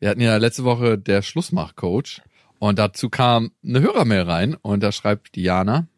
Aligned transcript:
Wir 0.00 0.10
hatten 0.10 0.20
ja 0.20 0.36
letzte 0.36 0.64
Woche 0.64 0.96
der 0.96 1.22
Schlussmachcoach 1.22 2.22
und 2.58 2.78
dazu 2.78 3.08
kam 3.10 3.50
eine 3.64 3.80
Hörermail 3.80 4.22
rein 4.22 4.54
und 4.54 4.82
da 4.82 4.92
schreibt 4.92 5.34
Diana, 5.34 5.88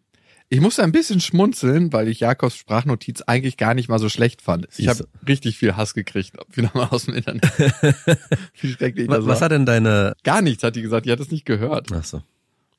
ich 0.48 0.60
musste 0.60 0.82
ein 0.82 0.90
bisschen 0.90 1.20
schmunzeln, 1.20 1.92
weil 1.92 2.08
ich 2.08 2.20
Jakobs 2.20 2.56
Sprachnotiz 2.56 3.22
eigentlich 3.22 3.56
gar 3.56 3.74
nicht 3.74 3.88
mal 3.88 4.00
so 4.00 4.08
schlecht 4.08 4.42
fand. 4.42 4.66
Ich 4.76 4.88
habe 4.88 5.06
richtig 5.28 5.56
viel 5.56 5.76
Hass 5.76 5.94
gekriegt, 5.94 6.36
wieder 6.50 6.70
mal 6.74 6.88
aus 6.88 7.04
dem 7.04 7.14
Internet. 7.14 7.44
Wie 8.60 8.72
schrecklich 8.72 9.08
Was, 9.08 9.18
das 9.18 9.26
was 9.26 9.40
war. 9.40 9.44
hat 9.44 9.52
denn 9.52 9.64
deine... 9.64 10.16
Gar 10.24 10.42
nichts, 10.42 10.64
hat 10.64 10.74
die 10.74 10.82
gesagt. 10.82 11.06
Die 11.06 11.12
hat 11.12 11.20
es 11.20 11.30
nicht 11.30 11.44
gehört. 11.44 11.92
Ach 11.92 12.02
so. 12.04 12.22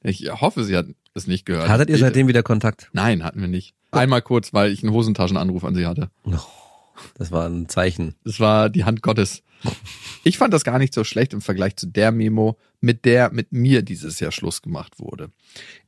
Ich 0.04 0.30
hoffe, 0.30 0.66
sie 0.66 0.76
hat 0.76 0.88
es 1.13 1.27
nicht 1.27 1.46
gehört. 1.46 1.70
Hattet 1.70 1.90
ihr 1.90 1.98
seitdem 1.98 2.27
wieder 2.27 2.44
Kontakt? 2.44 2.90
Nein, 2.91 3.24
hatten 3.24 3.40
wir 3.40 3.48
nicht. 3.48 3.74
Einmal 3.91 4.22
kurz, 4.22 4.52
weil 4.54 4.72
ich 4.72 4.84
einen 4.84 4.91
Hosentaschenanruf 4.91 5.63
an 5.63 5.76
sie 5.76 5.85
hatte. 5.85 6.10
Oh, 6.26 6.34
das 7.16 7.32
war 7.32 7.48
ein 7.48 7.70
Zeichen. 7.70 8.16
Es 8.26 8.40
war 8.41 8.70
die 8.70 8.84
Hand 8.84 9.02
Gottes. 9.02 9.44
Ich 10.24 10.38
fand 10.38 10.54
das 10.54 10.64
gar 10.64 10.78
nicht 10.78 10.94
so 10.94 11.04
schlecht 11.04 11.34
im 11.34 11.42
Vergleich 11.42 11.76
zu 11.76 11.88
der 11.88 12.12
Memo, 12.12 12.58
mit 12.80 13.06
der 13.06 13.32
mit 13.32 13.52
mir 13.52 13.82
dieses 13.84 14.20
Jahr 14.20 14.32
Schluss 14.32 14.62
gemacht 14.62 15.00
wurde. 15.00 15.30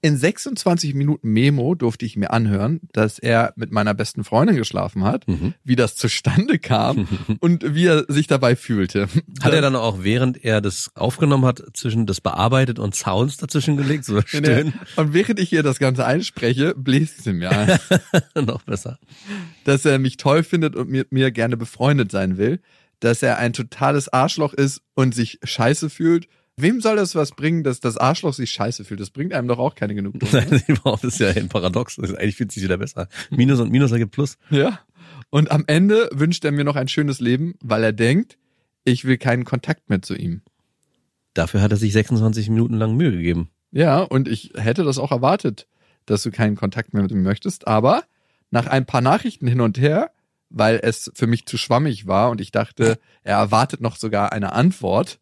In 0.01 0.15
26 0.17 0.93
Minuten 0.93 1.29
Memo 1.31 1.73
durfte 1.75 2.05
ich 2.05 2.17
mir 2.17 2.31
anhören, 2.31 2.81
dass 2.93 3.17
er 3.19 3.53
mit 3.55 3.71
meiner 3.71 3.93
besten 3.95 4.23
Freundin 4.23 4.55
geschlafen 4.57 5.03
hat, 5.03 5.27
Mhm. 5.27 5.53
wie 5.63 5.75
das 5.75 5.95
zustande 5.95 6.59
kam 6.59 7.07
und 7.39 7.75
wie 7.75 7.85
er 7.87 8.05
sich 8.09 8.27
dabei 8.27 8.55
fühlte. 8.55 9.07
Hat 9.41 9.53
er 9.53 9.61
dann 9.61 9.75
auch, 9.75 10.03
während 10.03 10.43
er 10.43 10.61
das 10.61 10.91
aufgenommen 10.95 11.45
hat, 11.45 11.63
zwischen 11.73 12.05
das 12.05 12.21
bearbeitet 12.21 12.77
und 12.79 12.93
Sounds 12.95 13.37
dazwischen 13.37 13.77
gelegt? 13.77 14.05
So 14.05 14.21
stöhnen? 14.25 14.73
Und 14.95 15.13
während 15.13 15.39
ich 15.39 15.49
hier 15.49 15.63
das 15.63 15.79
Ganze 15.79 16.05
einspreche, 16.05 16.73
bläst 16.75 17.23
sie 17.23 17.33
mir 17.33 17.51
ein. 17.51 17.79
Noch 18.45 18.63
besser. 18.63 18.99
dass 19.63 19.85
er 19.85 19.97
mich 19.99 20.17
toll 20.17 20.43
findet 20.43 20.75
und 20.75 20.89
mit 20.89 21.11
mir 21.11 21.31
gerne 21.31 21.57
befreundet 21.57 22.11
sein 22.11 22.37
will, 22.37 22.59
dass 23.03 23.21
er 23.21 23.37
ein 23.37 23.51
totales 23.51 24.07
Arschloch 24.07 24.53
ist 24.53 24.81
und 24.93 25.13
sich 25.13 25.37
scheiße 25.43 25.89
fühlt. 25.89 26.29
Wem 26.55 26.79
soll 26.79 26.95
das 26.95 27.15
was 27.15 27.31
bringen, 27.31 27.63
dass 27.63 27.81
das 27.81 27.97
Arschloch 27.97 28.33
sich 28.33 28.51
scheiße 28.51 28.85
fühlt? 28.85 29.01
Das 29.01 29.09
bringt 29.09 29.33
einem 29.33 29.49
doch 29.49 29.59
auch 29.59 29.75
keine 29.75 29.93
oder? 30.07 30.27
Nein, 30.31 30.63
überhaupt 30.67 31.03
ist 31.03 31.19
ja 31.19 31.29
ein 31.29 31.49
Paradox. 31.49 31.99
Eigentlich 31.99 32.37
fühlt 32.37 32.53
sich 32.53 32.63
wieder 32.63 32.77
besser. 32.77 33.09
Minus 33.29 33.59
und 33.59 33.71
Minus 33.71 33.91
ergibt 33.91 34.11
Plus. 34.13 34.37
ja. 34.49 34.79
Und 35.29 35.51
am 35.51 35.63
Ende 35.67 36.09
wünscht 36.13 36.45
er 36.45 36.51
mir 36.51 36.63
noch 36.63 36.75
ein 36.75 36.87
schönes 36.87 37.19
Leben, 37.19 37.55
weil 37.61 37.83
er 37.83 37.91
denkt, 37.91 38.37
ich 38.85 39.03
will 39.03 39.17
keinen 39.17 39.43
Kontakt 39.45 39.89
mehr 39.89 40.01
zu 40.01 40.15
ihm. 40.15 40.41
Dafür 41.33 41.61
hat 41.61 41.71
er 41.71 41.77
sich 41.77 41.91
26 41.91 42.49
Minuten 42.49 42.75
lang 42.75 42.95
Mühe 42.95 43.11
gegeben. 43.11 43.49
Ja, 43.71 44.01
und 44.01 44.27
ich 44.27 44.53
hätte 44.55 44.83
das 44.83 44.99
auch 44.99 45.11
erwartet, 45.11 45.67
dass 46.05 46.23
du 46.23 46.31
keinen 46.31 46.55
Kontakt 46.55 46.93
mehr 46.93 47.01
mit 47.01 47.11
ihm 47.11 47.23
möchtest. 47.23 47.67
Aber 47.67 48.03
nach 48.51 48.67
ein 48.67 48.85
paar 48.85 49.01
Nachrichten 49.01 49.47
hin 49.47 49.59
und 49.59 49.79
her, 49.79 50.11
weil 50.53 50.79
es 50.81 51.11
für 51.15 51.27
mich 51.27 51.45
zu 51.45 51.57
schwammig 51.57 52.07
war 52.07 52.29
und 52.29 52.39
ich 52.39 52.51
dachte, 52.51 52.99
er 53.23 53.37
erwartet 53.37 53.81
noch 53.81 53.97
sogar 53.97 54.31
eine 54.31 54.53
Antwort, 54.53 55.19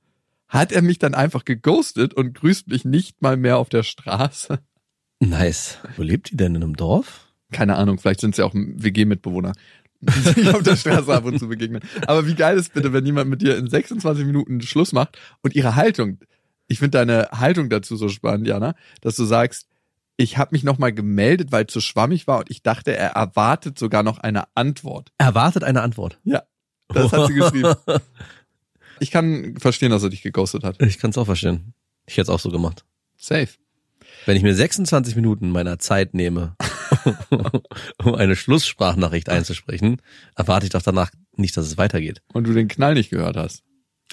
hat 0.48 0.72
er 0.74 0.82
mich 0.82 1.00
dann 1.00 1.16
einfach 1.16 1.46
geghostet 1.46 2.14
und 2.14 2.34
grüßt 2.34 2.68
mich 2.68 2.84
nicht 2.84 3.22
mal 3.22 3.38
mehr 3.38 3.58
auf 3.58 3.70
der 3.70 3.84
Straße. 3.84 4.60
Nice. 5.22 5.78
Wo 5.96 6.04
lebt 6.04 6.32
die 6.32 6.38
denn 6.38 6.56
in 6.56 6.64
einem 6.64 6.76
Dorf? 6.76 7.32
Keine 7.52 7.78
Ahnung, 7.78 7.98
vielleicht 7.98 8.20
sind 8.20 8.32
es 8.32 8.38
ja 8.38 8.46
auch 8.46 8.54
WG-Mitbewohner, 8.54 9.54
die 10.02 10.20
sich 10.20 10.54
auf 10.54 10.64
der 10.64 10.76
Straße 10.76 11.14
ab 11.14 11.24
und 11.24 11.40
zu 11.40 11.48
begegnen. 11.48 11.82
Aber 12.08 12.28
wie 12.28 12.36
geil 12.36 12.58
ist 12.58 12.74
bitte, 12.74 12.92
wenn 12.92 13.06
jemand 13.06 13.30
mit 13.30 13.42
dir 13.42 13.58
in 13.58 13.70
26 13.70 14.26
Minuten 14.26 14.62
Schluss 14.62 14.92
macht 14.92 15.18
und 15.42 15.56
ihre 15.56 15.76
Haltung, 15.76 16.20
ich 16.68 16.80
finde 16.80 16.98
deine 16.98 17.30
Haltung 17.32 17.70
dazu 17.70 17.96
so 17.96 18.10
spannend, 18.10 18.48
Jana, 18.48 18.76
dass 19.00 19.16
du 19.16 19.24
sagst, 19.24 19.68
ich 20.22 20.38
habe 20.38 20.50
mich 20.54 20.64
nochmal 20.64 20.94
gemeldet, 20.94 21.52
weil 21.52 21.66
es 21.66 21.74
so 21.74 21.82
schwammig 21.82 22.28
war 22.28 22.40
und 22.40 22.52
ich 22.52 22.62
dachte, 22.62 22.96
er 22.96 23.12
erwartet 23.12 23.78
sogar 23.78 24.04
noch 24.04 24.20
eine 24.20 24.44
Antwort. 24.56 25.12
Erwartet 25.18 25.64
eine 25.64 25.82
Antwort. 25.82 26.18
Ja, 26.24 26.44
das 26.90 27.12
hat 27.12 27.28
sie 27.28 27.34
geschrieben. 27.34 27.74
Ich 29.00 29.10
kann 29.10 29.56
verstehen, 29.58 29.90
dass 29.90 30.04
er 30.04 30.12
dich 30.12 30.22
geghostet 30.22 30.64
hat. 30.64 30.80
Ich 30.80 31.00
kann 31.00 31.10
es 31.10 31.18
auch 31.18 31.26
verstehen. 31.26 31.74
Ich 32.06 32.18
hätte 32.18 32.22
es 32.22 32.30
auch 32.30 32.40
so 32.40 32.52
gemacht. 32.52 32.86
Safe. 33.18 33.48
Wenn 34.28 34.38
ich 34.38 34.44
mir 34.44 34.54
26 34.54 35.16
Minuten 35.16 35.50
meiner 35.50 35.80
Zeit 35.80 36.14
nehme, 36.14 36.56
um 38.04 38.14
eine 38.14 38.36
Schlusssprachnachricht 38.36 39.28
einzusprechen, 39.28 40.04
erwarte 40.36 40.68
ich 40.68 40.72
doch 40.72 40.84
danach 40.84 41.10
nicht, 41.36 41.58
dass 41.58 41.66
es 41.66 41.80
weitergeht. 41.80 42.22
Und 42.32 42.46
du 42.46 42.54
den 42.54 42.68
Knall 42.68 42.94
nicht 42.94 43.10
gehört 43.10 43.38
hast. 43.38 43.64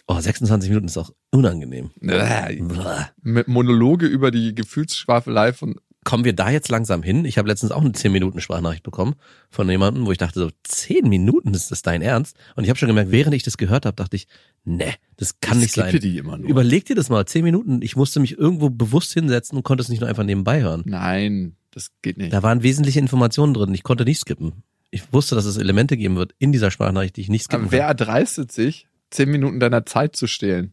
Oh, 0.07 0.19
26 0.19 0.71
Minuten 0.71 0.87
ist 0.87 0.97
auch 0.97 1.11
unangenehm. 1.33 1.91
Äh, 2.01 2.57
Blah. 2.57 3.11
Mit 3.21 3.47
Monologe 3.47 4.07
über 4.07 4.31
die 4.31 4.55
Gefühlsschwafelei 4.55 5.53
von 5.53 5.79
Kommen 6.05 6.25
wir 6.25 6.33
da 6.33 6.49
jetzt 6.51 6.69
langsam 6.71 7.03
hin? 7.03 7.25
Ich 7.25 7.37
habe 7.39 7.49
letztens 7.49 7.71
auch 7.73 7.83
eine 7.83 7.93
10 7.93 8.13
Minuten 8.13 8.41
Sprachnachricht 8.41 8.83
bekommen 8.83 9.15
von 9.51 9.69
jemandem, 9.69 10.07
wo 10.07 10.13
ich 10.13 10.19
dachte 10.19 10.39
so, 10.41 10.51
10 10.65 11.09
Minuten, 11.09 11.53
ist 11.53 11.71
das 11.71 11.83
dein 11.83 12.01
Ernst? 12.03 12.37
Und 12.57 12.65
ich 12.65 12.71
habe 12.71 12.79
schon 12.79 12.87
gemerkt, 12.89 13.11
während 13.11 13.35
ich 13.35 13.43
das 13.43 13.59
gehört 13.59 13.85
habe, 13.85 13.97
dachte 13.97 14.17
ich, 14.17 14.27
ne, 14.65 14.95
das 15.17 15.41
kann 15.41 15.59
Ich 15.59 15.63
nicht 15.65 15.71
skippe 15.73 15.91
sein. 15.91 16.01
die 16.01 16.17
immer 16.19 16.39
nur. 16.39 16.49
Überleg 16.49 16.85
dir 16.87 16.95
das 16.95 17.11
mal, 17.11 17.27
10 17.27 17.45
Minuten. 17.45 17.83
Ich 17.83 17.97
musste 17.97 18.21
mich 18.21 18.39
irgendwo 18.39 18.71
bewusst 18.71 19.13
hinsetzen 19.13 19.59
und 19.59 19.65
konnte 19.65 19.83
es 19.83 19.89
nicht 19.89 20.01
nur 20.01 20.09
einfach 20.09 20.25
nebenbei 20.25 20.63
hören. 20.63 20.83
Nein, 20.87 21.57
das 21.73 21.91
geht 22.01 22.17
nicht. 22.17 22.33
Da 22.33 22.43
waren 22.43 22.63
wesentliche 22.63 23.01
Informationen 23.01 23.53
drin. 23.53 23.75
Ich 23.75 23.83
konnte 23.83 24.05
nicht 24.05 24.21
skippen. 24.21 24.63
Ich 24.91 25.13
wusste, 25.13 25.35
dass 25.35 25.45
es 25.45 25.59
Elemente 25.59 25.97
geben 25.99 26.17
wird 26.17 26.33
in 26.39 26.53
dieser 26.53 26.71
Sprachnachricht, 26.71 27.17
die 27.17 27.21
ich 27.23 27.29
nicht 27.29 27.43
skippen 27.45 27.65
Aber 27.65 27.73
wer 27.73 27.81
kann. 27.81 27.89
erdreistet 27.89 28.51
sich, 28.53 28.87
zehn 29.11 29.29
Minuten 29.31 29.61
deiner 29.61 29.85
Zeit 29.85 30.17
zu 30.17 30.27
stehlen? 30.27 30.73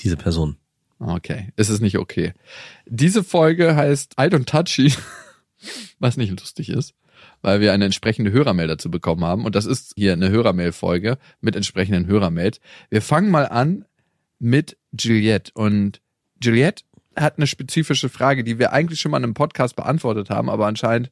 Diese 0.00 0.16
Person. 0.18 0.56
Okay, 1.06 1.48
es 1.56 1.68
ist 1.68 1.80
nicht 1.80 1.98
okay. 1.98 2.32
Diese 2.86 3.22
Folge 3.22 3.76
heißt 3.76 4.14
I 4.14 4.24
Don't 4.24 4.46
Touchy, 4.46 4.94
was 5.98 6.16
nicht 6.16 6.30
lustig 6.38 6.70
ist, 6.70 6.94
weil 7.42 7.60
wir 7.60 7.74
eine 7.74 7.84
entsprechende 7.84 8.32
Hörermail 8.32 8.68
dazu 8.68 8.90
bekommen 8.90 9.22
haben. 9.22 9.44
Und 9.44 9.54
das 9.54 9.66
ist 9.66 9.92
hier 9.96 10.14
eine 10.14 10.30
Hörermail-Folge 10.30 11.18
mit 11.42 11.56
entsprechenden 11.56 12.06
Hörermails. 12.06 12.58
Wir 12.88 13.02
fangen 13.02 13.30
mal 13.30 13.46
an 13.46 13.84
mit 14.38 14.78
Juliette. 14.98 15.52
Und 15.54 16.00
Juliette 16.42 16.84
hat 17.16 17.36
eine 17.36 17.46
spezifische 17.46 18.08
Frage, 18.08 18.42
die 18.42 18.58
wir 18.58 18.72
eigentlich 18.72 19.00
schon 19.00 19.10
mal 19.10 19.18
in 19.18 19.24
einem 19.24 19.34
Podcast 19.34 19.76
beantwortet 19.76 20.30
haben, 20.30 20.48
aber 20.48 20.66
anscheinend 20.66 21.10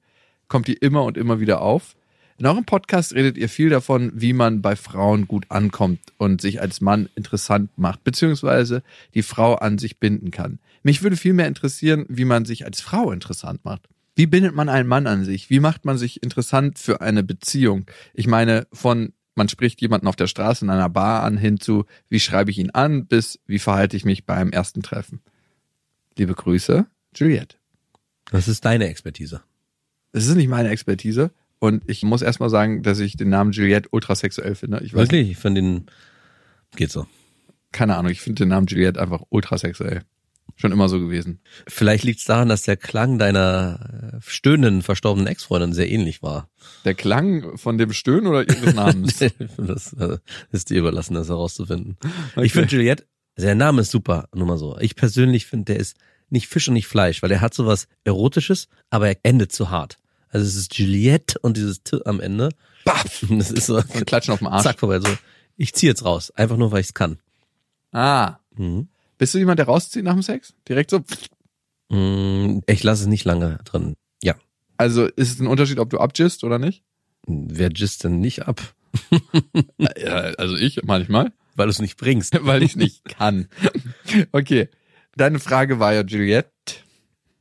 kommt 0.48 0.68
die 0.68 0.74
immer 0.74 1.04
und 1.04 1.18
immer 1.18 1.38
wieder 1.38 1.60
auf. 1.60 1.96
In 2.42 2.48
eurem 2.48 2.64
Podcast 2.64 3.14
redet 3.14 3.38
ihr 3.38 3.48
viel 3.48 3.70
davon, 3.70 4.10
wie 4.16 4.32
man 4.32 4.62
bei 4.62 4.74
Frauen 4.74 5.28
gut 5.28 5.46
ankommt 5.48 6.00
und 6.18 6.40
sich 6.40 6.60
als 6.60 6.80
Mann 6.80 7.08
interessant 7.14 7.70
macht, 7.78 8.02
beziehungsweise 8.02 8.82
die 9.14 9.22
Frau 9.22 9.54
an 9.54 9.78
sich 9.78 10.00
binden 10.00 10.32
kann. 10.32 10.58
Mich 10.82 11.04
würde 11.04 11.16
viel 11.16 11.34
mehr 11.34 11.46
interessieren, 11.46 12.04
wie 12.08 12.24
man 12.24 12.44
sich 12.44 12.64
als 12.64 12.80
Frau 12.80 13.12
interessant 13.12 13.64
macht. 13.64 13.88
Wie 14.16 14.26
bindet 14.26 14.56
man 14.56 14.68
einen 14.68 14.88
Mann 14.88 15.06
an 15.06 15.24
sich? 15.24 15.50
Wie 15.50 15.60
macht 15.60 15.84
man 15.84 15.98
sich 15.98 16.20
interessant 16.24 16.80
für 16.80 17.00
eine 17.00 17.22
Beziehung? 17.22 17.86
Ich 18.12 18.26
meine, 18.26 18.66
von 18.72 19.12
man 19.36 19.48
spricht 19.48 19.80
jemanden 19.80 20.08
auf 20.08 20.16
der 20.16 20.26
Straße 20.26 20.64
in 20.64 20.70
einer 20.72 20.90
Bar 20.90 21.22
an 21.22 21.36
hin 21.36 21.60
zu, 21.60 21.84
wie 22.08 22.18
schreibe 22.18 22.50
ich 22.50 22.58
ihn 22.58 22.70
an, 22.70 23.06
bis 23.06 23.38
wie 23.46 23.60
verhalte 23.60 23.96
ich 23.96 24.04
mich 24.04 24.26
beim 24.26 24.50
ersten 24.50 24.82
Treffen. 24.82 25.20
Liebe 26.18 26.34
Grüße, 26.34 26.86
Juliette. 27.14 27.56
Das 28.32 28.48
ist 28.48 28.64
deine 28.64 28.88
Expertise. 28.88 29.42
Es 30.10 30.26
ist 30.26 30.34
nicht 30.34 30.48
meine 30.48 30.70
Expertise 30.70 31.30
und 31.62 31.84
ich 31.86 32.02
muss 32.02 32.22
erstmal 32.22 32.50
sagen, 32.50 32.82
dass 32.82 32.98
ich 32.98 33.16
den 33.16 33.28
Namen 33.28 33.52
Juliette 33.52 33.88
ultrasexuell 33.92 34.56
finde. 34.56 34.80
Ich 34.82 34.94
weiß 34.94 35.02
Wirklich? 35.02 35.30
Ich 35.30 35.36
finde 35.36 35.62
den, 35.62 35.86
geht 36.74 36.90
so. 36.90 37.06
keine 37.70 37.96
Ahnung, 37.96 38.10
ich 38.10 38.20
finde 38.20 38.42
den 38.42 38.48
Namen 38.48 38.66
Juliette 38.66 39.00
einfach 39.00 39.22
ultrasexuell. 39.28 40.02
Schon 40.56 40.72
immer 40.72 40.88
so 40.88 40.98
gewesen. 40.98 41.38
Vielleicht 41.68 42.02
liegt 42.02 42.18
es 42.18 42.24
daran, 42.24 42.48
dass 42.48 42.62
der 42.62 42.76
Klang 42.76 43.16
deiner 43.16 44.16
äh, 44.16 44.16
stöhnenden, 44.26 44.82
verstorbenen 44.82 45.28
Ex-Freundin 45.28 45.72
sehr 45.72 45.88
ähnlich 45.88 46.20
war. 46.20 46.50
Der 46.84 46.94
Klang 46.94 47.56
von 47.56 47.78
dem 47.78 47.92
Stöhnen 47.92 48.26
oder 48.26 48.42
ihres 48.42 48.74
Namens? 48.74 49.20
das 49.56 49.92
äh, 49.92 50.18
ist 50.50 50.68
dir 50.68 50.80
überlassen, 50.80 51.14
das 51.14 51.28
herauszufinden. 51.28 51.96
Ich 52.40 52.54
finde 52.54 52.70
Juliette, 52.74 53.06
also 53.36 53.46
der 53.46 53.54
Name 53.54 53.82
ist 53.82 53.92
super, 53.92 54.28
nur 54.34 54.48
mal 54.48 54.58
so. 54.58 54.76
Ich 54.80 54.96
persönlich 54.96 55.46
finde, 55.46 55.66
der 55.66 55.76
ist 55.76 55.96
nicht 56.28 56.48
Fisch 56.48 56.66
und 56.66 56.74
nicht 56.74 56.88
Fleisch, 56.88 57.22
weil 57.22 57.30
er 57.30 57.40
hat 57.40 57.54
sowas 57.54 57.86
Erotisches, 58.02 58.66
aber 58.90 59.10
er 59.10 59.16
endet 59.22 59.52
zu 59.52 59.70
hart. 59.70 59.98
Also 60.32 60.46
es 60.46 60.56
ist 60.56 60.76
Juliette 60.76 61.38
und 61.40 61.56
dieses 61.56 61.82
T 61.84 62.00
am 62.04 62.18
Ende. 62.20 62.48
Baff! 62.84 63.24
Das 63.30 63.50
ist 63.50 63.66
so, 63.66 63.76
Und 63.76 64.06
klatschen 64.06 64.32
auf 64.34 64.38
dem 64.40 64.48
Arsch. 64.48 64.64
zack, 64.64 64.80
vorbei. 64.80 64.98
So, 64.98 65.08
ich 65.56 65.72
ziehe 65.74 65.90
jetzt 65.92 66.04
raus, 66.04 66.30
einfach 66.32 66.56
nur, 66.56 66.72
weil 66.72 66.80
ich 66.80 66.88
es 66.88 66.94
kann. 66.94 67.18
Ah. 67.92 68.38
Mhm. 68.56 68.88
Bist 69.18 69.34
du 69.34 69.38
jemand, 69.38 69.58
der 69.60 69.66
rauszieht 69.66 70.02
nach 70.04 70.14
dem 70.14 70.22
Sex? 70.22 70.54
Direkt 70.68 70.90
so? 70.90 71.04
Mm, 71.90 72.60
Ich 72.66 72.82
lasse 72.82 73.02
es 73.02 73.06
nicht 73.08 73.24
lange 73.24 73.58
drin. 73.64 73.94
Ja. 74.22 74.34
Also 74.78 75.04
ist 75.06 75.30
es 75.32 75.38
ein 75.40 75.46
Unterschied, 75.46 75.78
ob 75.78 75.90
du 75.90 75.98
abgist 75.98 76.42
oder 76.42 76.58
nicht? 76.58 76.82
Wer 77.26 77.68
gist 77.70 78.02
denn 78.04 78.18
nicht 78.20 78.42
ab? 78.48 78.60
Ja, 79.98 80.14
also 80.38 80.56
ich 80.56 80.82
manchmal. 80.84 81.32
Weil 81.54 81.66
du 81.66 81.70
es 81.70 81.80
nicht 81.80 81.96
bringst. 81.98 82.34
weil 82.46 82.62
ich 82.62 82.76
nicht 82.76 83.04
kann. 83.04 83.48
Okay. 84.32 84.68
Deine 85.16 85.38
Frage 85.38 85.78
war 85.78 85.92
ja, 85.92 86.02
Juliette, 86.02 86.50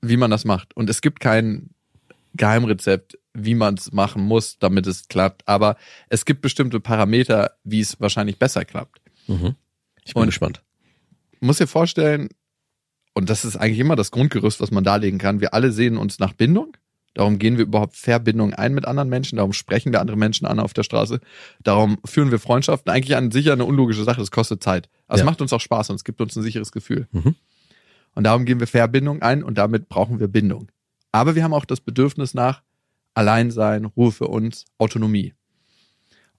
wie 0.01 0.17
man 0.17 0.29
das 0.31 0.43
macht. 0.45 0.75
Und 0.75 0.89
es 0.89 1.01
gibt 1.01 1.19
kein 1.21 1.69
Geheimrezept, 2.41 3.19
wie 3.33 3.53
man 3.53 3.75
es 3.75 3.91
machen 3.93 4.23
muss, 4.23 4.57
damit 4.57 4.87
es 4.87 5.07
klappt. 5.07 5.47
Aber 5.47 5.77
es 6.09 6.25
gibt 6.25 6.41
bestimmte 6.41 6.79
Parameter, 6.79 7.51
wie 7.63 7.79
es 7.81 7.99
wahrscheinlich 8.01 8.39
besser 8.39 8.65
klappt. 8.65 8.99
Mhm. 9.27 9.55
Ich 10.03 10.13
bin 10.15 10.21
Und- 10.23 10.27
gespannt. 10.27 10.63
muss 11.39 11.57
dir 11.59 11.67
vorstellen, 11.67 12.29
und 13.13 13.29
das 13.29 13.45
ist 13.45 13.57
eigentlich 13.57 13.79
immer 13.79 13.95
das 13.95 14.09
Grundgerüst, 14.11 14.59
was 14.59 14.71
man 14.71 14.83
darlegen 14.83 15.19
kann, 15.19 15.39
wir 15.39 15.53
alle 15.53 15.71
sehen 15.71 15.97
uns 15.97 16.17
nach 16.19 16.33
Bindung. 16.33 16.75
Darum 17.13 17.37
gehen 17.39 17.57
wir 17.57 17.65
überhaupt 17.65 17.95
Verbindung 17.95 18.53
ein 18.53 18.73
mit 18.73 18.85
anderen 18.85 19.09
Menschen, 19.09 19.35
darum 19.35 19.51
sprechen 19.53 19.91
wir 19.91 19.99
andere 19.99 20.17
Menschen 20.17 20.47
an 20.47 20.59
auf 20.59 20.73
der 20.73 20.83
Straße, 20.83 21.19
darum 21.61 21.99
führen 22.05 22.31
wir 22.31 22.39
Freundschaften. 22.39 22.91
Eigentlich 22.91 23.17
an 23.17 23.29
sicher 23.31 23.53
eine 23.53 23.65
unlogische 23.65 24.03
Sache, 24.03 24.19
das 24.21 24.31
kostet 24.31 24.63
Zeit. 24.63 24.89
Aber 25.07 25.17
Ja. 25.17 25.23
es 25.23 25.25
macht 25.25 25.41
uns 25.41 25.51
auch 25.53 25.59
Spaß 25.61 25.89
und 25.91 25.97
es 25.97 26.03
gibt 26.05 26.21
uns 26.21 26.35
ein 26.35 26.41
sicheres 26.43 26.71
Gefühl. 26.71 27.07
Mhm. 27.11 27.35
Und 28.15 28.23
darum 28.23 28.45
gehen 28.45 28.59
wir 28.59 28.67
Verbindung 28.67 29.21
ein 29.21 29.43
und 29.43 29.57
damit 29.57 29.89
brauchen 29.89 30.19
wir 30.19 30.27
Bindung. 30.27 30.69
Aber 31.11 31.35
wir 31.35 31.43
haben 31.43 31.53
auch 31.53 31.65
das 31.65 31.81
Bedürfnis 31.81 32.33
nach 32.33 32.61
Alleinsein, 33.13 33.85
Ruhe 33.85 34.11
für 34.11 34.27
uns, 34.27 34.65
Autonomie. 34.77 35.33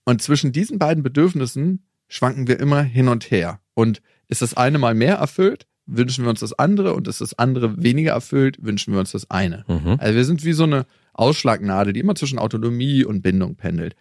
Und 0.04 0.22
zwischen 0.22 0.52
diesen 0.52 0.78
beiden 0.78 1.02
Bedürfnissen 1.02 1.84
schwanken 2.08 2.48
wir 2.48 2.60
immer 2.60 2.82
hin 2.82 3.08
und 3.08 3.30
her. 3.30 3.60
Und 3.74 4.02
ist 4.28 4.42
das 4.42 4.54
eine 4.54 4.78
mal 4.78 4.94
mehr 4.94 5.16
erfüllt, 5.16 5.66
wünschen 5.86 6.24
wir 6.24 6.30
uns 6.30 6.40
das 6.40 6.52
andere 6.58 6.94
und 6.94 7.08
ist 7.08 7.20
das 7.20 7.38
andere 7.38 7.82
weniger 7.82 8.12
erfüllt, 8.12 8.58
wünschen 8.62 8.92
wir 8.92 9.00
uns 9.00 9.12
das 9.12 9.30
eine. 9.30 9.64
Mhm. 9.68 9.96
Also 9.98 10.14
wir 10.14 10.24
sind 10.24 10.44
wie 10.44 10.52
so 10.52 10.64
eine 10.64 10.86
Ausschlagnadel, 11.12 11.92
die 11.92 12.00
immer 12.00 12.14
zwischen 12.14 12.38
Autonomie 12.38 13.04
und 13.04 13.22
Bindung 13.22 13.56
pendelt. 13.56 13.94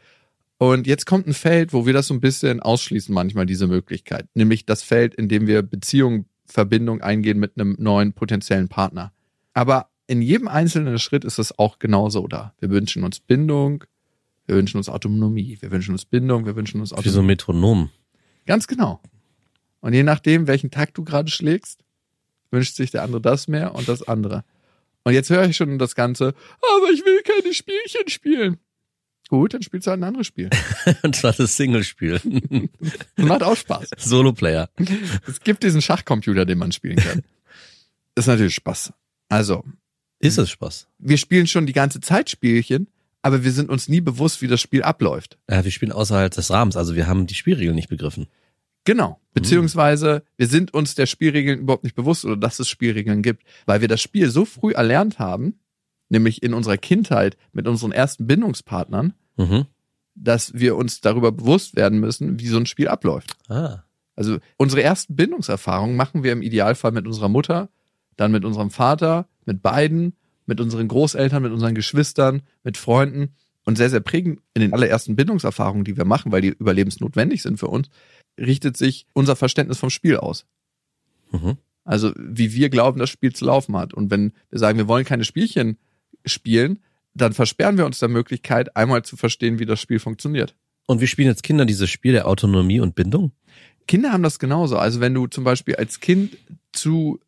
Und 0.58 0.86
jetzt 0.86 1.06
kommt 1.06 1.28
ein 1.28 1.34
Feld, 1.34 1.74
wo 1.74 1.86
wir 1.86 1.94
das 1.94 2.08
so 2.08 2.14
ein 2.14 2.22
bisschen 2.22 2.60
ausschließen, 2.60 3.14
manchmal 3.14 3.48
diese 3.48 3.68
Möglichkeit. 3.68 4.28
Nämlich 4.36 4.66
das 4.66 4.84
Feld, 4.84 5.16
in 5.16 5.28
dem 5.28 5.48
wir 5.48 5.64
Beziehung, 5.64 6.26
Verbindung 6.46 7.02
eingehen 7.02 7.40
mit 7.40 7.60
einem 7.60 7.76
neuen 7.80 8.14
potenziellen 8.14 8.70
Partner. 8.70 9.12
Aber 9.54 9.91
in 10.12 10.22
jedem 10.22 10.50
einzelnen 10.50 11.00
Schritt 11.00 11.24
ist 11.24 11.40
es 11.40 11.58
auch 11.58 11.80
genauso 11.80 12.28
da. 12.28 12.54
Wir 12.60 12.70
wünschen 12.70 13.06
uns 13.06 13.22
Bindung, 13.22 13.86
wir 14.46 14.58
wünschen 14.58 14.76
uns 14.76 14.90
Autonomie, 14.90 15.58
wir 15.62 15.72
wünschen 15.72 15.94
uns 15.94 16.04
Bindung, 16.04 16.46
wir 16.46 16.58
wünschen 16.58 16.82
uns 16.82 16.92
Wie 16.92 16.96
so 16.96 17.00
Autonomie. 17.00 17.20
ein 17.20 17.28
Metronom. 17.28 17.90
Ganz 18.46 18.68
genau. 18.68 19.00
Und 19.80 19.94
je 19.94 20.04
nachdem, 20.04 20.48
welchen 20.48 20.70
Takt 20.70 20.98
du 20.98 21.06
gerade 21.06 21.32
schlägst, 21.32 21.86
wünscht 22.52 22.76
sich 22.76 22.92
der 22.92 23.04
andere 23.04 23.22
das 23.22 23.48
mehr 23.48 23.74
und 23.74 23.88
das 23.88 24.06
andere. 24.06 24.44
Und 25.06 25.14
jetzt 25.14 25.30
höre 25.30 25.46
ich 25.46 25.56
schon 25.56 25.80
das 25.80 25.96
Ganze, 25.96 26.34
aber 26.76 26.90
ich 26.94 27.06
will 27.06 27.22
keine 27.24 27.54
Spielchen 27.54 28.10
spielen. 28.10 28.58
Gut, 29.30 29.54
dann 29.54 29.64
spielst 29.64 29.88
du 29.88 29.92
halt 29.92 30.02
ein 30.02 30.04
anderes 30.04 30.28
Spiel. 30.28 30.50
Und 31.04 31.16
zwar 31.16 31.32
das 31.32 31.56
Singlespiel. 31.56 32.20
Das 33.16 33.26
macht 33.26 33.44
auch 33.44 33.56
Spaß. 33.56 33.92
Solo-Player. 33.98 34.70
Es 35.26 35.40
gibt 35.40 35.64
diesen 35.64 35.82
Schachcomputer, 35.82 36.46
den 36.46 36.58
man 36.58 36.74
spielen 36.74 36.98
kann. 36.98 37.24
Das 38.14 38.26
ist 38.26 38.28
natürlich 38.28 38.56
Spaß. 38.56 38.92
Also, 39.30 39.64
Ist 40.22 40.38
es 40.38 40.50
Spaß? 40.50 40.88
wir 41.00 41.18
spielen 41.18 41.48
schon 41.48 41.66
die 41.66 41.74
ganze 41.74 42.00
Zeit 42.00 42.30
Spielchen, 42.30 42.88
aber 43.22 43.44
wir 43.44 43.52
sind 43.52 43.70
uns 43.70 43.88
nie 43.90 44.02
bewusst, 44.02 44.42
wie 44.42 44.48
das 44.48 44.62
Spiel 44.62 44.84
abläuft. 44.84 45.38
Ja, 45.50 45.64
wir 45.64 45.72
spielen 45.72 45.92
außerhalb 45.92 46.34
des 46.34 46.50
Rahmens, 46.50 46.76
also 46.78 46.96
wir 46.96 47.08
haben 47.08 47.28
die 47.28 47.36
Spielregeln 47.36 47.76
nicht 47.76 47.90
begriffen. 47.90 48.28
Genau. 48.84 49.20
Beziehungsweise 49.34 50.24
wir 50.38 50.48
sind 50.48 50.74
uns 50.74 50.96
der 50.96 51.06
Spielregeln 51.06 51.60
überhaupt 51.60 51.84
nicht 51.84 51.96
bewusst 51.96 52.26
oder 52.26 52.36
dass 52.38 52.60
es 52.60 52.68
Spielregeln 52.70 53.22
gibt, 53.22 53.44
weil 53.66 53.82
wir 53.82 53.88
das 53.88 54.02
Spiel 54.02 54.30
so 54.32 54.46
früh 54.46 54.72
erlernt 54.74 55.20
haben, 55.20 55.60
nämlich 56.10 56.42
in 56.44 56.54
unserer 56.54 56.78
Kindheit 56.78 57.38
mit 57.54 57.68
unseren 57.68 57.92
ersten 57.92 58.28
Bindungspartnern, 58.28 59.14
Mhm. 59.38 59.66
dass 60.16 60.54
wir 60.56 60.76
uns 60.76 61.00
darüber 61.02 61.32
bewusst 61.32 61.76
werden 61.76 62.00
müssen, 62.00 62.40
wie 62.40 62.48
so 62.48 62.58
ein 62.58 62.66
Spiel 62.66 62.88
abläuft. 62.88 63.34
Ah. 63.50 63.84
Also 64.16 64.40
unsere 64.58 64.84
ersten 64.84 65.16
Bindungserfahrungen 65.16 65.96
machen 65.96 66.24
wir 66.24 66.32
im 66.34 66.42
Idealfall 66.42 66.92
mit 66.92 67.08
unserer 67.08 67.30
Mutter, 67.30 67.70
dann 68.18 68.32
mit 68.32 68.46
unserem 68.46 68.70
Vater, 68.70 69.28
mit 69.46 69.62
beiden, 69.62 70.14
mit 70.46 70.60
unseren 70.60 70.88
Großeltern, 70.88 71.44
mit 71.44 71.52
unseren 71.52 71.76
Geschwistern, 71.76 72.42
mit 72.64 72.78
Freunden 72.78 73.36
und 73.64 73.78
sehr, 73.78 73.90
sehr 73.90 74.00
prägend 74.00 74.40
in 74.54 74.62
den 74.62 74.74
allerersten 74.74 75.16
Bindungserfahrungen, 75.16 75.84
die 75.84 75.98
wir 75.98 76.06
machen, 76.06 76.32
weil 76.32 76.42
die 76.42 76.50
überlebensnotwendig 76.50 77.42
sind 77.42 77.58
für 77.58 77.68
uns, 77.68 77.90
richtet 78.40 78.78
sich 78.78 79.06
unser 79.14 79.36
Verständnis 79.36 79.78
vom 79.78 79.90
Spiel 79.90 80.18
aus. 80.18 80.46
Mhm. 81.32 81.58
Also 81.84 82.12
wie 82.16 82.54
wir 82.54 82.70
glauben, 82.70 83.00
das 83.00 83.10
Spiel 83.10 83.34
zu 83.34 83.46
laufen 83.46 83.76
hat. 83.76 83.94
Und 83.94 84.12
wenn 84.12 84.34
wir 84.50 84.60
sagen, 84.60 84.78
wir 84.78 84.88
wollen 84.88 85.06
keine 85.06 85.26
Spielchen 85.26 85.78
spielen, 86.26 86.80
dann 87.14 87.34
versperren 87.34 87.78
wir 87.78 87.86
uns 87.86 88.00
der 88.00 88.10
Möglichkeit, 88.10 88.76
einmal 88.76 89.04
zu 89.04 89.18
verstehen, 89.18 89.60
wie 89.60 89.66
das 89.66 89.80
Spiel 89.80 90.00
funktioniert. 90.00 90.56
Und 90.88 91.00
wir 91.00 91.08
spielen 91.08 91.28
jetzt 91.28 91.44
Kinder 91.44 91.66
dieses 91.66 91.90
Spiel 91.90 92.14
der 92.14 92.28
Autonomie 92.28 92.80
und 92.80 92.96
Bindung? 92.96 93.32
Kinder 93.88 94.12
haben 94.12 94.24
das 94.24 94.40
genauso. 94.40 94.78
Also 94.78 95.00
wenn 95.02 95.14
du 95.14 95.28
zum 95.28 95.44
Beispiel 95.44 95.76
als 95.76 96.00
Kind 96.00 96.38
zu 96.72 97.20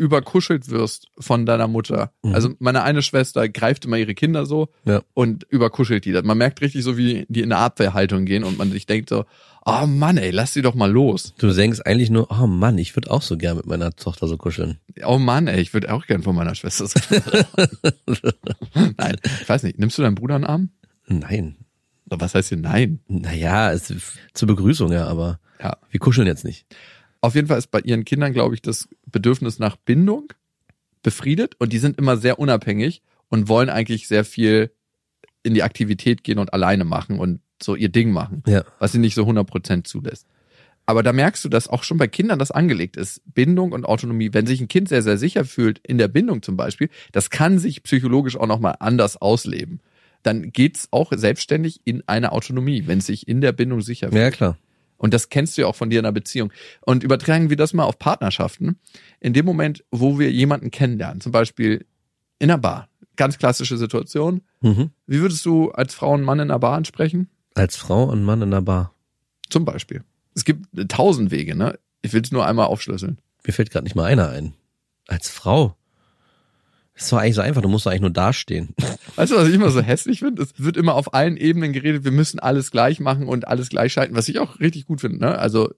überkuschelt 0.00 0.70
wirst 0.70 1.08
von 1.18 1.44
deiner 1.44 1.68
Mutter. 1.68 2.10
Mhm. 2.22 2.34
Also 2.34 2.54
meine 2.58 2.82
eine 2.82 3.02
Schwester 3.02 3.48
greift 3.50 3.84
immer 3.84 3.98
ihre 3.98 4.14
Kinder 4.14 4.46
so 4.46 4.68
Ja. 4.86 5.02
und 5.12 5.44
überkuschelt 5.50 6.06
die. 6.06 6.12
Man 6.22 6.38
merkt 6.38 6.62
richtig 6.62 6.82
so, 6.82 6.96
wie 6.96 7.26
die 7.28 7.40
in 7.42 7.52
eine 7.52 7.60
Abwehrhaltung 7.62 8.24
gehen 8.24 8.42
und 8.42 8.56
man 8.56 8.70
sich 8.72 8.86
denkt 8.86 9.10
so, 9.10 9.26
oh 9.66 9.86
Mann, 9.86 10.16
ey, 10.16 10.30
lass 10.30 10.54
sie 10.54 10.62
doch 10.62 10.74
mal 10.74 10.90
los. 10.90 11.34
Du 11.36 11.52
denkst 11.52 11.80
eigentlich 11.84 12.08
nur, 12.08 12.30
oh 12.30 12.46
Mann, 12.46 12.78
ich 12.78 12.96
würde 12.96 13.10
auch 13.10 13.20
so 13.20 13.36
gern 13.36 13.58
mit 13.58 13.66
meiner 13.66 13.92
Tochter 13.94 14.26
so 14.26 14.38
kuscheln. 14.38 14.78
Oh 15.04 15.18
Mann, 15.18 15.46
ey, 15.48 15.60
ich 15.60 15.74
würde 15.74 15.92
auch 15.92 16.06
gern 16.06 16.22
von 16.22 16.34
meiner 16.34 16.54
Schwester 16.54 16.86
so. 16.86 16.98
Nein, 18.96 19.16
ich 19.42 19.48
weiß 19.48 19.62
nicht. 19.64 19.78
Nimmst 19.78 19.98
du 19.98 20.02
deinen 20.02 20.14
Bruder 20.14 20.36
in 20.36 20.42
den 20.42 20.48
Arm? 20.50 20.70
Nein. 21.08 21.56
Was 22.06 22.34
heißt 22.34 22.48
hier 22.48 22.58
nein? 22.58 23.00
Naja, 23.06 23.70
es, 23.72 23.92
zur 24.34 24.48
Begrüßung 24.48 24.90
ja, 24.92 25.06
aber 25.06 25.38
Ja. 25.62 25.76
wir 25.90 26.00
kuscheln 26.00 26.26
jetzt 26.26 26.44
nicht. 26.44 26.66
Auf 27.20 27.34
jeden 27.34 27.48
Fall 27.48 27.58
ist 27.58 27.70
bei 27.70 27.80
ihren 27.80 28.04
Kindern, 28.04 28.32
glaube 28.32 28.54
ich, 28.54 28.62
das 28.62 28.88
Bedürfnis 29.06 29.58
nach 29.58 29.76
Bindung 29.76 30.32
befriedet 31.02 31.54
und 31.58 31.72
die 31.72 31.78
sind 31.78 31.98
immer 31.98 32.16
sehr 32.16 32.38
unabhängig 32.38 33.02
und 33.28 33.48
wollen 33.48 33.68
eigentlich 33.70 34.08
sehr 34.08 34.24
viel 34.24 34.70
in 35.42 35.54
die 35.54 35.62
Aktivität 35.62 36.24
gehen 36.24 36.38
und 36.38 36.52
alleine 36.52 36.84
machen 36.84 37.18
und 37.18 37.40
so 37.62 37.74
ihr 37.74 37.88
Ding 37.90 38.10
machen, 38.12 38.42
Ja. 38.46 38.64
was 38.78 38.92
sie 38.92 38.98
nicht 38.98 39.14
so 39.14 39.24
100% 39.24 39.84
zulässt. 39.86 40.26
Aber 40.86 41.02
da 41.02 41.12
merkst 41.12 41.44
du, 41.44 41.48
dass 41.48 41.68
auch 41.68 41.84
schon 41.84 41.98
bei 41.98 42.08
Kindern 42.08 42.38
das 42.38 42.50
angelegt 42.50 42.96
ist. 42.96 43.22
Bindung 43.32 43.72
und 43.72 43.84
Autonomie. 43.84 44.30
Wenn 44.32 44.46
sich 44.46 44.60
ein 44.60 44.66
Kind 44.68 44.88
sehr, 44.88 45.02
sehr 45.02 45.18
sicher 45.18 45.44
fühlt, 45.44 45.78
in 45.86 45.98
der 45.98 46.08
Bindung 46.08 46.42
zum 46.42 46.56
Beispiel, 46.56 46.88
das 47.12 47.30
kann 47.30 47.58
sich 47.58 47.82
psychologisch 47.84 48.36
auch 48.36 48.46
nochmal 48.46 48.76
anders 48.80 49.16
ausleben. 49.16 49.80
Dann 50.22 50.52
geht's 50.52 50.88
auch 50.90 51.12
selbstständig 51.14 51.80
in 51.84 52.02
eine 52.08 52.32
Autonomie, 52.32 52.84
wenn 52.86 52.98
es 52.98 53.06
sich 53.06 53.28
in 53.28 53.40
der 53.40 53.52
Bindung 53.52 53.82
sicher 53.82 54.08
fühlt. 54.08 54.20
Ja, 54.20 54.30
klar. 54.30 54.58
Und 55.00 55.14
das 55.14 55.30
kennst 55.30 55.56
du 55.56 55.62
ja 55.62 55.66
auch 55.66 55.74
von 55.76 55.88
dir 55.88 55.98
in 55.98 56.04
einer 56.04 56.12
Beziehung. 56.12 56.52
Und 56.82 57.02
übertragen 57.02 57.48
wir 57.48 57.56
das 57.56 57.72
mal 57.72 57.84
auf 57.84 57.98
Partnerschaften. 57.98 58.78
In 59.18 59.32
dem 59.32 59.46
Moment, 59.46 59.82
wo 59.90 60.18
wir 60.18 60.30
jemanden 60.30 60.70
kennenlernen, 60.70 61.22
zum 61.22 61.32
Beispiel 61.32 61.86
in 62.38 62.50
einer 62.50 62.58
Bar, 62.58 62.88
ganz 63.16 63.38
klassische 63.38 63.78
Situation. 63.78 64.42
Mhm. 64.60 64.90
Wie 65.06 65.20
würdest 65.20 65.44
du 65.46 65.70
als 65.70 65.94
Frau 65.94 66.12
einen 66.12 66.22
Mann 66.22 66.38
in 66.38 66.50
einer 66.50 66.58
Bar 66.58 66.76
ansprechen? 66.76 67.30
Als 67.54 67.76
Frau 67.76 68.04
und 68.04 68.24
Mann 68.24 68.42
in 68.42 68.50
der 68.50 68.60
Bar. 68.60 68.94
Zum 69.48 69.64
Beispiel. 69.64 70.04
Es 70.34 70.44
gibt 70.44 70.66
tausend 70.90 71.30
Wege, 71.30 71.56
ne? 71.56 71.78
Ich 72.02 72.12
will 72.12 72.20
es 72.22 72.30
nur 72.30 72.46
einmal 72.46 72.66
aufschlüsseln. 72.66 73.18
Mir 73.46 73.54
fällt 73.54 73.70
gerade 73.70 73.84
nicht 73.84 73.96
mal 73.96 74.04
einer 74.04 74.28
ein. 74.28 74.52
Als 75.06 75.30
Frau. 75.30 75.76
Das 77.00 77.06
ist 77.06 77.12
doch 77.12 77.18
eigentlich 77.18 77.34
so 77.34 77.40
einfach, 77.40 77.62
du 77.62 77.68
musst 77.70 77.86
doch 77.86 77.90
eigentlich 77.90 78.02
nur 78.02 78.10
dastehen. 78.10 78.74
Weißt 79.16 79.32
du, 79.32 79.36
was 79.36 79.48
ich 79.48 79.54
immer 79.54 79.70
so 79.70 79.80
hässlich 79.80 80.18
finde? 80.18 80.42
Es 80.42 80.52
wird 80.58 80.76
immer 80.76 80.96
auf 80.96 81.14
allen 81.14 81.38
Ebenen 81.38 81.72
geredet, 81.72 82.04
wir 82.04 82.10
müssen 82.10 82.38
alles 82.38 82.70
gleich 82.70 83.00
machen 83.00 83.26
und 83.26 83.48
alles 83.48 83.70
gleich 83.70 83.94
schalten, 83.94 84.14
was 84.14 84.28
ich 84.28 84.38
auch 84.38 84.60
richtig 84.60 84.84
gut 84.84 85.00
finde, 85.00 85.18
ne? 85.18 85.38
Also, 85.38 85.70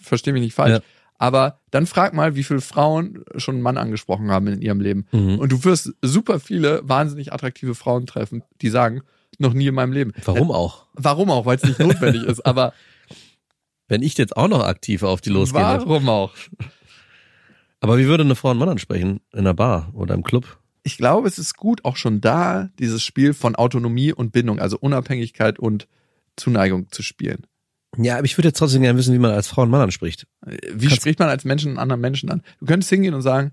versteh 0.00 0.30
mich 0.30 0.42
nicht 0.42 0.54
falsch. 0.54 0.74
Ja. 0.74 0.80
Aber 1.18 1.58
dann 1.72 1.86
frag 1.86 2.14
mal, 2.14 2.36
wie 2.36 2.44
viele 2.44 2.60
Frauen 2.60 3.24
schon 3.36 3.56
einen 3.56 3.62
Mann 3.62 3.78
angesprochen 3.78 4.30
haben 4.30 4.46
in 4.46 4.62
ihrem 4.62 4.80
Leben. 4.80 5.06
Mhm. 5.10 5.40
Und 5.40 5.50
du 5.50 5.64
wirst 5.64 5.92
super 6.02 6.38
viele 6.38 6.88
wahnsinnig 6.88 7.32
attraktive 7.32 7.74
Frauen 7.74 8.06
treffen, 8.06 8.44
die 8.62 8.68
sagen, 8.68 9.02
noch 9.40 9.54
nie 9.54 9.66
in 9.66 9.74
meinem 9.74 9.92
Leben. 9.92 10.12
Warum 10.24 10.52
auch? 10.52 10.86
Warum 10.92 11.32
auch? 11.32 11.46
Weil 11.46 11.56
es 11.56 11.64
nicht 11.64 11.80
notwendig 11.80 12.22
ist. 12.22 12.46
Aber 12.46 12.74
Wenn 13.88 14.02
ich 14.02 14.16
jetzt 14.16 14.36
auch 14.36 14.48
noch 14.48 14.64
aktiv 14.64 15.02
auf 15.02 15.20
die 15.20 15.30
losgehe. 15.30 15.60
warum 15.60 16.08
auch? 16.08 16.32
Aber 17.84 17.98
wie 17.98 18.06
würde 18.06 18.24
eine 18.24 18.34
Frau 18.34 18.50
einen 18.50 18.58
Mann 18.58 18.68
ansprechen? 18.70 19.20
In 19.32 19.44
der 19.44 19.52
Bar 19.54 19.90
oder 19.92 20.14
im 20.14 20.22
Club? 20.22 20.58
Ich 20.84 20.96
glaube, 20.96 21.28
es 21.28 21.38
ist 21.38 21.56
gut, 21.56 21.84
auch 21.84 21.96
schon 21.96 22.20
da 22.20 22.70
dieses 22.78 23.02
Spiel 23.02 23.34
von 23.34 23.54
Autonomie 23.56 24.12
und 24.12 24.32
Bindung, 24.32 24.58
also 24.58 24.78
Unabhängigkeit 24.78 25.58
und 25.58 25.86
Zuneigung 26.36 26.90
zu 26.90 27.02
spielen. 27.02 27.46
Ja, 27.96 28.16
aber 28.16 28.24
ich 28.24 28.36
würde 28.36 28.48
jetzt 28.48 28.58
trotzdem 28.58 28.82
gerne 28.82 28.98
wissen, 28.98 29.14
wie 29.14 29.18
man 29.18 29.30
als 29.30 29.48
Frau 29.48 29.62
einen 29.62 29.70
Mann 29.70 29.82
anspricht. 29.82 30.26
Wie 30.44 30.86
Kannst- 30.86 30.96
spricht 30.96 31.18
man 31.18 31.28
als 31.28 31.44
Menschen 31.44 31.68
einen 31.68 31.78
anderen 31.78 32.00
Menschen 32.00 32.30
an? 32.30 32.42
Du 32.58 32.66
könntest 32.66 32.90
hingehen 32.90 33.14
und 33.14 33.22
sagen, 33.22 33.52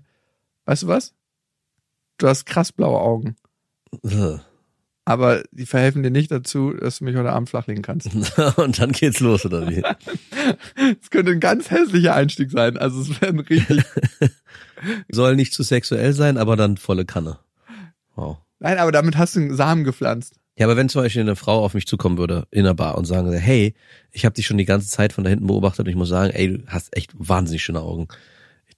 weißt 0.64 0.82
du 0.84 0.88
was? 0.88 1.14
Du 2.18 2.26
hast 2.26 2.46
krass 2.46 2.72
blaue 2.72 3.00
Augen. 3.00 3.36
Aber 5.04 5.42
die 5.50 5.66
verhelfen 5.66 6.02
dir 6.02 6.10
nicht 6.10 6.30
dazu, 6.30 6.72
dass 6.72 6.98
du 6.98 7.04
mich 7.04 7.16
heute 7.16 7.32
Abend 7.32 7.50
flachlegen 7.50 7.82
kannst. 7.82 8.10
Und 8.56 8.80
dann 8.80 8.92
geht's 8.92 9.20
los, 9.20 9.44
oder 9.44 9.68
wie? 9.68 9.82
Es 11.00 11.10
könnte 11.10 11.32
ein 11.32 11.40
ganz 11.40 11.70
hässlicher 11.70 12.14
Einstieg 12.14 12.50
sein. 12.50 12.76
Also 12.76 13.02
es 13.02 13.20
wäre 13.20 13.32
ein 13.32 13.40
richtig. 13.40 13.84
Soll 15.08 15.36
nicht 15.36 15.52
zu 15.52 15.62
sexuell 15.62 16.12
sein, 16.12 16.38
aber 16.38 16.56
dann 16.56 16.76
volle 16.76 17.04
Kanne. 17.04 17.38
Wow. 18.16 18.38
Nein, 18.58 18.78
aber 18.78 18.90
damit 18.90 19.16
hast 19.16 19.36
du 19.36 19.40
einen 19.40 19.54
Samen 19.54 19.84
gepflanzt. 19.84 20.34
Ja, 20.56 20.66
aber 20.66 20.76
wenn 20.76 20.88
zum 20.88 21.02
Beispiel 21.02 21.22
eine 21.22 21.36
Frau 21.36 21.64
auf 21.64 21.74
mich 21.74 21.86
zukommen 21.86 22.18
würde 22.18 22.46
in 22.50 22.60
einer 22.60 22.74
Bar 22.74 22.98
und 22.98 23.04
sagen 23.04 23.26
würde, 23.26 23.38
hey, 23.38 23.74
ich 24.10 24.24
habe 24.24 24.34
dich 24.34 24.46
schon 24.46 24.58
die 24.58 24.64
ganze 24.64 24.88
Zeit 24.88 25.12
von 25.12 25.24
da 25.24 25.30
hinten 25.30 25.46
beobachtet 25.46 25.86
und 25.86 25.90
ich 25.90 25.96
muss 25.96 26.08
sagen, 26.08 26.32
ey, 26.32 26.58
du 26.58 26.64
hast 26.66 26.96
echt 26.96 27.12
wahnsinnig 27.14 27.62
schöne 27.62 27.80
Augen. 27.80 28.08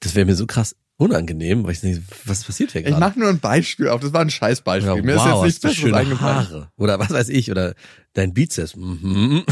Das 0.01 0.15
wäre 0.15 0.27
mir 0.27 0.37
so 0.37 0.47
krass 0.47 0.77
unangenehm, 0.97 1.65
weil 1.65 1.73
ich 1.73 1.81
denke, 1.81 2.03
was 2.25 2.45
passiert 2.45 2.73
hier 2.73 2.81
Ich 2.83 2.87
gerade? 2.87 3.01
mache 3.01 3.19
nur 3.19 3.29
ein 3.29 3.41
Beispiel 3.41 3.89
auf. 3.89 4.01
Das 4.01 4.13
war 4.13 4.21
ein 4.21 4.31
Scheißbeispiel. 4.31 4.97
Ja, 4.97 5.03
Mir 5.03 5.17
wow, 5.17 5.25
ist 5.27 5.33
jetzt 5.33 5.43
nichts 5.43 5.61
Besseres 5.61 5.93
eingefallen. 5.93 6.37
Haare. 6.37 6.73
Oder 6.77 6.99
was 6.99 7.11
weiß 7.11 7.29
ich, 7.31 7.51
oder 7.51 7.75
dein 8.13 8.33
Bizeps. 8.33 8.77
Mhm. 8.77 9.45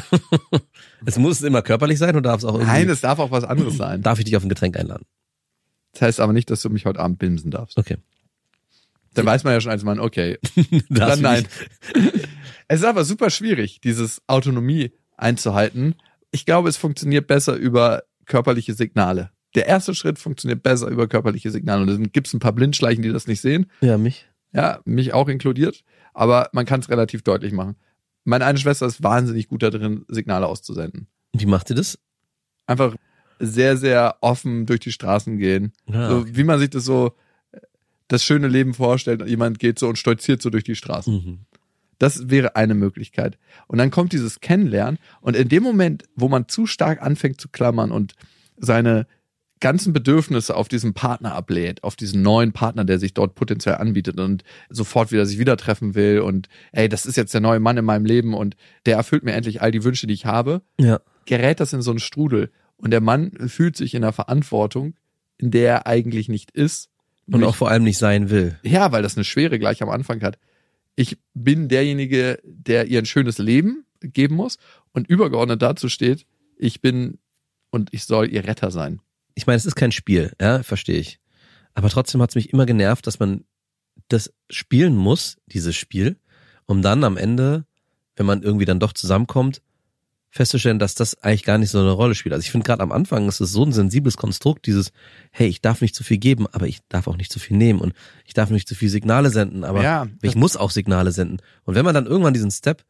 es 1.04 1.18
muss 1.18 1.42
immer 1.42 1.62
körperlich 1.62 1.98
sein 1.98 2.10
oder 2.10 2.22
darf 2.30 2.38
es 2.38 2.44
auch 2.44 2.54
irgendwie, 2.54 2.70
Nein, 2.70 2.88
es 2.88 3.00
darf 3.00 3.18
auch 3.18 3.30
was 3.30 3.44
anderes 3.44 3.76
sein. 3.76 4.02
darf 4.02 4.18
ich 4.18 4.24
dich 4.24 4.36
auf 4.36 4.44
ein 4.44 4.48
Getränk 4.48 4.76
einladen? 4.78 5.04
Das 5.92 6.02
heißt 6.02 6.20
aber 6.20 6.32
nicht, 6.32 6.48
dass 6.50 6.62
du 6.62 6.70
mich 6.70 6.86
heute 6.86 7.00
Abend 7.00 7.18
bimsen 7.18 7.50
darfst. 7.50 7.76
Okay. 7.76 7.98
Dann 9.14 9.26
weiß 9.26 9.44
man 9.44 9.52
ja 9.52 9.60
schon 9.60 9.72
als 9.72 9.84
Mann, 9.84 10.00
okay. 10.00 10.38
Dann 10.88 11.20
nein. 11.20 11.46
Es 12.68 12.80
ist 12.80 12.86
aber 12.86 13.04
super 13.04 13.28
schwierig, 13.28 13.82
dieses 13.82 14.22
Autonomie 14.28 14.92
einzuhalten. 15.18 15.94
Ich 16.30 16.46
glaube, 16.46 16.70
es 16.70 16.78
funktioniert 16.78 17.26
besser 17.26 17.54
über 17.54 18.04
körperliche 18.24 18.72
Signale. 18.72 19.30
Der 19.54 19.66
erste 19.66 19.94
Schritt 19.94 20.18
funktioniert 20.18 20.62
besser 20.62 20.88
über 20.88 21.08
körperliche 21.08 21.50
Signale. 21.50 21.82
Und 21.82 21.88
dann 21.88 22.12
gibt 22.12 22.26
es 22.26 22.34
ein 22.34 22.40
paar 22.40 22.52
Blindschleichen, 22.52 23.02
die 23.02 23.12
das 23.12 23.26
nicht 23.26 23.40
sehen. 23.40 23.66
Ja, 23.80 23.98
mich. 23.98 24.26
Ja, 24.52 24.80
mich 24.84 25.12
auch 25.12 25.28
inkludiert. 25.28 25.84
Aber 26.14 26.48
man 26.52 26.66
kann 26.66 26.80
es 26.80 26.88
relativ 26.88 27.22
deutlich 27.22 27.52
machen. 27.52 27.76
Meine 28.24 28.44
eine 28.44 28.58
Schwester 28.58 28.86
ist 28.86 29.02
wahnsinnig 29.02 29.48
gut 29.48 29.62
da 29.62 29.70
drin, 29.70 30.04
Signale 30.08 30.46
auszusenden. 30.46 31.08
Wie 31.32 31.46
macht 31.46 31.70
ihr 31.70 31.76
das? 31.76 31.98
Einfach 32.66 32.94
sehr, 33.38 33.76
sehr 33.76 34.16
offen 34.20 34.66
durch 34.66 34.80
die 34.80 34.92
Straßen 34.92 35.38
gehen. 35.38 35.72
Ah, 35.90 36.08
so 36.08 36.18
okay. 36.18 36.30
wie 36.34 36.44
man 36.44 36.60
sich 36.60 36.70
das 36.70 36.84
so, 36.84 37.12
das 38.08 38.22
schöne 38.22 38.48
Leben 38.48 38.74
vorstellt. 38.74 39.26
Jemand 39.26 39.58
geht 39.58 39.78
so 39.78 39.88
und 39.88 39.98
stolziert 39.98 40.40
so 40.40 40.50
durch 40.50 40.64
die 40.64 40.76
Straßen. 40.76 41.14
Mhm. 41.14 41.38
Das 41.98 42.30
wäre 42.30 42.56
eine 42.56 42.74
Möglichkeit. 42.74 43.38
Und 43.66 43.78
dann 43.78 43.90
kommt 43.90 44.12
dieses 44.12 44.40
Kennenlernen. 44.40 44.98
Und 45.20 45.36
in 45.36 45.48
dem 45.48 45.62
Moment, 45.62 46.04
wo 46.14 46.28
man 46.28 46.48
zu 46.48 46.66
stark 46.66 47.02
anfängt 47.02 47.40
zu 47.40 47.48
klammern 47.48 47.90
und 47.90 48.14
seine 48.56 49.06
ganzen 49.62 49.94
Bedürfnisse 49.94 50.54
auf 50.54 50.68
diesen 50.68 50.92
Partner 50.92 51.34
ablädt, 51.34 51.82
auf 51.82 51.96
diesen 51.96 52.20
neuen 52.20 52.52
Partner, 52.52 52.84
der 52.84 52.98
sich 52.98 53.14
dort 53.14 53.34
potenziell 53.34 53.76
anbietet 53.76 54.20
und 54.20 54.44
sofort 54.68 55.10
wieder 55.12 55.24
sich 55.24 55.38
wieder 55.38 55.56
treffen 55.56 55.94
will 55.94 56.20
und 56.20 56.48
ey, 56.72 56.90
das 56.90 57.06
ist 57.06 57.16
jetzt 57.16 57.32
der 57.32 57.40
neue 57.40 57.60
Mann 57.60 57.78
in 57.78 57.84
meinem 57.86 58.04
Leben 58.04 58.34
und 58.34 58.56
der 58.84 58.96
erfüllt 58.96 59.22
mir 59.24 59.32
endlich 59.32 59.62
all 59.62 59.70
die 59.70 59.84
Wünsche, 59.84 60.06
die 60.06 60.12
ich 60.14 60.26
habe, 60.26 60.60
Ja. 60.78 61.00
gerät 61.24 61.60
das 61.60 61.72
in 61.72 61.80
so 61.80 61.90
einen 61.92 62.00
Strudel. 62.00 62.50
Und 62.76 62.90
der 62.90 63.00
Mann 63.00 63.30
fühlt 63.48 63.76
sich 63.76 63.94
in 63.94 64.02
einer 64.04 64.12
Verantwortung, 64.12 64.94
in 65.38 65.50
der 65.52 65.70
er 65.72 65.86
eigentlich 65.86 66.28
nicht 66.28 66.50
ist. 66.50 66.90
Und 67.26 67.34
Nämlich- 67.34 67.48
auch 67.50 67.54
vor 67.54 67.70
allem 67.70 67.84
nicht 67.84 67.98
sein 67.98 68.28
will. 68.28 68.58
ja, 68.64 68.90
weil 68.92 69.02
das 69.02 69.16
eine 69.16 69.24
Schwere 69.24 69.58
gleich 69.60 69.80
am 69.82 69.88
Anfang 69.88 70.20
hat. 70.22 70.36
Ich 70.96 71.16
bin 71.32 71.68
derjenige, 71.68 72.38
der 72.44 72.86
ihr 72.88 72.98
ein 72.98 73.06
schönes 73.06 73.38
Leben 73.38 73.84
geben 74.00 74.34
muss 74.34 74.58
und 74.92 75.08
übergeordnet 75.08 75.62
dazu 75.62 75.88
steht, 75.88 76.26
ich 76.56 76.80
bin 76.80 77.18
und 77.70 77.88
ich 77.94 78.04
soll 78.04 78.28
ihr 78.32 78.44
Retter 78.44 78.70
sein. 78.72 79.00
Ich 79.34 79.46
meine, 79.46 79.56
es 79.56 79.66
ist 79.66 79.76
kein 79.76 79.92
Spiel, 79.92 80.32
ja, 80.40 80.62
verstehe 80.62 80.98
ich. 80.98 81.18
Aber 81.74 81.88
trotzdem 81.88 82.20
hat 82.20 82.30
es 82.30 82.36
mich 82.36 82.52
immer 82.52 82.66
genervt, 82.66 83.06
dass 83.06 83.18
man 83.18 83.44
das 84.08 84.32
spielen 84.50 84.96
muss, 84.96 85.38
dieses 85.46 85.74
Spiel, 85.76 86.18
um 86.66 86.82
dann 86.82 87.04
am 87.04 87.16
Ende, 87.16 87.64
wenn 88.16 88.26
man 88.26 88.42
irgendwie 88.42 88.66
dann 88.66 88.80
doch 88.80 88.92
zusammenkommt, 88.92 89.62
festzustellen, 90.30 90.78
dass 90.78 90.94
das 90.94 91.22
eigentlich 91.22 91.44
gar 91.44 91.58
nicht 91.58 91.70
so 91.70 91.78
eine 91.78 91.90
Rolle 91.90 92.14
spielt. 92.14 92.32
Also 92.32 92.42
ich 92.42 92.50
finde 92.50 92.64
gerade 92.64 92.82
am 92.82 92.90
Anfang 92.90 93.28
ist 93.28 93.40
es 93.40 93.52
so 93.52 93.64
ein 93.64 93.72
sensibles 93.72 94.16
Konstrukt, 94.16 94.66
dieses, 94.66 94.90
hey, 95.30 95.46
ich 95.46 95.60
darf 95.60 95.82
nicht 95.82 95.94
zu 95.94 96.04
viel 96.04 96.16
geben, 96.16 96.46
aber 96.46 96.66
ich 96.66 96.80
darf 96.88 97.06
auch 97.06 97.18
nicht 97.18 97.30
zu 97.30 97.38
viel 97.38 97.56
nehmen 97.56 97.80
und 97.80 97.92
ich 98.24 98.32
darf 98.32 98.48
nicht 98.48 98.66
zu 98.66 98.74
viel 98.74 98.88
Signale 98.88 99.28
senden, 99.28 99.62
aber 99.62 99.82
Ja, 99.82 100.06
ich 100.22 100.34
muss 100.34 100.56
auch 100.56 100.70
Signale 100.70 101.12
senden. 101.12 101.38
Und 101.64 101.74
wenn 101.74 101.84
man 101.84 101.94
dann 101.94 102.06
irgendwann 102.06 102.32
diesen 102.32 102.50
Step 102.50 102.82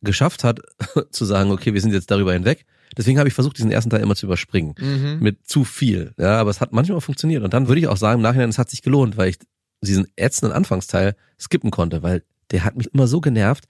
geschafft 0.00 0.44
hat, 0.44 0.60
zu 1.10 1.26
sagen, 1.26 1.50
okay, 1.50 1.74
wir 1.74 1.80
sind 1.82 1.92
jetzt 1.92 2.10
darüber 2.10 2.32
hinweg, 2.32 2.64
deswegen 2.96 3.18
habe 3.18 3.28
ich 3.28 3.34
versucht, 3.34 3.58
diesen 3.58 3.70
ersten 3.70 3.90
Teil 3.90 4.00
immer 4.00 4.16
zu 4.16 4.26
überspringen 4.26 4.74
mit 5.20 5.46
zu 5.46 5.64
viel. 5.64 6.12
Ja, 6.18 6.38
aber 6.38 6.50
es 6.50 6.60
hat 6.60 6.72
manchmal 6.72 7.00
funktioniert. 7.00 7.42
Und 7.42 7.54
dann 7.54 7.68
würde 7.68 7.80
ich 7.80 7.88
auch 7.88 7.96
sagen, 7.96 8.20
im 8.20 8.22
Nachhinein, 8.22 8.50
es 8.50 8.58
hat 8.58 8.70
sich 8.70 8.82
gelohnt, 8.82 9.16
weil 9.16 9.28
ich 9.30 9.38
diesen 9.80 10.06
ätzenden 10.16 10.56
Anfangsteil 10.56 11.16
skippen 11.38 11.70
konnte, 11.70 12.02
weil 12.02 12.22
der 12.50 12.64
hat 12.64 12.76
mich 12.76 12.92
immer 12.94 13.06
so 13.06 13.20
genervt. 13.20 13.66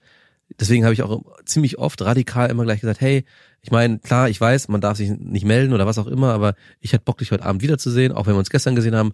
Deswegen 0.59 0.83
habe 0.83 0.93
ich 0.93 1.01
auch 1.01 1.23
ziemlich 1.45 1.79
oft 1.79 2.01
radikal 2.01 2.49
immer 2.49 2.63
gleich 2.63 2.81
gesagt, 2.81 3.01
hey, 3.01 3.25
ich 3.61 3.71
meine, 3.71 3.99
klar, 3.99 4.29
ich 4.29 4.39
weiß, 4.39 4.67
man 4.67 4.81
darf 4.81 4.97
sich 4.97 5.09
nicht 5.09 5.45
melden 5.45 5.73
oder 5.73 5.85
was 5.85 5.97
auch 5.97 6.07
immer, 6.07 6.33
aber 6.33 6.55
ich 6.79 6.93
hätte 6.93 7.05
Bock, 7.05 7.17
dich 7.17 7.31
heute 7.31 7.45
Abend 7.45 7.61
wiederzusehen, 7.61 8.11
auch 8.11 8.27
wenn 8.27 8.35
wir 8.35 8.39
uns 8.39 8.49
gestern 8.49 8.75
gesehen 8.75 8.95
haben. 8.95 9.13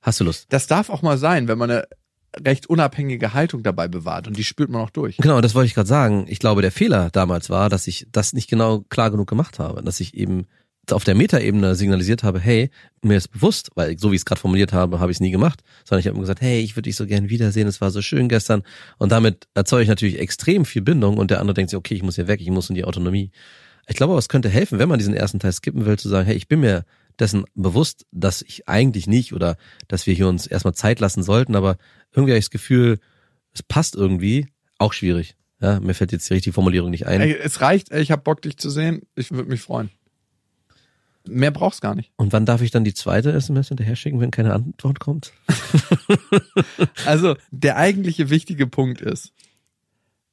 Hast 0.00 0.18
du 0.18 0.24
Lust? 0.24 0.46
Das 0.48 0.66
darf 0.66 0.90
auch 0.90 1.02
mal 1.02 1.18
sein, 1.18 1.46
wenn 1.46 1.58
man 1.58 1.70
eine 1.70 1.86
recht 2.44 2.66
unabhängige 2.66 3.34
Haltung 3.34 3.62
dabei 3.62 3.88
bewahrt 3.88 4.26
und 4.26 4.36
die 4.36 4.44
spürt 4.44 4.70
man 4.70 4.80
auch 4.80 4.90
durch. 4.90 5.16
Genau, 5.18 5.40
das 5.40 5.54
wollte 5.54 5.66
ich 5.66 5.74
gerade 5.74 5.88
sagen. 5.88 6.26
Ich 6.28 6.38
glaube, 6.38 6.62
der 6.62 6.72
Fehler 6.72 7.10
damals 7.10 7.50
war, 7.50 7.68
dass 7.68 7.86
ich 7.86 8.06
das 8.10 8.32
nicht 8.32 8.48
genau 8.48 8.80
klar 8.88 9.10
genug 9.10 9.28
gemacht 9.28 9.58
habe, 9.58 9.82
dass 9.82 10.00
ich 10.00 10.14
eben 10.14 10.46
auf 10.90 11.04
der 11.04 11.14
Metaebene 11.14 11.76
signalisiert 11.76 12.24
habe, 12.24 12.40
hey, 12.40 12.70
mir 13.02 13.16
ist 13.16 13.28
bewusst, 13.28 13.70
weil 13.76 13.98
so 13.98 14.10
wie 14.10 14.16
ich 14.16 14.22
es 14.22 14.24
gerade 14.24 14.40
formuliert 14.40 14.72
habe, 14.72 14.98
habe 14.98 15.12
ich 15.12 15.16
es 15.16 15.20
nie 15.20 15.30
gemacht, 15.30 15.62
sondern 15.84 16.00
ich 16.00 16.06
habe 16.06 16.14
immer 16.14 16.22
gesagt, 16.22 16.40
hey, 16.40 16.60
ich 16.60 16.74
würde 16.74 16.88
dich 16.88 16.96
so 16.96 17.06
gern 17.06 17.28
wiedersehen, 17.28 17.68
es 17.68 17.80
war 17.80 17.90
so 17.90 18.02
schön 18.02 18.28
gestern 18.28 18.62
und 18.98 19.12
damit 19.12 19.46
erzeuge 19.54 19.84
ich 19.84 19.88
natürlich 19.88 20.18
extrem 20.18 20.64
viel 20.64 20.82
Bindung 20.82 21.18
und 21.18 21.30
der 21.30 21.40
andere 21.40 21.54
denkt 21.54 21.70
sich, 21.70 21.76
okay, 21.76 21.94
ich 21.94 22.02
muss 22.02 22.16
hier 22.16 22.26
weg, 22.26 22.40
ich 22.40 22.50
muss 22.50 22.68
in 22.68 22.74
die 22.74 22.84
Autonomie. 22.84 23.30
Ich 23.86 23.96
glaube 23.96 24.12
aber, 24.12 24.18
es 24.18 24.28
könnte 24.28 24.48
helfen, 24.48 24.78
wenn 24.78 24.88
man 24.88 24.98
diesen 24.98 25.14
ersten 25.14 25.38
Teil 25.38 25.52
skippen 25.52 25.86
will, 25.86 25.98
zu 25.98 26.08
sagen, 26.08 26.26
hey, 26.26 26.36
ich 26.36 26.48
bin 26.48 26.60
mir 26.60 26.84
dessen 27.22 27.44
bewusst, 27.54 28.06
dass 28.10 28.42
ich 28.42 28.68
eigentlich 28.68 29.06
nicht 29.06 29.32
oder 29.32 29.56
dass 29.88 30.06
wir 30.06 30.14
hier 30.14 30.28
uns 30.28 30.46
erstmal 30.46 30.74
Zeit 30.74 31.00
lassen 31.00 31.22
sollten, 31.22 31.56
aber 31.56 31.78
irgendwie 32.12 32.32
habe 32.32 32.38
ich 32.38 32.46
das 32.46 32.50
Gefühl, 32.50 32.98
es 33.54 33.62
passt 33.62 33.94
irgendwie, 33.94 34.48
auch 34.78 34.92
schwierig. 34.92 35.36
Ja, 35.60 35.78
mir 35.78 35.94
fällt 35.94 36.12
jetzt 36.12 36.28
die 36.28 36.34
richtige 36.34 36.52
Formulierung 36.52 36.90
nicht 36.90 37.06
ein. 37.06 37.20
Ey, 37.20 37.34
es 37.34 37.60
reicht, 37.60 37.92
ey, 37.92 38.02
ich 38.02 38.10
hab 38.10 38.24
Bock, 38.24 38.42
dich 38.42 38.56
zu 38.56 38.68
sehen. 38.68 39.02
Ich 39.14 39.30
würde 39.30 39.48
mich 39.48 39.60
freuen. 39.60 39.90
Mehr 41.24 41.52
brauchst 41.52 41.80
gar 41.80 41.94
nicht. 41.94 42.10
Und 42.16 42.32
wann 42.32 42.46
darf 42.46 42.62
ich 42.62 42.72
dann 42.72 42.82
die 42.82 42.94
zweite 42.94 43.30
SMS 43.30 43.68
hinterher 43.68 43.94
schicken, 43.94 44.18
wenn 44.20 44.32
keine 44.32 44.52
Antwort 44.52 45.00
kommt? 45.00 45.32
Also, 47.06 47.36
der 47.50 47.76
eigentliche 47.76 48.30
wichtige 48.30 48.66
Punkt 48.66 49.00
ist, 49.00 49.32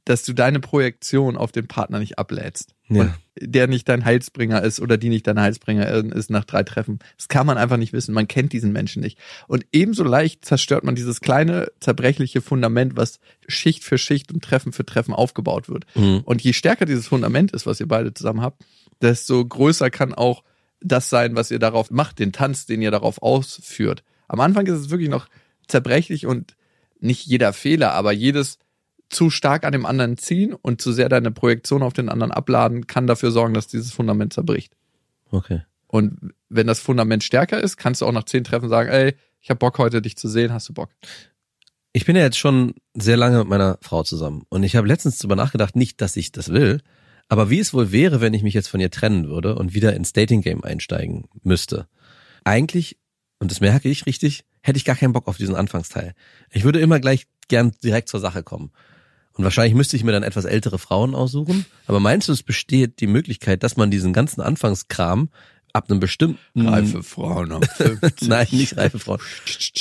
dass 0.06 0.24
du 0.24 0.34
deine 0.34 0.60
Projektion 0.60 1.38
auf 1.38 1.52
den 1.52 1.68
Partner 1.68 2.00
nicht 2.00 2.18
ablädst. 2.18 2.74
Ja. 2.90 3.02
Und 3.02 3.14
der 3.42 3.68
nicht 3.68 3.88
dein 3.88 4.04
Heilsbringer 4.04 4.62
ist 4.64 4.80
oder 4.82 4.98
die 4.98 5.10
nicht 5.10 5.26
dein 5.26 5.40
Heilsbringer 5.40 5.88
ist 6.14 6.30
nach 6.30 6.44
drei 6.44 6.64
Treffen. 6.64 7.00
Das 7.18 7.28
kann 7.28 7.46
man 7.46 7.58
einfach 7.58 7.78
nicht 7.78 7.94
wissen. 7.94 8.14
Man 8.14 8.28
kennt 8.28 8.52
diesen 8.52 8.72
Menschen 8.74 9.02
nicht. 9.02 9.18
Und 9.48 9.66
ebenso 9.72 10.04
leicht 10.04 10.44
zerstört 10.44 10.84
man 10.84 10.96
dieses 10.96 11.22
kleine, 11.22 11.72
zerbrechliche 11.80 12.42
Fundament, 12.42 12.98
was 12.98 13.20
Schicht 13.48 13.84
für 13.84 13.98
Schicht 13.98 14.32
und 14.34 14.44
Treffen 14.44 14.74
für 14.74 14.86
Treffen 14.86 15.14
aufgebaut 15.14 15.70
wird. 15.70 15.86
Mhm. 15.96 16.22
Und 16.26 16.42
je 16.42 16.54
stärker 16.54 16.86
dieses 16.86 17.08
Fundament 17.08 17.52
ist, 17.52 17.66
was 17.66 17.80
ihr 17.80 17.88
beide 17.88 18.14
zusammen 18.14 18.42
habt, 18.42 18.64
desto 19.02 19.46
größer 19.46 19.90
kann 19.90 20.14
auch 20.14 20.44
das 20.82 21.10
sein, 21.10 21.36
was 21.36 21.52
ihr 21.52 21.60
darauf 21.60 21.92
macht, 21.92 22.20
den 22.20 22.32
Tanz, 22.32 22.66
den 22.66 22.82
ihr 22.82 22.92
darauf 22.92 23.22
ausführt. 23.22 24.04
Am 24.28 24.40
Anfang 24.40 24.66
ist 24.68 24.80
es 24.80 24.90
wirklich 24.90 25.10
noch 25.10 25.28
zerbrechlich 25.68 26.26
und 26.26 26.56
nicht 27.00 27.26
jeder 27.26 27.54
Fehler, 27.54 27.94
aber 27.94 28.12
jedes 28.12 28.58
zu 29.10 29.30
stark 29.30 29.64
an 29.64 29.72
dem 29.72 29.86
anderen 29.86 30.18
ziehen 30.18 30.54
und 30.54 30.82
zu 30.82 30.92
sehr 30.92 31.10
deine 31.10 31.32
Projektion 31.32 31.84
auf 31.84 31.94
den 31.94 32.10
anderen 32.10 32.32
abladen, 32.32 32.88
kann 32.88 33.08
dafür 33.08 33.32
sorgen, 33.32 33.54
dass 33.54 33.68
dieses 33.68 33.92
Fundament 33.92 34.34
zerbricht. 34.34 34.76
Okay. 35.32 35.62
Und 35.88 36.34
wenn 36.50 36.68
das 36.68 36.80
Fundament 36.80 37.24
stärker 37.24 37.62
ist, 37.62 37.78
kannst 37.78 38.02
du 38.02 38.06
auch 38.06 38.12
nach 38.12 38.26
zehn 38.26 38.44
Treffen 38.44 38.70
sagen, 38.70 38.90
ey, 38.90 39.16
ich 39.42 39.50
habe 39.50 39.58
Bock 39.58 39.78
heute 39.80 40.02
dich 40.02 40.18
zu 40.18 40.28
sehen, 40.28 40.54
hast 40.54 40.70
du 40.70 40.74
Bock? 40.74 40.90
Ich 41.92 42.06
bin 42.06 42.16
ja 42.16 42.22
jetzt 42.22 42.38
schon 42.38 42.76
sehr 42.94 43.18
lange 43.18 43.40
mit 43.40 43.48
meiner 43.48 43.80
Frau 43.82 44.04
zusammen 44.04 44.44
und 44.50 44.64
ich 44.64 44.76
habe 44.76 44.88
letztens 44.88 45.18
darüber 45.18 45.36
nachgedacht, 45.36 45.76
nicht, 45.76 46.02
dass 46.02 46.16
ich 46.16 46.32
das 46.32 46.50
will, 46.50 46.82
aber 47.30 47.50
wie 47.50 47.60
es 47.60 47.74
wohl 47.74 47.92
wäre, 47.92 48.22
wenn 48.22 48.36
ich 48.36 48.44
mich 48.44 48.54
jetzt 48.54 48.68
von 48.68 48.80
ihr 48.80 48.92
trennen 48.92 49.28
würde 49.28 49.56
und 49.56 49.74
wieder 49.74 49.96
ins 49.96 50.14
Dating 50.14 50.42
Game 50.42 50.64
einsteigen 50.64 51.28
müsste. 51.42 51.88
Eigentlich, 52.44 52.98
und 53.40 53.50
das 53.50 53.60
merke 53.60 53.90
ich 53.90 54.06
richtig, 54.06 54.46
hätte 54.62 54.78
ich 54.78 54.86
gar 54.86 54.96
keinen 54.96 55.14
Bock 55.14 55.28
auf 55.28 55.38
diesen 55.38 55.56
Anfangsteil. 55.56 56.14
Ich 56.52 56.64
würde 56.64 56.80
immer 56.80 57.00
gleich 57.00 57.26
gern 57.48 57.72
direkt 57.84 58.10
zur 58.10 58.20
Sache 58.20 58.44
kommen. 58.44 58.72
Und 59.40 59.46
wahrscheinlich 59.46 59.74
müsste 59.74 59.96
ich 59.96 60.04
mir 60.04 60.12
dann 60.12 60.24
etwas 60.24 60.44
ältere 60.44 60.78
Frauen 60.78 61.16
aussuchen. 61.16 61.66
Aber 61.88 62.02
meinst 62.02 62.28
du, 62.28 62.34
es 62.34 62.44
besteht 62.44 63.00
die 63.00 63.08
Möglichkeit, 63.08 63.64
dass 63.64 63.78
man 63.78 63.90
diesen 63.90 64.12
ganzen 64.12 64.42
Anfangskram 64.42 65.30
ab 65.72 65.90
einem 65.90 66.02
bestimmten 66.02 66.68
Reife 66.68 67.04
Frauen 67.04 67.54
um 67.54 67.64
50. 67.78 68.28
Nein, 68.28 68.48
nicht 68.52 68.76
reife 68.76 69.00
Frauen. 69.00 69.22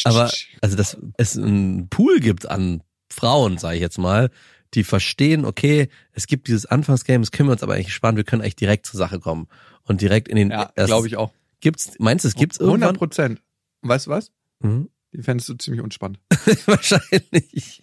Aber 0.05 0.31
also 0.61 0.77
dass 0.77 0.97
es 1.17 1.37
einen 1.37 1.89
Pool 1.89 2.21
gibt 2.21 2.49
an 2.49 2.85
Frauen, 3.11 3.59
sage 3.59 3.75
ich 3.75 3.81
jetzt 3.81 3.99
mal, 3.99 4.31
die 4.75 4.85
verstehen, 4.85 5.45
okay, 5.45 5.89
es 6.13 6.29
gibt 6.29 6.47
dieses 6.47 6.65
Anfangsgame, 6.65 7.23
das 7.23 7.33
können 7.33 7.49
wir 7.49 7.55
uns 7.55 7.65
aber 7.65 7.75
eigentlich 7.75 7.93
sparen, 7.93 8.15
wir 8.15 8.23
können 8.23 8.43
eigentlich 8.43 8.55
direkt 8.55 8.87
zur 8.87 8.99
Sache 8.99 9.19
kommen 9.19 9.49
und 9.83 10.01
direkt 10.01 10.29
in 10.29 10.37
den 10.37 10.51
Ja, 10.53 10.71
glaube 10.77 11.09
ich 11.09 11.17
auch. 11.17 11.33
Gibt's 11.59 11.95
meinst 11.99 12.25
du, 12.25 12.29
es 12.29 12.37
gibt's 12.37 12.61
100 12.61 12.75
irgendwann? 12.81 12.97
Prozent. 12.97 13.43
Weißt 13.83 14.07
du 14.07 14.11
was? 14.11 14.31
Mhm. 14.61 14.89
Die 15.13 15.23
fändest 15.25 15.49
du 15.49 15.55
ziemlich 15.55 15.83
unspannend. 15.83 16.21
Wahrscheinlich. 16.67 17.83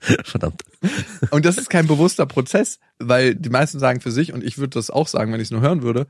Verdammt. 0.24 0.62
Und 1.30 1.44
das 1.44 1.58
ist 1.58 1.70
kein 1.70 1.86
bewusster 1.86 2.26
Prozess, 2.26 2.78
weil 2.98 3.34
die 3.34 3.50
meisten 3.50 3.78
sagen 3.78 4.00
für 4.00 4.10
sich, 4.10 4.32
und 4.32 4.44
ich 4.44 4.58
würde 4.58 4.70
das 4.74 4.90
auch 4.90 5.08
sagen, 5.08 5.32
wenn 5.32 5.40
ich 5.40 5.46
es 5.46 5.50
nur 5.50 5.60
hören 5.62 5.82
würde, 5.82 6.06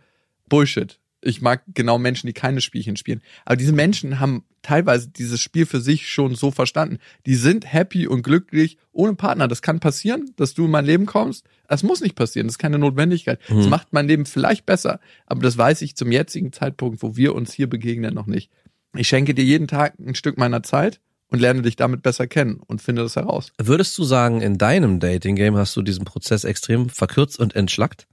Bullshit. 0.48 0.98
Ich 1.22 1.40
mag 1.40 1.62
genau 1.74 1.98
Menschen, 1.98 2.26
die 2.28 2.34
keine 2.34 2.60
Spielchen 2.60 2.96
spielen. 2.96 3.20
Aber 3.44 3.56
diese 3.56 3.72
Menschen 3.72 4.20
haben 4.20 4.44
teilweise 4.62 5.08
dieses 5.08 5.40
Spiel 5.40 5.66
für 5.66 5.80
sich 5.80 6.08
schon 6.08 6.34
so 6.36 6.50
verstanden. 6.52 6.98
Die 7.24 7.34
sind 7.34 7.72
happy 7.72 8.06
und 8.06 8.22
glücklich 8.22 8.76
ohne 8.92 9.14
Partner. 9.14 9.48
Das 9.48 9.62
kann 9.62 9.80
passieren, 9.80 10.30
dass 10.36 10.54
du 10.54 10.66
in 10.66 10.70
mein 10.70 10.84
Leben 10.84 11.06
kommst. 11.06 11.44
Das 11.68 11.82
muss 11.82 12.00
nicht 12.00 12.14
passieren. 12.14 12.46
Das 12.46 12.54
ist 12.54 12.58
keine 12.58 12.78
Notwendigkeit. 12.78 13.40
Das 13.48 13.64
Mhm. 13.64 13.70
macht 13.70 13.92
mein 13.92 14.06
Leben 14.06 14.26
vielleicht 14.26 14.66
besser. 14.66 15.00
Aber 15.24 15.42
das 15.42 15.56
weiß 15.58 15.82
ich 15.82 15.96
zum 15.96 16.12
jetzigen 16.12 16.52
Zeitpunkt, 16.52 17.02
wo 17.02 17.16
wir 17.16 17.34
uns 17.34 17.52
hier 17.52 17.68
begegnen, 17.68 18.14
noch 18.14 18.26
nicht. 18.26 18.50
Ich 18.94 19.08
schenke 19.08 19.34
dir 19.34 19.44
jeden 19.44 19.66
Tag 19.66 19.94
ein 19.98 20.14
Stück 20.14 20.38
meiner 20.38 20.62
Zeit 20.62 21.00
und 21.28 21.40
lerne 21.40 21.62
dich 21.62 21.76
damit 21.76 22.02
besser 22.02 22.26
kennen 22.26 22.60
und 22.66 22.80
finde 22.80 23.02
das 23.02 23.16
heraus. 23.16 23.52
Würdest 23.60 23.96
du 23.98 24.04
sagen, 24.04 24.40
in 24.40 24.58
deinem 24.58 25.00
Dating-Game 25.00 25.56
hast 25.56 25.74
du 25.76 25.82
diesen 25.82 26.04
Prozess 26.04 26.44
extrem 26.44 26.88
verkürzt 26.88 27.38
und 27.40 27.56
entschlackt? 27.56 28.06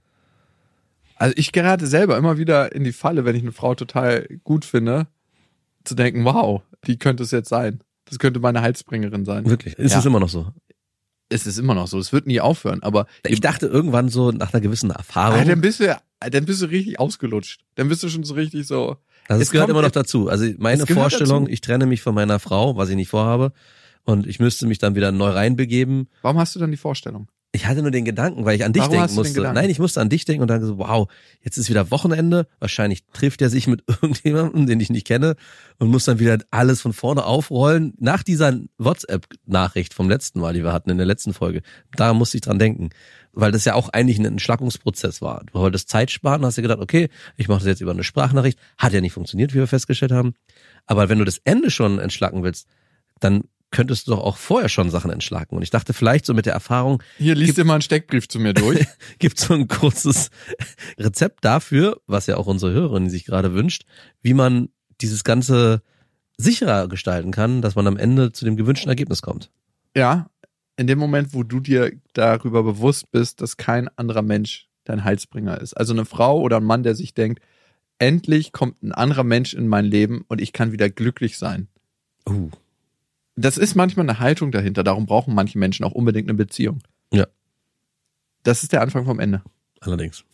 Also 1.16 1.34
ich 1.36 1.52
gerate 1.52 1.86
selber 1.86 2.16
immer 2.16 2.38
wieder 2.38 2.74
in 2.74 2.82
die 2.84 2.92
Falle, 2.92 3.24
wenn 3.24 3.36
ich 3.36 3.42
eine 3.42 3.52
Frau 3.52 3.74
total 3.74 4.26
gut 4.42 4.64
finde, 4.64 5.06
zu 5.84 5.94
denken, 5.94 6.24
wow, 6.24 6.62
die 6.86 6.98
könnte 6.98 7.22
es 7.22 7.30
jetzt 7.30 7.48
sein. 7.48 7.80
Das 8.06 8.18
könnte 8.18 8.40
meine 8.40 8.62
Heilsbringerin 8.62 9.24
sein. 9.24 9.46
Wirklich? 9.48 9.74
Ist 9.78 9.92
Ja. 9.92 9.98
es 10.00 10.06
immer 10.06 10.20
noch 10.20 10.28
so? 10.28 10.48
Es 11.28 11.46
ist 11.46 11.58
immer 11.58 11.74
noch 11.74 11.86
so. 11.86 11.98
Es 11.98 12.12
wird 12.12 12.26
nie 12.26 12.40
aufhören. 12.40 12.82
Aber 12.82 13.06
Ich 13.26 13.40
dachte 13.40 13.66
irgendwann 13.66 14.08
so 14.08 14.30
nach 14.30 14.52
einer 14.52 14.60
gewissen 14.60 14.90
Erfahrung, 14.90 15.40
ah, 15.40 15.44
dann 15.44 15.60
bist 15.60 15.80
du, 15.80 15.96
dann 16.20 16.44
bist 16.44 16.62
du 16.62 16.66
richtig 16.66 16.98
ausgelutscht. 17.00 17.62
Dann 17.76 17.88
bist 17.88 18.02
du 18.02 18.08
schon 18.08 18.24
so 18.24 18.34
richtig 18.34 18.66
so. 18.66 18.96
Also 19.28 19.40
es 19.40 19.48
es 19.48 19.50
gehört 19.52 19.68
kommt- 19.68 19.78
immer 19.78 19.82
noch 19.86 19.92
dazu. 19.92 20.28
Also 20.28 20.46
meine 20.58 20.86
Vorstellung, 20.86 21.44
dazu. 21.44 21.52
ich 21.52 21.60
trenne 21.60 21.86
mich 21.86 22.02
von 22.02 22.14
meiner 22.14 22.38
Frau, 22.38 22.76
was 22.76 22.88
ich 22.88 22.96
nicht 22.96 23.08
vorhabe, 23.08 23.52
und 24.04 24.26
ich 24.26 24.38
müsste 24.40 24.66
mich 24.66 24.78
dann 24.78 24.94
wieder 24.94 25.12
neu 25.12 25.30
reinbegeben. 25.30 26.08
Warum 26.22 26.38
hast 26.38 26.54
du 26.54 26.58
dann 26.60 26.70
die 26.70 26.76
Vorstellung? 26.76 27.28
Ich 27.54 27.66
hatte 27.66 27.82
nur 27.82 27.92
den 27.92 28.04
Gedanken, 28.04 28.44
weil 28.44 28.56
ich 28.56 28.64
an 28.64 28.72
dich 28.72 28.82
Warum 28.82 28.96
denken 28.96 29.14
musste. 29.14 29.40
Nein, 29.40 29.70
ich 29.70 29.78
musste 29.78 30.00
an 30.00 30.08
dich 30.08 30.24
denken 30.24 30.42
und 30.42 30.48
dann 30.48 30.60
so, 30.64 30.76
wow, 30.78 31.08
jetzt 31.40 31.56
ist 31.56 31.70
wieder 31.70 31.92
Wochenende. 31.92 32.48
Wahrscheinlich 32.58 33.04
trifft 33.12 33.40
er 33.42 33.48
sich 33.48 33.68
mit 33.68 33.84
irgendjemandem, 34.02 34.66
den 34.66 34.80
ich 34.80 34.90
nicht 34.90 35.06
kenne 35.06 35.36
und 35.78 35.88
muss 35.88 36.04
dann 36.04 36.18
wieder 36.18 36.38
alles 36.50 36.80
von 36.80 36.92
vorne 36.92 37.24
aufrollen. 37.24 37.94
Nach 38.00 38.24
dieser 38.24 38.58
WhatsApp-Nachricht 38.78 39.94
vom 39.94 40.10
letzten 40.10 40.40
Mal, 40.40 40.52
die 40.52 40.64
wir 40.64 40.72
hatten 40.72 40.90
in 40.90 40.96
der 40.96 41.06
letzten 41.06 41.32
Folge, 41.32 41.62
da 41.96 42.12
musste 42.12 42.38
ich 42.38 42.40
dran 42.40 42.58
denken. 42.58 42.90
Weil 43.32 43.52
das 43.52 43.64
ja 43.64 43.74
auch 43.74 43.88
eigentlich 43.88 44.18
ein 44.18 44.24
Entschlackungsprozess 44.24 45.22
war. 45.22 45.44
Du 45.52 45.54
wolltest 45.54 45.88
Zeit 45.88 46.10
sparen, 46.10 46.44
hast 46.44 46.58
dir 46.58 46.62
gedacht, 46.62 46.80
okay, 46.80 47.08
ich 47.36 47.46
mache 47.46 47.60
das 47.60 47.68
jetzt 47.68 47.80
über 47.80 47.92
eine 47.92 48.02
Sprachnachricht. 48.02 48.58
Hat 48.78 48.92
ja 48.92 49.00
nicht 49.00 49.12
funktioniert, 49.12 49.54
wie 49.54 49.58
wir 49.58 49.68
festgestellt 49.68 50.12
haben. 50.12 50.34
Aber 50.86 51.08
wenn 51.08 51.20
du 51.20 51.24
das 51.24 51.38
Ende 51.44 51.70
schon 51.70 52.00
entschlacken 52.00 52.42
willst, 52.42 52.66
dann 53.20 53.44
könntest 53.74 54.06
du 54.06 54.12
doch 54.12 54.20
auch 54.20 54.36
vorher 54.36 54.68
schon 54.68 54.88
Sachen 54.88 55.10
entschlacken. 55.10 55.56
Und 55.56 55.62
ich 55.62 55.70
dachte 55.70 55.92
vielleicht 55.92 56.24
so 56.24 56.32
mit 56.32 56.46
der 56.46 56.52
Erfahrung, 56.54 57.02
Hier, 57.18 57.34
liest 57.34 57.58
dir 57.58 57.64
mal 57.64 57.74
einen 57.74 57.82
Steckbrief 57.82 58.28
zu 58.28 58.38
mir 58.38 58.54
durch. 58.54 58.86
gibt 59.18 59.38
so 59.38 59.52
ein 59.52 59.68
kurzes 59.68 60.30
Rezept 60.98 61.44
dafür, 61.44 62.00
was 62.06 62.26
ja 62.26 62.36
auch 62.36 62.46
unsere 62.46 62.72
Hörerin 62.72 63.10
sich 63.10 63.24
gerade 63.24 63.52
wünscht, 63.52 63.84
wie 64.22 64.32
man 64.32 64.68
dieses 65.00 65.24
Ganze 65.24 65.82
sicherer 66.36 66.88
gestalten 66.88 67.32
kann, 67.32 67.62
dass 67.62 67.74
man 67.74 67.86
am 67.86 67.96
Ende 67.96 68.32
zu 68.32 68.44
dem 68.44 68.56
gewünschten 68.56 68.88
Ergebnis 68.88 69.22
kommt. 69.22 69.50
ja, 69.96 70.30
in 70.76 70.86
dem 70.86 70.98
Moment, 70.98 71.34
wo 71.34 71.42
du 71.42 71.60
dir 71.60 71.92
darüber 72.14 72.62
bewusst 72.62 73.10
bist, 73.12 73.40
dass 73.40 73.56
kein 73.56 73.88
anderer 73.96 74.22
Mensch 74.22 74.68
dein 74.84 75.04
Heilsbringer 75.04 75.60
ist. 75.60 75.74
Also 75.74 75.92
eine 75.92 76.04
Frau 76.04 76.40
oder 76.40 76.56
ein 76.56 76.64
Mann, 76.64 76.82
der 76.82 76.94
sich 76.94 77.14
denkt, 77.14 77.40
endlich 77.98 78.52
kommt 78.52 78.82
ein 78.82 78.92
anderer 78.92 79.24
Mensch 79.24 79.54
in 79.54 79.68
mein 79.68 79.84
Leben 79.84 80.24
und 80.28 80.40
ich 80.40 80.52
kann 80.52 80.72
wieder 80.72 80.90
glücklich 80.90 81.38
sein. 81.38 81.68
Uh. 82.28 82.50
Das 83.36 83.58
ist 83.58 83.74
manchmal 83.74 84.08
eine 84.08 84.20
Haltung 84.20 84.52
dahinter. 84.52 84.84
Darum 84.84 85.06
brauchen 85.06 85.34
manche 85.34 85.58
Menschen 85.58 85.84
auch 85.84 85.92
unbedingt 85.92 86.28
eine 86.28 86.36
Beziehung. 86.36 86.80
Ja. 87.12 87.26
Das 88.42 88.62
ist 88.62 88.72
der 88.72 88.82
Anfang 88.82 89.04
vom 89.04 89.18
Ende. 89.20 89.42
Allerdings. 89.80 90.24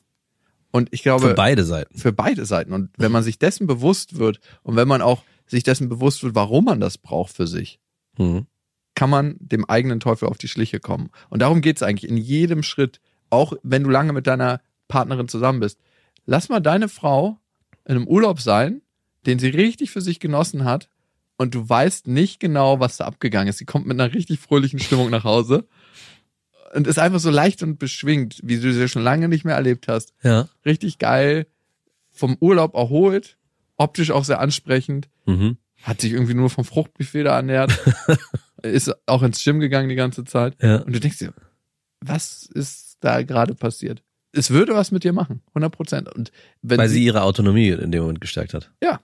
Und 0.70 0.88
ich 0.92 1.02
glaube, 1.02 1.28
Für 1.28 1.34
beide 1.34 1.64
Seiten. 1.64 1.96
für 1.98 2.12
beide 2.12 2.44
Seiten. 2.46 2.72
Und 2.72 2.90
wenn 2.96 3.10
man 3.10 3.22
sich 3.22 3.38
dessen 3.38 3.66
bewusst 3.66 4.18
wird 4.18 4.40
und 4.62 4.76
wenn 4.76 4.86
man 4.86 5.02
auch 5.02 5.24
sich 5.46 5.62
dessen 5.64 5.88
bewusst 5.88 6.22
wird, 6.22 6.34
warum 6.34 6.64
man 6.64 6.78
das 6.80 6.98
braucht 6.98 7.32
für 7.32 7.46
sich, 7.46 7.80
Mhm. 8.18 8.46
kann 8.94 9.10
man 9.10 9.36
dem 9.40 9.64
eigenen 9.68 9.98
Teufel 9.98 10.28
auf 10.28 10.38
die 10.38 10.48
Schliche 10.48 10.78
kommen. 10.78 11.10
Und 11.30 11.40
darum 11.42 11.60
geht's 11.62 11.82
eigentlich 11.82 12.08
in 12.10 12.16
jedem 12.16 12.62
Schritt, 12.62 13.00
auch 13.30 13.54
wenn 13.62 13.82
du 13.82 13.90
lange 13.90 14.12
mit 14.12 14.26
deiner 14.26 14.60
Partnerin 14.88 15.26
zusammen 15.28 15.60
bist. 15.60 15.80
Lass 16.26 16.48
mal 16.48 16.60
deine 16.60 16.88
Frau 16.88 17.38
in 17.86 17.96
einem 17.96 18.06
Urlaub 18.06 18.40
sein, 18.40 18.82
den 19.26 19.38
sie 19.38 19.48
richtig 19.48 19.90
für 19.90 20.00
sich 20.02 20.20
genossen 20.20 20.64
hat 20.64 20.88
und 21.40 21.54
du 21.54 21.66
weißt 21.66 22.06
nicht 22.06 22.38
genau, 22.38 22.80
was 22.80 22.98
da 22.98 23.06
abgegangen 23.06 23.48
ist. 23.48 23.56
Sie 23.56 23.64
kommt 23.64 23.86
mit 23.86 23.98
einer 23.98 24.12
richtig 24.12 24.40
fröhlichen 24.40 24.78
Stimmung 24.78 25.08
nach 25.08 25.24
Hause 25.24 25.66
und 26.74 26.86
ist 26.86 26.98
einfach 26.98 27.18
so 27.18 27.30
leicht 27.30 27.62
und 27.62 27.78
beschwingt, 27.78 28.40
wie 28.42 28.60
du 28.60 28.70
sie 28.74 28.88
schon 28.90 29.02
lange 29.02 29.26
nicht 29.26 29.46
mehr 29.46 29.54
erlebt 29.54 29.88
hast. 29.88 30.12
Ja. 30.22 30.48
Richtig 30.66 30.98
geil, 30.98 31.46
vom 32.10 32.36
Urlaub 32.40 32.74
erholt, 32.74 33.38
optisch 33.76 34.10
auch 34.10 34.24
sehr 34.24 34.38
ansprechend 34.40 35.08
Mhm. 35.24 35.56
hat 35.82 36.02
sich 36.02 36.12
irgendwie 36.12 36.34
nur 36.34 36.50
vom 36.50 36.64
Fruchtbuffet 36.64 37.22
da 37.24 37.36
ernährt, 37.36 37.72
ist 38.62 38.94
auch 39.08 39.22
ins 39.22 39.42
Gym 39.42 39.60
gegangen 39.60 39.88
die 39.88 39.94
ganze 39.94 40.24
Zeit. 40.24 40.56
Ja. 40.60 40.82
Und 40.82 40.92
du 40.94 41.00
denkst 41.00 41.18
dir, 41.20 41.32
was 42.00 42.44
ist 42.52 42.98
da 43.00 43.22
gerade 43.22 43.54
passiert? 43.54 44.02
Es 44.32 44.50
würde 44.50 44.74
was 44.74 44.90
mit 44.90 45.04
dir 45.04 45.14
machen, 45.14 45.40
100 45.54 45.72
Prozent. 45.72 46.14
Und 46.14 46.32
wenn 46.60 46.78
Weil 46.78 46.88
sie, 46.88 46.96
sie 46.96 47.04
ihre 47.06 47.22
Autonomie 47.22 47.70
in 47.70 47.90
dem 47.92 48.02
Moment 48.02 48.20
gestärkt 48.20 48.52
hat. 48.52 48.70
Ja. 48.82 49.00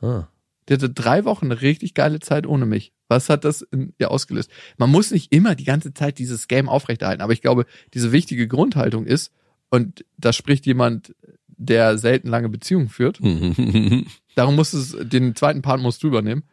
Ah. 0.00 0.28
Die 0.72 0.84
hatte 0.84 0.90
drei 0.90 1.24
Wochen 1.24 1.46
eine 1.46 1.60
richtig 1.60 1.92
geile 1.92 2.18
Zeit 2.20 2.46
ohne 2.46 2.64
mich. 2.64 2.92
Was 3.08 3.28
hat 3.28 3.44
das 3.44 3.60
in 3.60 3.92
ihr 3.98 4.10
ausgelöst? 4.10 4.50
Man 4.78 4.90
muss 4.90 5.10
nicht 5.10 5.32
immer 5.32 5.54
die 5.54 5.64
ganze 5.64 5.92
Zeit 5.92 6.18
dieses 6.18 6.48
Game 6.48 6.68
aufrechterhalten, 6.68 7.22
aber 7.22 7.34
ich 7.34 7.42
glaube, 7.42 7.66
diese 7.92 8.10
wichtige 8.12 8.48
Grundhaltung 8.48 9.04
ist, 9.04 9.32
und 9.68 10.04
da 10.16 10.32
spricht 10.32 10.66
jemand, 10.66 11.14
der 11.48 11.98
selten 11.98 12.28
lange 12.28 12.48
Beziehungen 12.48 12.88
führt, 12.88 13.20
darum 14.34 14.56
musst 14.56 14.72
es, 14.72 14.96
den 14.98 15.34
zweiten 15.36 15.60
Part 15.60 15.80
musst 15.80 16.02
du 16.02 16.08
übernehmen, 16.08 16.44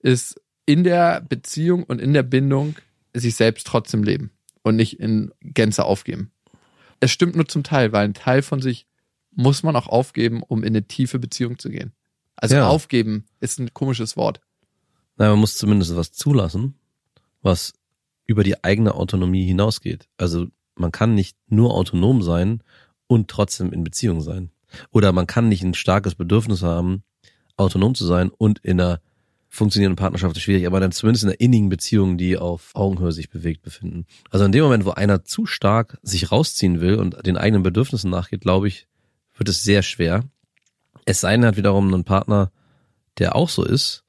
ist 0.00 0.40
in 0.64 0.82
der 0.82 1.20
Beziehung 1.20 1.84
und 1.84 2.00
in 2.00 2.14
der 2.14 2.22
Bindung 2.22 2.76
sich 3.12 3.36
selbst 3.36 3.66
trotzdem 3.66 4.02
leben 4.02 4.30
und 4.62 4.76
nicht 4.76 4.98
in 5.00 5.30
Gänze 5.42 5.84
aufgeben. 5.84 6.30
Es 7.00 7.10
stimmt 7.10 7.36
nur 7.36 7.48
zum 7.48 7.62
Teil, 7.62 7.92
weil 7.92 8.04
ein 8.04 8.14
Teil 8.14 8.42
von 8.42 8.62
sich 8.62 8.86
muss 9.30 9.62
man 9.62 9.76
auch 9.76 9.88
aufgeben, 9.88 10.42
um 10.42 10.62
in 10.62 10.68
eine 10.68 10.88
tiefe 10.88 11.18
Beziehung 11.18 11.58
zu 11.58 11.68
gehen. 11.70 11.92
Also 12.40 12.56
Ja. 12.56 12.68
aufgeben 12.68 13.24
ist 13.40 13.58
ein 13.58 13.72
komisches 13.74 14.16
Wort. 14.16 14.40
Na, 15.16 15.28
man 15.30 15.38
muss 15.38 15.56
zumindest 15.56 15.96
was 15.96 16.12
zulassen, 16.12 16.74
was 17.42 17.72
über 18.26 18.44
die 18.44 18.62
eigene 18.62 18.94
Autonomie 18.94 19.44
hinausgeht. 19.44 20.08
Also 20.16 20.46
man 20.76 20.92
kann 20.92 21.14
nicht 21.14 21.36
nur 21.48 21.74
autonom 21.74 22.22
sein 22.22 22.62
und 23.08 23.28
trotzdem 23.28 23.72
in 23.72 23.82
Beziehung 23.84 24.20
sein. 24.20 24.50
Oder 24.90 25.12
man 25.12 25.26
kann 25.26 25.48
nicht 25.48 25.62
ein 25.62 25.74
starkes 25.74 26.14
Bedürfnis 26.14 26.62
haben, 26.62 27.02
autonom 27.56 27.94
zu 27.94 28.06
sein 28.06 28.30
und 28.30 28.60
in 28.60 28.80
einer 28.80 29.00
funktionierenden 29.48 29.96
Partnerschaft 29.96 30.36
ist 30.36 30.42
schwierig, 30.42 30.66
aber 30.66 30.78
dann 30.78 30.92
zumindest 30.92 31.24
in 31.24 31.30
einer 31.30 31.40
innigen 31.40 31.70
Beziehung, 31.70 32.18
die 32.18 32.36
auf 32.36 32.70
Augenhöhe 32.74 33.12
sich 33.12 33.30
bewegt, 33.30 33.62
befinden. 33.62 34.06
Also 34.30 34.44
in 34.44 34.52
dem 34.52 34.62
Moment, 34.62 34.84
wo 34.84 34.90
einer 34.90 35.24
zu 35.24 35.46
stark 35.46 35.98
sich 36.02 36.30
rausziehen 36.30 36.80
will 36.80 36.96
und 36.96 37.26
den 37.26 37.38
eigenen 37.38 37.62
Bedürfnissen 37.62 38.10
nachgeht, 38.10 38.42
glaube 38.42 38.68
ich, 38.68 38.86
wird 39.36 39.48
es 39.48 39.62
sehr 39.64 39.82
schwer. 39.82 40.24
Es 41.08 41.20
sei 41.22 41.32
denn, 41.32 41.42
er 41.42 41.48
hat 41.48 41.56
wiederum 41.56 41.92
einen 41.92 42.04
Partner, 42.04 42.50
der 43.16 43.34
auch 43.34 43.48
so 43.48 43.64
ist, 43.64 44.04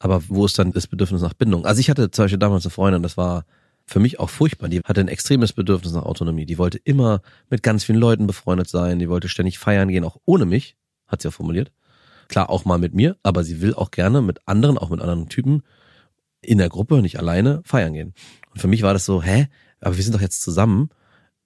aber 0.00 0.20
wo 0.26 0.44
ist 0.46 0.58
dann 0.58 0.72
das 0.72 0.88
Bedürfnis 0.88 1.22
nach 1.22 1.32
Bindung? 1.32 1.64
Also 1.64 1.78
ich 1.78 1.88
hatte 1.88 2.10
zum 2.10 2.24
Beispiel 2.24 2.40
damals 2.40 2.64
eine 2.64 2.72
Freundin, 2.72 3.04
das 3.04 3.16
war 3.16 3.44
für 3.86 4.00
mich 4.00 4.18
auch 4.18 4.30
furchtbar. 4.30 4.68
Die 4.68 4.80
hatte 4.80 5.00
ein 5.00 5.06
extremes 5.06 5.52
Bedürfnis 5.52 5.92
nach 5.92 6.02
Autonomie. 6.02 6.46
Die 6.46 6.58
wollte 6.58 6.78
immer 6.78 7.22
mit 7.50 7.62
ganz 7.62 7.84
vielen 7.84 8.00
Leuten 8.00 8.26
befreundet 8.26 8.68
sein. 8.68 8.98
Die 8.98 9.08
wollte 9.08 9.28
ständig 9.28 9.60
feiern 9.60 9.90
gehen, 9.90 10.02
auch 10.02 10.16
ohne 10.24 10.44
mich, 10.44 10.76
hat 11.06 11.22
sie 11.22 11.28
ja 11.28 11.30
formuliert. 11.30 11.70
Klar, 12.26 12.50
auch 12.50 12.64
mal 12.64 12.78
mit 12.78 12.94
mir, 12.94 13.16
aber 13.22 13.44
sie 13.44 13.60
will 13.60 13.74
auch 13.74 13.92
gerne 13.92 14.20
mit 14.20 14.40
anderen, 14.48 14.76
auch 14.76 14.90
mit 14.90 15.00
anderen 15.00 15.28
Typen 15.28 15.62
in 16.42 16.58
der 16.58 16.68
Gruppe, 16.68 17.00
nicht 17.00 17.20
alleine, 17.20 17.62
feiern 17.64 17.92
gehen. 17.92 18.12
Und 18.52 18.60
für 18.60 18.68
mich 18.68 18.82
war 18.82 18.92
das 18.92 19.04
so, 19.04 19.22
hä? 19.22 19.46
Aber 19.80 19.96
wir 19.96 20.02
sind 20.02 20.16
doch 20.16 20.20
jetzt 20.20 20.42
zusammen. 20.42 20.90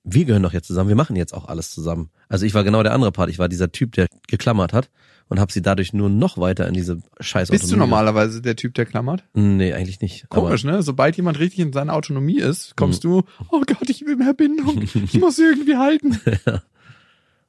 Wir 0.05 0.25
gehören 0.27 0.43
doch 0.43 0.53
jetzt 0.53 0.67
zusammen. 0.67 0.89
Wir 0.89 0.97
machen 0.97 1.17
jetzt 1.17 1.33
auch 1.33 1.49
alles 1.49 1.71
zusammen. 1.71 2.11
Also 2.29 2.45
ich 2.45 2.53
war 2.55 2.63
genau 2.63 2.83
der 2.83 2.93
andere 2.93 3.11
Part. 3.11 3.31
Ich 3.31 3.39
war 3.39 3.49
dieser 3.49 3.73
Typ, 3.73 3.93
der 3.93 4.07
geklammert 4.29 4.73
hat 4.75 4.91
und 5.29 5.41
habe 5.41 5.51
sie 5.53 5.63
dadurch 5.63 5.95
nur 5.95 6.11
noch 6.11 6.37
weiter 6.37 6.69
in 6.69 6.75
diese 6.75 6.99
scheiß 7.21 7.49
Bist 7.49 7.73
du 7.73 7.77
normalerweise 7.77 8.43
der 8.43 8.55
Typ, 8.57 8.75
der 8.75 8.85
klammert? 8.85 9.25
Nee, 9.33 9.73
eigentlich 9.73 10.01
nicht. 10.03 10.29
Komisch, 10.29 10.63
ne? 10.65 10.83
Sobald 10.83 11.17
jemand 11.17 11.39
richtig 11.39 11.61
in 11.61 11.73
seiner 11.73 11.95
Autonomie 11.95 12.39
ist, 12.39 12.77
kommst 12.77 13.03
Mhm. 13.05 13.09
du, 13.09 13.23
oh 13.51 13.63
Gott, 13.67 13.89
ich 13.89 14.05
will 14.05 14.17
mehr 14.17 14.35
Bindung. 14.35 14.83
Ich 14.83 15.15
muss 15.15 15.37
sie 15.37 15.45
irgendwie 15.45 15.77
halten. 15.77 16.21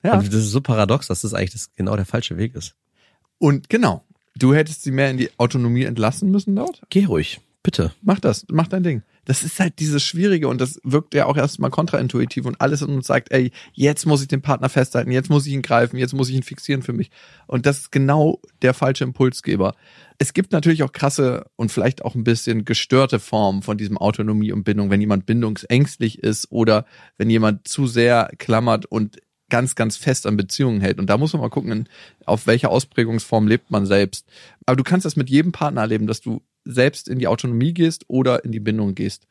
Ja. 0.04 0.20
Und 0.20 0.28
das 0.28 0.36
ist 0.36 0.52
so 0.52 0.62
paradox, 0.62 1.08
dass 1.08 1.22
das 1.22 1.34
eigentlich 1.34 1.54
das 1.54 1.74
genau 1.76 1.96
der 1.96 2.06
falsche 2.06 2.38
Weg 2.38 2.54
ist. 2.54 2.76
Und 3.40 3.70
genau, 3.70 4.04
du 4.38 4.54
hättest 4.54 4.84
sie 4.84 4.92
mehr 4.92 5.10
in 5.10 5.18
die 5.18 5.32
Autonomie 5.38 5.84
entlassen 5.84 6.30
müssen 6.30 6.56
dort. 6.56 6.84
Geh 6.92 7.06
ruhig, 7.06 7.42
bitte. 7.64 7.92
Mach 8.04 8.20
das, 8.20 8.46
mach 8.52 8.68
dein 8.68 8.84
Ding. 8.84 9.02
Das 9.26 9.44
ist 9.44 9.60
halt 9.60 9.80
dieses 9.80 10.04
Schwierige 10.04 10.48
und 10.48 10.62
das 10.62 10.80
wirkt 10.84 11.14
ja 11.14 11.26
auch 11.26 11.38
erstmal 11.38 11.72
kontraintuitiv 11.72 12.46
und 12.46 12.62
alles 12.62 12.82
in 12.82 12.90
uns 12.90 13.08
sagt, 13.08 13.32
ey, 13.32 13.52
jetzt 13.74 14.06
muss 14.06 14.22
ich 14.22 14.28
den 14.28 14.42
Partner 14.42 14.70
festhalten, 14.70 15.12
jetzt 15.12 15.30
muss 15.30 15.46
ich 15.46 15.54
ihn 15.54 15.62
greifen, 15.62 15.98
jetzt 15.98 16.14
muss 16.14 16.30
ich 16.30 16.36
ihn 16.36 16.44
fixieren 16.44 16.84
für 16.84 16.94
mich. 16.94 17.12
Und 17.48 17.66
das 17.66 17.80
ist 17.80 17.92
genau 17.92 18.40
der 18.62 18.74
falsche 18.74 19.04
Impulsgeber. 19.04 19.76
Es 20.18 20.34
gibt 20.34 20.52
natürlich 20.52 20.84
auch 20.84 20.92
krasse 20.92 21.46
und 21.56 21.72
vielleicht 21.72 22.06
auch 22.06 22.16
ein 22.16 22.24
bisschen 22.24 22.64
gestörte 22.64 23.20
Formen 23.20 23.62
von 23.62 23.78
diesem 23.78 23.98
Autonomie 23.98 24.52
und 24.52 24.64
Bindung, 24.64 24.90
wenn 24.90 25.02
jemand 25.02 25.26
bindungsängstlich 25.26 26.20
ist 26.20 26.52
oder 26.52 26.86
wenn 27.18 27.30
jemand 27.30 27.68
zu 27.68 27.88
sehr 27.88 28.32
klammert 28.38 28.86
und 28.86 29.20
ganz, 29.50 29.76
ganz 29.76 29.98
fest 29.98 30.26
an 30.26 30.38
Beziehungen 30.38 30.82
hält. 30.82 31.00
Und 31.00 31.10
da 31.10 31.18
muss 31.18 31.34
man 31.34 31.42
mal 31.42 31.50
gucken, 31.50 31.88
auf 32.26 32.48
welche 32.48 32.70
Ausprägungsform 32.70 33.48
lebt 33.48 33.72
man 33.72 33.86
selbst. 33.86 34.28
Aber 34.66 34.76
du 34.76 34.84
kannst 34.84 35.06
das 35.06 35.16
mit 35.16 35.30
jedem 35.30 35.52
Partner 35.52 35.82
erleben, 35.82 36.08
dass 36.08 36.22
du 36.22 36.42
selbst 36.66 37.08
in 37.08 37.20
die 37.20 37.28
Autonomie 37.28 37.74
gehst 37.74 38.06
oder 38.08 38.44
in 38.44 38.52
die 38.52 38.60
Bindung 38.60 38.96
gehst. 38.96 39.28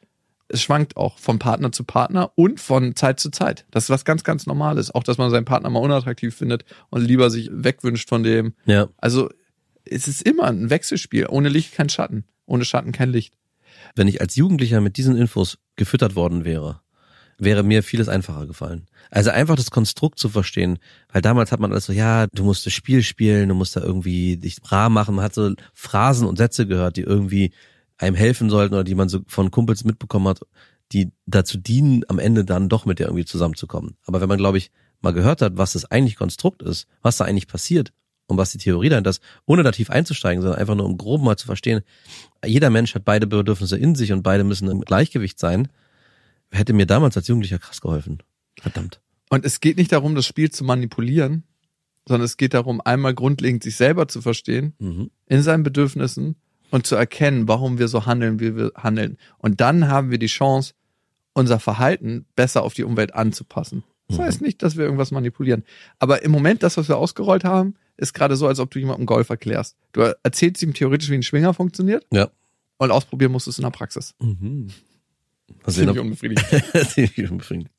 Es 0.48 0.62
schwankt 0.62 0.96
auch 0.96 1.18
von 1.18 1.38
Partner 1.38 1.72
zu 1.72 1.84
Partner 1.84 2.32
und 2.36 2.60
von 2.60 2.94
Zeit 2.94 3.18
zu 3.18 3.30
Zeit. 3.30 3.66
Das 3.70 3.84
ist 3.84 3.90
was 3.90 4.04
ganz, 4.04 4.24
ganz 4.24 4.46
Normales. 4.46 4.94
Auch, 4.94 5.02
dass 5.02 5.18
man 5.18 5.30
seinen 5.30 5.46
Partner 5.46 5.70
mal 5.70 5.80
unattraktiv 5.80 6.34
findet 6.36 6.64
und 6.90 7.02
lieber 7.02 7.30
sich 7.30 7.50
wegwünscht 7.52 8.08
von 8.08 8.22
dem. 8.22 8.54
Ja. 8.66 8.88
Also, 8.98 9.30
es 9.84 10.06
ist 10.06 10.22
immer 10.22 10.44
ein 10.44 10.70
Wechselspiel. 10.70 11.26
Ohne 11.28 11.48
Licht 11.48 11.74
kein 11.74 11.88
Schatten. 11.88 12.24
Ohne 12.46 12.64
Schatten 12.64 12.92
kein 12.92 13.10
Licht. 13.10 13.34
Wenn 13.96 14.08
ich 14.08 14.20
als 14.20 14.36
Jugendlicher 14.36 14.80
mit 14.80 14.96
diesen 14.96 15.16
Infos 15.16 15.58
gefüttert 15.76 16.14
worden 16.14 16.44
wäre, 16.44 16.80
wäre 17.38 17.62
mir 17.62 17.82
vieles 17.82 18.08
einfacher 18.08 18.46
gefallen. 18.46 18.86
Also 19.10 19.30
einfach 19.30 19.56
das 19.56 19.70
Konstrukt 19.70 20.18
zu 20.18 20.28
verstehen, 20.28 20.78
weil 21.12 21.22
damals 21.22 21.52
hat 21.52 21.60
man 21.60 21.72
alles 21.72 21.86
so, 21.86 21.92
ja, 21.92 22.26
du 22.28 22.44
musst 22.44 22.66
das 22.66 22.72
Spiel 22.72 23.02
spielen, 23.02 23.48
du 23.48 23.54
musst 23.54 23.76
da 23.76 23.80
irgendwie 23.80 24.36
dich 24.36 24.58
rar 24.64 24.90
machen, 24.90 25.14
man 25.14 25.24
hat 25.24 25.34
so 25.34 25.52
Phrasen 25.72 26.26
und 26.26 26.38
Sätze 26.38 26.66
gehört, 26.66 26.96
die 26.96 27.02
irgendwie 27.02 27.52
einem 27.96 28.16
helfen 28.16 28.50
sollten 28.50 28.74
oder 28.74 28.84
die 28.84 28.94
man 28.94 29.08
so 29.08 29.20
von 29.26 29.50
Kumpels 29.50 29.84
mitbekommen 29.84 30.28
hat, 30.28 30.40
die 30.92 31.12
dazu 31.26 31.58
dienen, 31.58 32.02
am 32.08 32.18
Ende 32.18 32.44
dann 32.44 32.68
doch 32.68 32.86
mit 32.86 32.98
dir 32.98 33.04
irgendwie 33.04 33.24
zusammenzukommen. 33.24 33.96
Aber 34.06 34.20
wenn 34.20 34.28
man, 34.28 34.38
glaube 34.38 34.58
ich, 34.58 34.70
mal 35.00 35.12
gehört 35.12 35.42
hat, 35.42 35.56
was 35.56 35.74
das 35.74 35.84
eigentlich 35.84 36.16
Konstrukt 36.16 36.62
ist, 36.62 36.86
was 37.02 37.16
da 37.16 37.24
eigentlich 37.24 37.46
passiert 37.48 37.92
und 38.26 38.38
was 38.38 38.52
die 38.52 38.58
Theorie 38.58 38.88
dahinter 38.88 39.10
ist, 39.10 39.22
ohne 39.46 39.62
da 39.62 39.70
tief 39.70 39.90
einzusteigen, 39.90 40.42
sondern 40.42 40.58
einfach 40.58 40.74
nur 40.74 40.86
um 40.86 40.96
grob 40.96 41.22
mal 41.22 41.36
zu 41.36 41.46
verstehen, 41.46 41.82
jeder 42.44 42.70
Mensch 42.70 42.94
hat 42.94 43.04
beide 43.04 43.26
Bedürfnisse 43.26 43.76
in 43.76 43.94
sich 43.94 44.12
und 44.12 44.22
beide 44.22 44.44
müssen 44.44 44.68
im 44.68 44.80
Gleichgewicht 44.80 45.38
sein, 45.38 45.68
hätte 46.50 46.72
mir 46.72 46.86
damals 46.86 47.16
als 47.16 47.28
Jugendlicher 47.28 47.58
krass 47.58 47.80
geholfen. 47.80 48.22
Verdammt. 48.60 49.00
Und 49.30 49.44
es 49.44 49.60
geht 49.60 49.76
nicht 49.76 49.92
darum, 49.92 50.14
das 50.14 50.26
Spiel 50.26 50.50
zu 50.50 50.64
manipulieren, 50.64 51.44
sondern 52.06 52.24
es 52.26 52.36
geht 52.36 52.54
darum, 52.54 52.80
einmal 52.84 53.14
grundlegend 53.14 53.62
sich 53.62 53.76
selber 53.76 54.06
zu 54.08 54.20
verstehen, 54.22 54.74
Mhm. 54.78 55.10
in 55.26 55.42
seinen 55.42 55.62
Bedürfnissen 55.62 56.36
und 56.70 56.86
zu 56.86 56.94
erkennen, 56.96 57.48
warum 57.48 57.78
wir 57.78 57.88
so 57.88 58.06
handeln, 58.06 58.40
wie 58.40 58.54
wir 58.56 58.72
handeln. 58.76 59.16
Und 59.38 59.60
dann 59.60 59.88
haben 59.88 60.10
wir 60.10 60.18
die 60.18 60.26
Chance, 60.26 60.74
unser 61.32 61.58
Verhalten 61.58 62.26
besser 62.36 62.62
auf 62.62 62.74
die 62.74 62.84
Umwelt 62.84 63.14
anzupassen. 63.14 63.82
Das 64.08 64.18
heißt 64.18 64.42
nicht, 64.42 64.62
dass 64.62 64.76
wir 64.76 64.84
irgendwas 64.84 65.10
manipulieren. 65.12 65.64
Aber 65.98 66.22
im 66.22 66.30
Moment, 66.30 66.62
das, 66.62 66.76
was 66.76 66.88
wir 66.88 66.98
ausgerollt 66.98 67.42
haben, 67.42 67.74
ist 67.96 68.12
gerade 68.12 68.36
so, 68.36 68.46
als 68.46 68.58
ob 68.60 68.70
du 68.70 68.78
jemandem 68.78 69.06
Golf 69.06 69.30
erklärst. 69.30 69.76
Du 69.92 70.02
erzählst 70.22 70.62
ihm 70.62 70.74
theoretisch, 70.74 71.08
wie 71.10 71.14
ein 71.14 71.22
Schwinger 71.22 71.54
funktioniert 71.54 72.04
Ja. 72.12 72.28
und 72.76 72.90
ausprobieren 72.90 73.32
musst 73.32 73.46
du 73.46 73.50
es 73.50 73.58
in 73.58 73.62
der 73.64 73.70
Praxis. 73.70 74.14
Mhm. 74.20 74.68
Was 75.62 75.74
Ziemlich 75.74 75.98
unbefriedigend. 75.98 76.46
Ziemlich 76.88 77.30
unbefriedigend. 77.30 77.70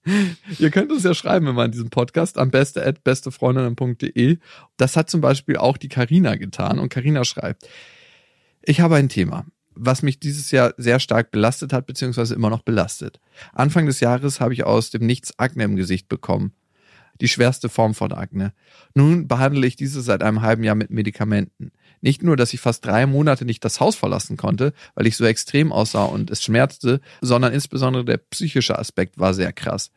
Ihr 0.60 0.72
könnt 0.72 0.92
uns 0.92 1.04
ja 1.04 1.14
schreiben 1.14 1.48
immer 1.48 1.66
in 1.66 1.72
diesem 1.72 1.90
Podcast 1.90 2.38
am 2.38 2.52
beste 2.52 2.86
at 2.86 3.04
bestefreundinnen.de. 3.04 4.38
Das 4.78 4.96
hat 4.96 5.10
zum 5.10 5.22
Beispiel 5.22 5.58
auch 5.58 5.78
die 5.78 5.90
Karina 5.90 6.36
getan 6.36 6.80
und 6.80 6.90
Karina 6.90 7.24
schreibt, 7.24 7.68
ich 8.64 8.82
habe 8.82 8.96
ein 8.96 9.10
Thema, 9.10 9.46
was 9.76 10.02
mich 10.02 10.20
dieses 10.20 10.52
Jahr 10.52 10.74
sehr 10.78 11.00
stark 11.00 11.32
belastet 11.32 11.74
hat, 11.74 11.86
beziehungsweise 11.86 12.34
immer 12.34 12.50
noch 12.50 12.64
belastet. 12.64 13.20
Anfang 13.54 13.86
des 13.86 14.00
Jahres 14.00 14.40
habe 14.40 14.54
ich 14.54 14.64
aus 14.64 14.90
dem 14.90 15.06
Nichts 15.06 15.38
Akne 15.38 15.64
im 15.64 15.76
Gesicht 15.76 16.08
bekommen. 16.08 16.54
Die 17.22 17.28
schwerste 17.28 17.70
Form 17.70 17.94
von 17.94 18.12
Akne. 18.12 18.54
Nun 18.94 19.28
behandle 19.28 19.66
ich 19.66 19.76
diese 19.76 20.02
seit 20.02 20.22
einem 20.22 20.42
halben 20.42 20.64
Jahr 20.64 20.76
mit 20.76 20.90
Medikamenten. 20.90 21.72
Nicht 22.02 22.24
nur, 22.24 22.36
dass 22.36 22.54
ich 22.54 22.60
fast 22.60 22.86
drei 22.86 23.06
Monate 23.06 23.46
nicht 23.46 23.64
das 23.64 23.80
Haus 23.80 23.96
verlassen 23.96 24.38
konnte, 24.38 24.74
weil 24.96 25.08
ich 25.08 25.16
so 25.16 25.26
extrem 25.26 25.72
aussah 25.72 26.06
und 26.06 26.30
es 26.30 26.44
schmerzte, 26.44 27.00
sondern 27.22 27.54
insbesondere 27.54 28.04
der 28.04 28.18
psychische 28.18 28.78
Aspekt 28.78 29.18
war 29.18 29.34
sehr 29.34 29.54
krass. 29.54 29.92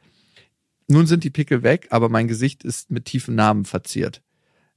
Nun 0.87 1.07
sind 1.07 1.25
die 1.25 1.31
Pickel 1.31 1.63
weg, 1.63 1.89
aber 1.91 2.09
mein 2.09 2.29
Gesicht 2.29 2.65
ist 2.65 2.91
mit 2.91 3.05
tiefen 3.05 3.35
Narben 3.35 3.65
verziert. 3.65 4.23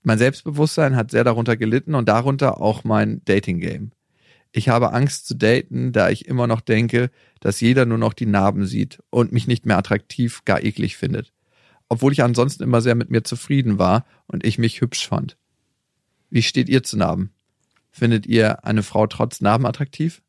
Mein 0.03 0.17
Selbstbewusstsein 0.17 0.95
hat 0.95 1.11
sehr 1.11 1.23
darunter 1.23 1.55
gelitten 1.55 1.95
und 1.95 2.09
darunter 2.09 2.59
auch 2.59 2.83
mein 2.83 3.21
Dating-Game. 3.25 3.91
Ich 4.51 4.67
habe 4.67 4.91
Angst 4.91 5.27
zu 5.27 5.35
daten, 5.35 5.93
da 5.93 6.09
ich 6.09 6.27
immer 6.27 6.47
noch 6.47 6.59
denke, 6.59 7.09
dass 7.39 7.61
jeder 7.61 7.85
nur 7.85 7.97
noch 7.97 8.13
die 8.13 8.25
Narben 8.25 8.65
sieht 8.65 9.01
und 9.09 9.31
mich 9.31 9.47
nicht 9.47 9.65
mehr 9.65 9.77
attraktiv, 9.77 10.43
gar 10.43 10.61
eklig 10.61 10.97
findet. 10.97 11.31
Obwohl 11.91 12.13
ich 12.13 12.23
ansonsten 12.23 12.63
immer 12.63 12.79
sehr 12.79 12.95
mit 12.95 13.09
mir 13.11 13.25
zufrieden 13.25 13.77
war 13.77 14.05
und 14.25 14.45
ich 14.45 14.57
mich 14.57 14.79
hübsch 14.79 15.09
fand. 15.09 15.35
Wie 16.29 16.41
steht 16.41 16.69
ihr 16.69 16.83
zu 16.83 16.95
Narben? 16.95 17.33
Findet 17.91 18.25
ihr 18.25 18.63
eine 18.63 18.81
Frau 18.81 19.07
trotz 19.07 19.41
Narben 19.41 19.65
attraktiv? 19.65 20.21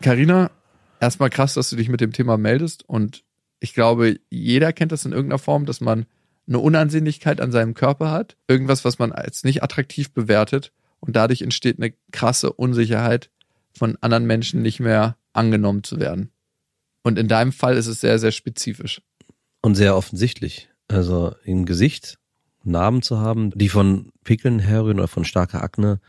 Carina, 0.00 0.52
erstmal 1.00 1.28
krass, 1.28 1.54
dass 1.54 1.70
du 1.70 1.76
dich 1.76 1.88
mit 1.88 2.00
dem 2.00 2.12
Thema 2.12 2.38
meldest 2.38 2.88
und 2.88 3.24
ich 3.58 3.74
glaube, 3.74 4.20
jeder 4.30 4.72
kennt 4.72 4.92
das 4.92 5.04
in 5.04 5.10
irgendeiner 5.10 5.40
Form, 5.40 5.66
dass 5.66 5.80
man 5.80 6.06
eine 6.46 6.60
Unansehnlichkeit 6.60 7.40
an 7.40 7.50
seinem 7.50 7.74
Körper 7.74 8.12
hat, 8.12 8.36
irgendwas, 8.46 8.84
was 8.84 9.00
man 9.00 9.10
als 9.10 9.42
nicht 9.42 9.64
attraktiv 9.64 10.12
bewertet 10.12 10.70
und 11.00 11.16
dadurch 11.16 11.42
entsteht 11.42 11.80
eine 11.80 11.94
krasse 12.12 12.52
Unsicherheit, 12.52 13.32
von 13.76 13.98
anderen 14.02 14.26
Menschen 14.26 14.62
nicht 14.62 14.78
mehr 14.78 15.16
angenommen 15.32 15.82
zu 15.82 15.98
werden. 15.98 16.30
Und 17.02 17.18
in 17.18 17.26
deinem 17.26 17.50
Fall 17.50 17.76
ist 17.76 17.88
es 17.88 18.00
sehr, 18.00 18.20
sehr 18.20 18.30
spezifisch. 18.30 19.02
Und 19.64 19.76
sehr 19.76 19.96
offensichtlich. 19.96 20.68
Also 20.88 21.34
im 21.42 21.64
Gesicht 21.64 22.18
Narben 22.64 23.00
zu 23.00 23.20
haben, 23.20 23.50
die 23.54 23.70
von 23.70 24.12
Pickeln 24.22 24.58
herrühren 24.58 24.98
oder 24.98 25.08
von 25.08 25.24
starker 25.24 25.62
Akne. 25.62 26.02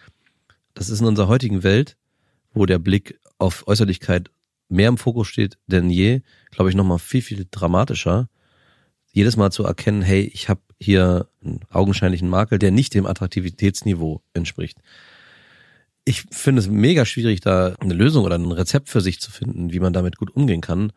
Das 0.74 0.89
ist 0.89 1.00
in 1.00 1.06
unserer 1.06 1.30
heutigen 1.30 1.63
Welt, 1.63 1.96
wo 2.52 2.65
der 2.65 2.80
Blick 2.80 3.18
auf 3.38 3.65
Äußerlichkeit 3.65 4.30
mehr 4.68 4.89
im 4.89 4.98
Fokus 4.98 5.30
steht 5.30 5.58
denn 5.68 5.89
je, 5.89 6.20
glaube 6.52 6.70
ich, 6.70 6.76
nochmal 6.76 7.00
viel, 7.00 7.22
viel 7.22 7.48
dramatischer. 7.50 8.28
Jedes 9.13 9.38
Mal 9.38 9.54
zu 9.54 9.63
erkennen, 9.63 10.02
hey, 10.02 10.30
ich 10.34 10.50
habe 10.50 10.60
hier 10.78 11.30
einen 11.41 11.62
augenscheinlichen 11.70 12.28
Makel, 12.28 12.60
der 12.60 12.72
nicht 12.72 12.94
dem 12.94 13.06
Attraktivitätsniveau 13.06 14.22
entspricht. 14.34 14.80
Ich 16.04 16.26
finde 16.30 16.60
es 16.60 16.68
mega 16.68 17.06
schwierig, 17.06 17.39
da 17.39 17.74
eine 17.80 17.94
Lösung 17.94 18.26
oder 18.26 18.36
ein 18.36 18.52
Rezept 18.52 18.89
für 18.89 19.00
sich 19.00 19.22
zu 19.22 19.32
finden, 19.32 19.72
wie 19.72 19.80
man 19.80 19.94
damit 19.94 20.18
gut 20.18 20.36
umgehen 20.36 20.60
kann. 20.60 20.91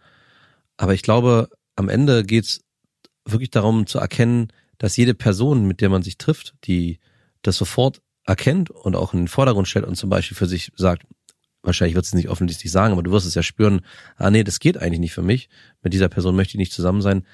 Aber 0.76 0.92
ich 0.92 1.02
glaube, 1.02 1.50
am 1.78 1.88
Ende 1.88 2.24
geht's 2.24 2.60
wirklich 3.24 3.50
darum 3.50 3.86
zu 3.86 3.98
erkennen, 3.98 4.48
dass 4.78 4.96
jede 4.96 5.14
Person, 5.14 5.66
mit 5.66 5.80
der 5.80 5.88
man 5.88 6.02
sich 6.02 6.18
trifft, 6.18 6.54
die 6.64 6.98
das 7.42 7.56
sofort 7.56 8.02
erkennt 8.24 8.70
und 8.70 8.96
auch 8.96 9.14
in 9.14 9.20
den 9.20 9.28
Vordergrund 9.28 9.68
stellt 9.68 9.84
und 9.84 9.96
zum 9.96 10.10
Beispiel 10.10 10.36
für 10.36 10.46
sich 10.46 10.72
sagt, 10.76 11.06
wahrscheinlich 11.62 11.94
wird 11.94 12.04
es 12.04 12.14
nicht 12.14 12.28
offensichtlich 12.28 12.72
sagen, 12.72 12.92
aber 12.92 13.02
du 13.02 13.10
wirst 13.12 13.26
es 13.26 13.34
ja 13.34 13.42
spüren, 13.42 13.82
ah 14.16 14.30
nee, 14.30 14.44
das 14.44 14.58
geht 14.58 14.76
eigentlich 14.76 15.00
nicht 15.00 15.14
für 15.14 15.22
mich, 15.22 15.48
mit 15.82 15.92
dieser 15.92 16.08
Person 16.08 16.34
möchte 16.34 16.52
ich 16.52 16.58
nicht 16.58 16.72
zusammen 16.72 17.00
sein, 17.00 17.24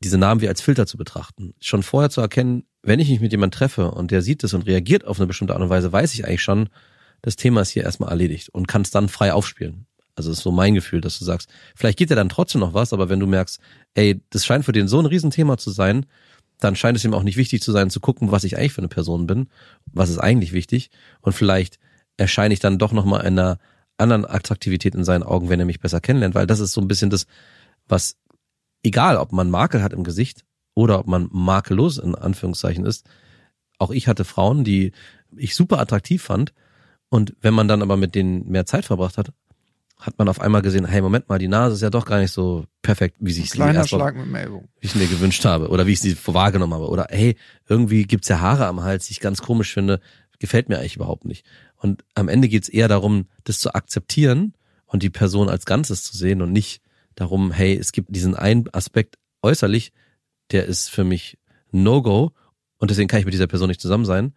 diese 0.00 0.18
Namen 0.18 0.40
wie 0.40 0.48
als 0.48 0.60
Filter 0.60 0.86
zu 0.86 0.96
betrachten. 0.96 1.54
Schon 1.60 1.82
vorher 1.82 2.10
zu 2.10 2.20
erkennen, 2.20 2.64
wenn 2.82 3.00
ich 3.00 3.08
mich 3.08 3.20
mit 3.20 3.32
jemandem 3.32 3.58
treffe 3.58 3.90
und 3.90 4.10
der 4.10 4.22
sieht 4.22 4.44
es 4.44 4.54
und 4.54 4.66
reagiert 4.66 5.04
auf 5.04 5.18
eine 5.18 5.26
bestimmte 5.26 5.54
Art 5.54 5.62
und 5.62 5.70
Weise, 5.70 5.92
weiß 5.92 6.14
ich 6.14 6.26
eigentlich 6.26 6.42
schon, 6.42 6.68
das 7.22 7.36
Thema 7.36 7.62
ist 7.62 7.70
hier 7.70 7.82
erstmal 7.82 8.10
erledigt 8.10 8.50
und 8.50 8.68
kann 8.68 8.82
es 8.82 8.90
dann 8.90 9.08
frei 9.08 9.32
aufspielen. 9.32 9.87
Also 10.18 10.32
ist 10.32 10.40
so 10.40 10.50
mein 10.50 10.74
Gefühl, 10.74 11.00
dass 11.00 11.16
du 11.20 11.24
sagst, 11.24 11.48
vielleicht 11.76 11.96
geht 11.96 12.10
ja 12.10 12.16
dann 12.16 12.28
trotzdem 12.28 12.60
noch 12.60 12.74
was, 12.74 12.92
aber 12.92 13.08
wenn 13.08 13.20
du 13.20 13.28
merkst, 13.28 13.60
ey, 13.94 14.20
das 14.30 14.44
scheint 14.44 14.64
für 14.64 14.72
den 14.72 14.88
so 14.88 14.98
ein 14.98 15.06
Riesenthema 15.06 15.58
zu 15.58 15.70
sein, 15.70 16.06
dann 16.58 16.74
scheint 16.74 16.96
es 16.96 17.04
ihm 17.04 17.14
auch 17.14 17.22
nicht 17.22 17.36
wichtig 17.36 17.62
zu 17.62 17.70
sein, 17.70 17.88
zu 17.88 18.00
gucken, 18.00 18.32
was 18.32 18.42
ich 18.42 18.58
eigentlich 18.58 18.72
für 18.72 18.80
eine 18.80 18.88
Person 18.88 19.28
bin, 19.28 19.48
was 19.86 20.10
ist 20.10 20.18
eigentlich 20.18 20.52
wichtig. 20.52 20.90
Und 21.20 21.34
vielleicht 21.34 21.78
erscheine 22.16 22.52
ich 22.52 22.58
dann 22.58 22.78
doch 22.78 22.90
nochmal 22.90 23.22
einer 23.22 23.58
anderen 23.96 24.26
Attraktivität 24.28 24.96
in 24.96 25.04
seinen 25.04 25.22
Augen, 25.22 25.50
wenn 25.50 25.60
er 25.60 25.66
mich 25.66 25.78
besser 25.78 26.00
kennenlernt, 26.00 26.34
weil 26.34 26.48
das 26.48 26.58
ist 26.58 26.72
so 26.72 26.80
ein 26.80 26.88
bisschen 26.88 27.10
das, 27.10 27.26
was, 27.86 28.16
egal 28.82 29.18
ob 29.18 29.30
man 29.30 29.50
Makel 29.50 29.84
hat 29.84 29.92
im 29.92 30.02
Gesicht 30.02 30.44
oder 30.74 30.98
ob 30.98 31.06
man 31.06 31.28
makellos 31.30 31.96
in 31.96 32.16
Anführungszeichen 32.16 32.84
ist, 32.84 33.06
auch 33.78 33.92
ich 33.92 34.08
hatte 34.08 34.24
Frauen, 34.24 34.64
die 34.64 34.90
ich 35.36 35.54
super 35.54 35.78
attraktiv 35.78 36.24
fand. 36.24 36.52
Und 37.08 37.36
wenn 37.40 37.54
man 37.54 37.68
dann 37.68 37.82
aber 37.82 37.96
mit 37.96 38.16
denen 38.16 38.48
mehr 38.48 38.66
Zeit 38.66 38.84
verbracht 38.84 39.16
hat, 39.16 39.32
hat 39.98 40.16
man 40.18 40.28
auf 40.28 40.40
einmal 40.40 40.62
gesehen, 40.62 40.84
hey, 40.84 41.00
Moment 41.00 41.28
mal, 41.28 41.38
die 41.38 41.48
Nase 41.48 41.74
ist 41.74 41.80
ja 41.82 41.90
doch 41.90 42.06
gar 42.06 42.20
nicht 42.20 42.30
so 42.30 42.64
perfekt, 42.82 43.16
wie 43.20 43.32
sich 43.32 43.50
sie 43.50 43.56
Kleiner 43.56 43.80
erst 43.80 43.92
mal- 43.92 43.98
Schlag 43.98 44.16
mit 44.16 44.26
dem 44.26 44.34
Ellbogen. 44.36 44.68
wie 44.80 44.86
ich 44.86 44.94
mir 44.94 45.06
gewünscht 45.08 45.44
habe 45.44 45.68
oder 45.68 45.86
wie 45.86 45.92
ich 45.92 46.00
sie 46.00 46.16
wahrgenommen 46.26 46.72
habe. 46.74 46.88
Oder 46.88 47.08
hey, 47.10 47.36
irgendwie 47.68 48.04
gibt's 48.04 48.28
ja 48.28 48.40
Haare 48.40 48.66
am 48.66 48.82
Hals, 48.82 49.06
die 49.06 49.12
ich 49.12 49.20
ganz 49.20 49.42
komisch 49.42 49.72
finde, 49.74 50.00
gefällt 50.38 50.68
mir 50.68 50.78
eigentlich 50.78 50.96
überhaupt 50.96 51.24
nicht. 51.24 51.44
Und 51.76 52.04
am 52.14 52.28
Ende 52.28 52.48
geht's 52.48 52.68
eher 52.68 52.86
darum, 52.86 53.26
das 53.44 53.58
zu 53.58 53.74
akzeptieren 53.74 54.54
und 54.86 55.02
die 55.02 55.10
Person 55.10 55.48
als 55.48 55.66
Ganzes 55.66 56.04
zu 56.04 56.16
sehen 56.16 56.42
und 56.42 56.52
nicht 56.52 56.80
darum, 57.16 57.50
hey, 57.50 57.76
es 57.76 57.90
gibt 57.90 58.14
diesen 58.14 58.36
einen 58.36 58.72
Aspekt 58.72 59.16
äußerlich, 59.42 59.92
der 60.52 60.66
ist 60.66 60.88
für 60.90 61.02
mich 61.02 61.38
No-Go 61.72 62.32
und 62.78 62.90
deswegen 62.90 63.08
kann 63.08 63.18
ich 63.18 63.24
mit 63.26 63.34
dieser 63.34 63.48
Person 63.48 63.68
nicht 63.68 63.80
zusammen 63.80 64.04
sein. 64.04 64.32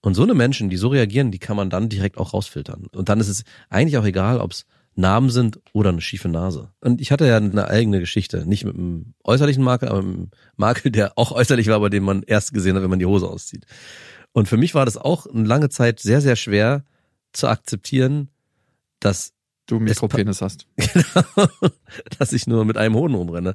Und 0.00 0.14
so 0.14 0.22
eine 0.22 0.34
Menschen, 0.34 0.70
die 0.70 0.76
so 0.78 0.88
reagieren, 0.88 1.30
die 1.30 1.38
kann 1.38 1.56
man 1.56 1.70
dann 1.70 1.88
direkt 1.90 2.16
auch 2.18 2.32
rausfiltern. 2.34 2.86
Und 2.94 3.08
dann 3.10 3.20
ist 3.20 3.28
es 3.28 3.44
eigentlich 3.68 3.96
auch 3.98 4.04
egal, 4.04 4.40
ob's 4.40 4.64
Narben 4.96 5.30
sind 5.30 5.60
oder 5.72 5.90
eine 5.90 6.00
schiefe 6.00 6.28
Nase. 6.28 6.70
Und 6.80 7.00
ich 7.00 7.10
hatte 7.10 7.26
ja 7.26 7.36
eine 7.36 7.68
eigene 7.68 8.00
Geschichte. 8.00 8.46
Nicht 8.46 8.64
mit 8.64 8.76
einem 8.76 9.14
äußerlichen 9.24 9.62
Makel, 9.62 9.88
aber 9.88 10.02
mit 10.02 10.16
einem 10.16 10.30
Makel, 10.56 10.92
der 10.92 11.18
auch 11.18 11.32
äußerlich 11.32 11.66
war, 11.68 11.76
aber 11.76 11.90
den 11.90 12.04
man 12.04 12.22
erst 12.22 12.54
gesehen 12.54 12.76
hat, 12.76 12.82
wenn 12.82 12.90
man 12.90 12.98
die 12.98 13.06
Hose 13.06 13.28
auszieht. 13.28 13.66
Und 14.32 14.48
für 14.48 14.56
mich 14.56 14.74
war 14.74 14.84
das 14.84 14.96
auch 14.96 15.26
eine 15.26 15.46
lange 15.46 15.68
Zeit 15.68 16.00
sehr, 16.00 16.20
sehr 16.20 16.36
schwer 16.36 16.84
zu 17.32 17.48
akzeptieren, 17.48 18.28
dass 19.00 19.32
du 19.66 19.80
Mikropenis 19.80 20.40
hast. 20.42 20.66
Genau, 20.76 21.70
dass 22.18 22.32
ich 22.32 22.46
nur 22.46 22.64
mit 22.64 22.76
einem 22.76 22.94
Hoden 22.94 23.14
rumrenne. 23.14 23.54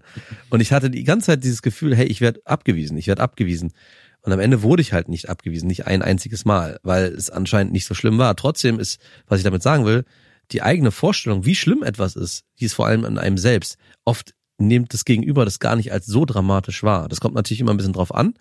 Und 0.49 0.62
ich 0.62 0.71
hatte 0.71 0.89
die 0.89 1.04
ganze 1.04 1.28
Zeit 1.28 1.43
dieses 1.43 1.62
Gefühl, 1.62 1.95
hey, 1.95 2.08
ich 2.08 2.21
werde 2.21 2.41
abgewiesen, 2.45 2.97
ich 2.97 3.08
werde 3.08 3.21
abgewiesen. 3.21 3.73
Und 4.21 4.34
am 4.34 4.39
Ende 4.39 4.63
wurde 4.63 4.82
ich 4.82 4.93
halt 4.93 5.08
nicht 5.08 5.30
abgewiesen, 5.30 5.67
nicht 5.67 5.88
ein 5.88 6.02
einziges 6.02 6.45
Mal, 6.45 6.80
weil 6.84 7.06
es 7.06 7.30
anscheinend 7.30 7.71
nicht 7.73 7.86
so 7.86 7.93
schlimm 7.93 8.17
war. 8.17 8.36
Trotzdem 8.36 8.80
ist, 8.80 8.99
was 9.28 9.39
ich 9.39 9.43
damit 9.43 9.63
sagen 9.63 9.86
will, 9.86 10.06
die 10.51 10.62
eigene 10.62 10.91
Vorstellung, 10.91 11.45
wie 11.45 11.55
schlimm 11.55 11.83
etwas 11.83 12.15
ist, 12.15 12.43
die 12.59 12.65
ist 12.65 12.73
vor 12.73 12.88
allem 12.88 13.05
an 13.05 13.17
einem 13.17 13.38
selbst. 13.38 13.77
Oft 14.05 14.33
nimmt 14.57 14.93
das 14.93 15.05
Gegenüber 15.05 15.45
das 15.45 15.59
gar 15.59 15.75
nicht 15.75 15.91
als 15.91 16.05
so 16.05 16.25
dramatisch 16.25 16.83
wahr. 16.83 17.07
Das 17.07 17.21
kommt 17.21 17.35
natürlich 17.35 17.62
immer 17.62 17.71
ein 17.71 17.77
bisschen 17.77 17.93
drauf 17.93 18.13
an, 18.13 18.33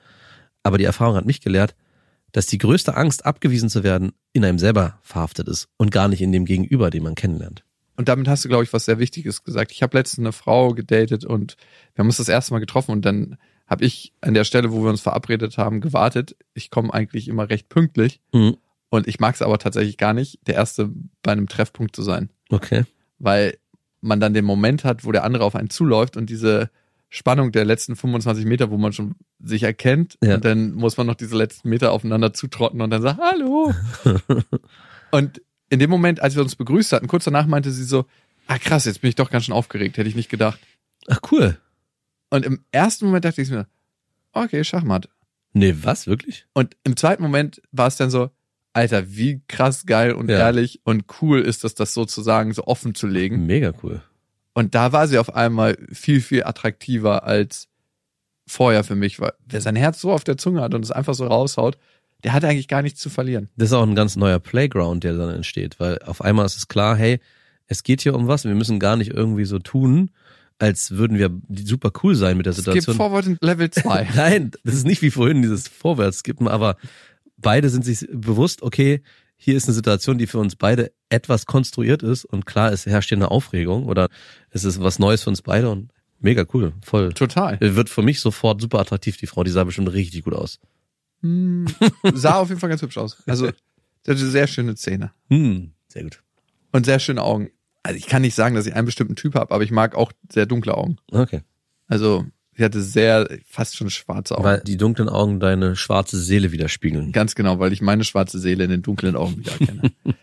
aber 0.62 0.78
die 0.78 0.84
Erfahrung 0.84 1.16
hat 1.16 1.26
mich 1.26 1.40
gelehrt, 1.40 1.74
dass 2.32 2.46
die 2.46 2.58
größte 2.58 2.96
Angst, 2.96 3.24
abgewiesen 3.24 3.70
zu 3.70 3.82
werden, 3.84 4.12
in 4.32 4.44
einem 4.44 4.58
selber 4.58 4.98
verhaftet 5.02 5.48
ist 5.48 5.68
und 5.76 5.90
gar 5.90 6.08
nicht 6.08 6.20
in 6.20 6.32
dem 6.32 6.44
Gegenüber, 6.44 6.90
den 6.90 7.02
man 7.02 7.14
kennenlernt. 7.14 7.64
Und 7.96 8.08
damit 8.08 8.28
hast 8.28 8.44
du, 8.44 8.48
glaube 8.48 8.64
ich, 8.64 8.72
was 8.72 8.84
sehr 8.84 8.98
Wichtiges 8.98 9.42
gesagt. 9.42 9.72
Ich 9.72 9.82
habe 9.82 9.96
letztens 9.96 10.24
eine 10.24 10.32
Frau 10.32 10.70
gedatet 10.72 11.24
und 11.24 11.56
wir 11.94 12.02
haben 12.02 12.08
uns 12.08 12.18
das 12.18 12.28
erste 12.28 12.52
Mal 12.52 12.60
getroffen 12.60 12.92
und 12.92 13.04
dann 13.04 13.38
habe 13.66 13.84
ich 13.84 14.12
an 14.20 14.34
der 14.34 14.44
Stelle, 14.44 14.72
wo 14.72 14.82
wir 14.82 14.90
uns 14.90 15.00
verabredet 15.00 15.58
haben, 15.58 15.80
gewartet. 15.80 16.36
Ich 16.54 16.70
komme 16.70 16.92
eigentlich 16.92 17.28
immer 17.28 17.50
recht 17.50 17.68
pünktlich 17.68 18.20
Mhm. 18.32 18.56
Und 18.90 19.06
ich 19.08 19.20
mag 19.20 19.34
es 19.34 19.42
aber 19.42 19.58
tatsächlich 19.58 19.96
gar 19.98 20.12
nicht, 20.14 20.38
der 20.46 20.54
Erste 20.56 20.90
bei 21.22 21.32
einem 21.32 21.48
Treffpunkt 21.48 21.94
zu 21.94 22.02
sein, 22.02 22.30
Okay. 22.50 22.84
weil 23.18 23.58
man 24.00 24.20
dann 24.20 24.34
den 24.34 24.44
Moment 24.44 24.84
hat, 24.84 25.04
wo 25.04 25.12
der 25.12 25.24
andere 25.24 25.44
auf 25.44 25.54
einen 25.56 25.70
zuläuft 25.70 26.16
und 26.16 26.30
diese 26.30 26.70
Spannung 27.10 27.52
der 27.52 27.64
letzten 27.64 27.96
25 27.96 28.44
Meter, 28.44 28.70
wo 28.70 28.76
man 28.76 28.92
schon 28.92 29.14
sich 29.42 29.62
erkennt 29.62 30.18
Ja. 30.22 30.34
und 30.36 30.44
dann 30.44 30.72
muss 30.74 30.96
man 30.96 31.06
noch 31.06 31.14
diese 31.14 31.36
letzten 31.36 31.68
Meter 31.68 31.90
aufeinander 31.92 32.32
zutrotten 32.34 32.80
und 32.80 32.90
dann 32.90 33.02
sagt, 33.02 33.18
hallo. 33.20 33.74
und 35.10 35.40
in 35.70 35.78
dem 35.78 35.90
Moment, 35.90 36.20
als 36.20 36.34
wir 36.34 36.42
uns 36.42 36.56
begrüßt 36.56 36.92
hatten, 36.92 37.08
kurz 37.08 37.24
danach 37.24 37.46
meinte 37.46 37.70
sie 37.70 37.84
so, 37.84 38.06
ah 38.46 38.58
krass, 38.58 38.84
jetzt 38.84 39.00
bin 39.00 39.08
ich 39.08 39.14
doch 39.16 39.30
ganz 39.30 39.44
schön 39.44 39.54
aufgeregt, 39.54 39.96
hätte 39.98 40.08
ich 40.08 40.16
nicht 40.16 40.30
gedacht. 40.30 40.58
Ach 41.08 41.20
cool. 41.32 41.58
Und 42.30 42.44
im 42.44 42.60
ersten 42.72 43.06
Moment 43.06 43.24
dachte 43.24 43.42
ich 43.42 43.50
mir, 43.50 43.66
okay, 44.32 44.62
Schachmatt. 44.64 45.08
Nee, 45.54 45.74
was? 45.82 46.06
Wirklich? 46.06 46.46
Und 46.52 46.76
im 46.84 46.96
zweiten 46.96 47.22
Moment 47.22 47.60
war 47.72 47.86
es 47.86 47.96
dann 47.96 48.10
so, 48.10 48.30
Alter, 48.72 49.10
wie 49.16 49.40
krass 49.48 49.86
geil 49.86 50.12
und 50.12 50.30
Ja. 50.30 50.38
ehrlich 50.38 50.80
und 50.84 51.04
cool 51.20 51.40
ist 51.40 51.64
es, 51.64 51.74
das 51.74 51.94
sozusagen 51.94 52.52
so 52.52 52.64
offen 52.66 52.94
zu 52.94 53.06
legen. 53.06 53.46
Mega 53.46 53.72
cool. 53.82 54.02
Und 54.54 54.74
da 54.74 54.92
war 54.92 55.06
sie 55.08 55.18
auf 55.18 55.34
einmal 55.34 55.76
viel, 55.92 56.20
viel 56.20 56.44
attraktiver 56.44 57.24
als 57.24 57.68
vorher 58.46 58.82
für 58.84 58.94
mich, 58.96 59.20
weil 59.20 59.32
wer 59.46 59.60
sein 59.60 59.76
Herz 59.76 60.00
so 60.00 60.10
auf 60.12 60.24
der 60.24 60.36
Zunge 60.36 60.60
hat 60.62 60.74
und 60.74 60.84
es 60.84 60.90
einfach 60.90 61.14
so 61.14 61.26
raushaut, 61.26 61.78
der 62.24 62.32
hat 62.32 62.44
eigentlich 62.44 62.66
gar 62.68 62.82
nichts 62.82 63.00
zu 63.00 63.10
verlieren. 63.10 63.48
Das 63.56 63.68
ist 63.68 63.72
auch 63.74 63.86
ein 63.86 63.94
ganz 63.94 64.16
neuer 64.16 64.38
Playground, 64.40 65.04
der 65.04 65.16
dann 65.16 65.30
entsteht, 65.30 65.78
weil 65.78 65.98
auf 66.00 66.20
einmal 66.22 66.46
ist 66.46 66.56
es 66.56 66.66
klar, 66.66 66.96
hey, 66.96 67.20
es 67.66 67.82
geht 67.82 68.00
hier 68.00 68.14
um 68.14 68.26
was, 68.26 68.44
wir 68.44 68.54
müssen 68.54 68.80
gar 68.80 68.96
nicht 68.96 69.12
irgendwie 69.12 69.44
so 69.44 69.58
tun, 69.58 70.10
als 70.58 70.92
würden 70.92 71.18
wir 71.18 71.30
super 71.64 71.92
cool 72.02 72.16
sein 72.16 72.36
mit 72.36 72.46
der 72.46 72.50
Es 72.50 72.56
gibt 72.56 72.66
Situation. 72.66 72.96
Forward 72.96 73.26
in 73.26 73.38
Level 73.40 73.70
2. 73.70 74.08
Nein, 74.16 74.50
das 74.64 74.74
ist 74.74 74.86
nicht 74.86 75.02
wie 75.02 75.10
vorhin 75.10 75.42
dieses 75.42 75.68
Vorwärtskippen, 75.68 76.48
aber 76.48 76.76
beide 77.38 77.70
sind 77.70 77.84
sich 77.84 78.06
bewusst, 78.12 78.62
okay, 78.62 79.02
hier 79.36 79.56
ist 79.56 79.66
eine 79.66 79.74
Situation, 79.74 80.18
die 80.18 80.26
für 80.26 80.38
uns 80.38 80.56
beide 80.56 80.92
etwas 81.10 81.46
konstruiert 81.46 82.02
ist 82.02 82.24
und 82.24 82.44
klar, 82.44 82.72
es 82.72 82.86
herrscht 82.86 83.08
hier 83.10 83.18
eine 83.18 83.30
Aufregung 83.30 83.86
oder 83.86 84.08
es 84.50 84.64
ist 84.64 84.80
was 84.82 84.98
Neues 84.98 85.22
für 85.22 85.30
uns 85.30 85.42
beide 85.42 85.70
und 85.70 85.92
mega 86.18 86.44
cool, 86.52 86.72
voll. 86.84 87.12
Total. 87.12 87.58
Wird 87.60 87.88
für 87.88 88.02
mich 88.02 88.20
sofort 88.20 88.60
super 88.60 88.80
attraktiv, 88.80 89.16
die 89.16 89.26
Frau, 89.28 89.44
die 89.44 89.50
sah 89.52 89.62
bestimmt 89.64 89.92
richtig 89.92 90.24
gut 90.24 90.34
aus. 90.34 90.58
Hm, 91.22 91.66
sah 92.14 92.34
auf 92.40 92.48
jeden 92.48 92.60
Fall 92.60 92.68
ganz 92.68 92.82
hübsch 92.82 92.98
aus. 92.98 93.22
Also, 93.26 93.46
sie 93.46 94.10
hatte 94.10 94.26
sehr 94.28 94.46
schöne 94.46 94.74
Zähne 94.74 95.12
Hm, 95.30 95.72
sehr 95.88 96.02
gut. 96.04 96.22
und 96.72 96.84
sehr 96.86 96.98
schöne 96.98 97.22
Augen. 97.22 97.50
Also 97.84 97.96
ich 97.96 98.06
kann 98.06 98.22
nicht 98.22 98.34
sagen, 98.34 98.54
dass 98.56 98.66
ich 98.66 98.74
einen 98.74 98.86
bestimmten 98.86 99.14
Typ 99.16 99.34
habe, 99.34 99.54
aber 99.54 99.62
ich 99.64 99.70
mag 99.70 99.94
auch 99.94 100.12
sehr 100.30 100.46
dunkle 100.46 100.76
Augen. 100.76 100.96
Okay. 101.12 101.40
Also 101.86 102.26
sie 102.58 102.64
hatte 102.64 102.82
sehr, 102.82 103.28
fast 103.46 103.76
schon 103.76 103.88
schwarze 103.88 104.34
Augen. 104.36 104.44
Weil 104.44 104.60
die 104.60 104.76
dunklen 104.76 105.08
Augen 105.08 105.40
deine 105.40 105.76
schwarze 105.76 106.18
Seele 106.20 106.52
widerspiegeln. 106.52 107.12
Ganz 107.12 107.34
genau, 107.34 107.58
weil 107.60 107.72
ich 107.72 107.80
meine 107.80 108.04
schwarze 108.04 108.38
Seele 108.38 108.64
in 108.64 108.70
den 108.70 108.82
dunklen 108.82 109.16
Augen 109.16 109.38
wieder 109.38 109.52
erkenne. 109.52 109.92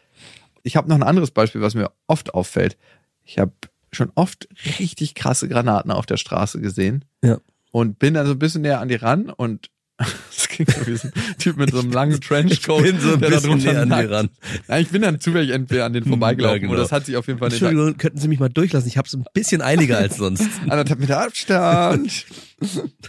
ich 0.63 0.75
habe 0.75 0.89
noch 0.89 0.95
ein 0.97 1.03
anderes 1.03 1.31
Beispiel, 1.31 1.61
was 1.61 1.73
mir 1.75 1.91
oft 2.07 2.33
auffällt. 2.33 2.77
Ich 3.23 3.39
habe 3.39 3.53
schon 3.91 4.11
oft 4.15 4.47
richtig 4.79 5.15
krasse 5.15 5.47
Granaten 5.47 5.91
auf 5.91 6.05
der 6.05 6.17
Straße 6.17 6.59
gesehen 6.59 7.05
Ja. 7.23 7.39
und 7.71 7.97
bin 7.97 8.13
dann 8.13 8.25
so 8.27 8.33
ein 8.33 8.39
bisschen 8.39 8.61
näher 8.61 8.81
an 8.81 8.89
die 8.89 8.95
ran 8.95 9.29
und 9.29 9.69
das 9.97 10.47
klingt 10.49 10.71
so 10.71 10.85
wie 10.87 10.95
so 10.97 11.07
ein 11.07 11.13
Typ 11.39 11.57
mit 11.57 11.71
so 11.71 11.79
einem 11.79 11.91
langen 11.91 12.19
Trenchcoat. 12.19 12.83
bin 12.83 12.99
so 12.99 13.13
ein 13.13 13.19
der 13.21 13.29
bisschen 13.29 13.57
näher 13.59 13.81
an 13.81 13.89
dir 13.89 13.95
nackt. 13.95 14.09
ran. 14.11 14.29
Nein, 14.67 14.81
ich 14.81 14.89
bin 14.89 15.01
dann 15.01 15.19
zufällig 15.21 15.51
entweder 15.51 15.85
an 15.85 15.93
den 15.93 16.03
vorbeigelaufen 16.03 16.55
Ja, 16.55 16.59
genau. 16.59 16.73
oder 16.73 16.81
das 16.81 16.91
hat 16.91 17.05
sich 17.05 17.15
auf 17.15 17.27
jeden 17.27 17.39
Fall 17.39 17.47
nicht 17.49 17.61
Entschuldigung, 17.61 17.97
könnten 17.97 18.17
Sie 18.19 18.27
mich 18.27 18.39
mal 18.39 18.49
durchlassen? 18.49 18.87
Ich 18.89 18.97
habe 18.97 19.07
es 19.07 19.13
ein 19.13 19.25
bisschen 19.33 19.61
eiliger 19.61 19.97
als 19.97 20.17
sonst. 20.17 20.43
anderthalb 20.67 20.99
Meter 20.99 21.21
Abstand. 21.21 22.25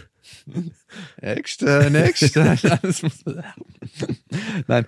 Nächste, 1.21 1.89
nächste. 1.91 2.41
Alles 2.81 3.03
muss- 3.03 3.23
Nein. 4.67 4.85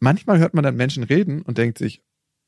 Manchmal 0.00 0.38
hört 0.38 0.54
man 0.54 0.62
dann 0.64 0.76
Menschen 0.76 1.02
reden 1.02 1.42
und 1.42 1.58
denkt 1.58 1.78
sich, 1.78 2.02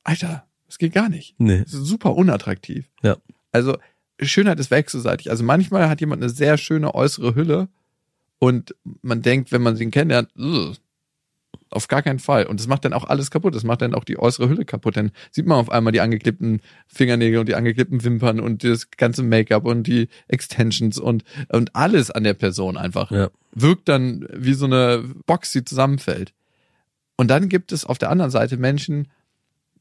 Alter, 0.05 0.47
das 0.67 0.79
geht 0.79 0.93
gar 0.95 1.09
nicht. 1.09 1.35
Nee. 1.39 1.61
Das 1.63 1.75
ist 1.75 1.85
super 1.87 2.15
unattraktiv. 2.15 2.87
Ja. 3.03 3.17
Also, 3.53 3.77
Schönheit 4.21 4.59
ist 4.61 4.71
wechselseitig. 4.71 5.31
Also 5.31 5.45
manchmal 5.45 5.89
hat 5.89 6.01
jemand 6.01 6.23
eine 6.23 6.31
sehr 6.31 6.59
schöne 6.59 6.95
äußere 6.95 7.35
Hülle 7.35 7.69
und 8.39 8.75
man 9.03 9.23
denkt, 9.23 9.53
wenn 9.53 9.63
man 9.63 9.77
sie 9.77 9.91
kennenlernt, 9.91 10.31
"Ugh, 10.37 10.75
auf 11.71 11.89
gar 11.89 12.03
keinen 12.03 12.19
Fall. 12.19 12.47
Und 12.47 12.61
das 12.61 12.67
macht 12.67 12.85
dann 12.85 12.93
auch 12.93 13.05
alles 13.05 13.31
kaputt. 13.31 13.55
Das 13.55 13.65
macht 13.65 13.83
dann 13.83 13.95
auch 13.95 14.05
die 14.05 14.19
äußere 14.19 14.49
Hülle 14.49 14.65
kaputt. 14.65 14.97
Dann 14.97 15.11
sieht 15.31 15.47
man 15.47 15.59
auf 15.59 15.71
einmal 15.71 15.93
die 15.93 16.01
angeklebten 16.01 16.61
Fingernägel 16.87 17.41
und 17.41 17.49
die 17.49 17.55
angeklebten 17.55 18.03
Wimpern 18.05 18.41
und 18.41 18.65
das 18.65 18.91
ganze 18.91 19.23
Make-up 19.23 19.65
und 19.65 19.87
die 19.87 20.09
Extensions 20.29 20.99
und, 20.99 21.25
und 21.49 21.75
alles 21.75 22.11
an 22.11 22.25
der 22.25 22.35
Person 22.35 22.77
einfach. 22.77 23.11
Ja. 23.11 23.31
Wirkt 23.53 23.89
dann 23.89 24.27
wie 24.33 24.55
so 24.55 24.67
eine 24.67 25.05
Box, 25.27 25.53
die 25.53 25.65
zusammenfällt. 25.65 26.33
Und 27.17 27.29
dann 27.29 27.49
gibt 27.49 27.73
es 27.73 27.85
auf 27.85 27.99
der 27.99 28.11
anderen 28.11 28.31
Seite 28.31 28.57
Menschen, 28.57 29.09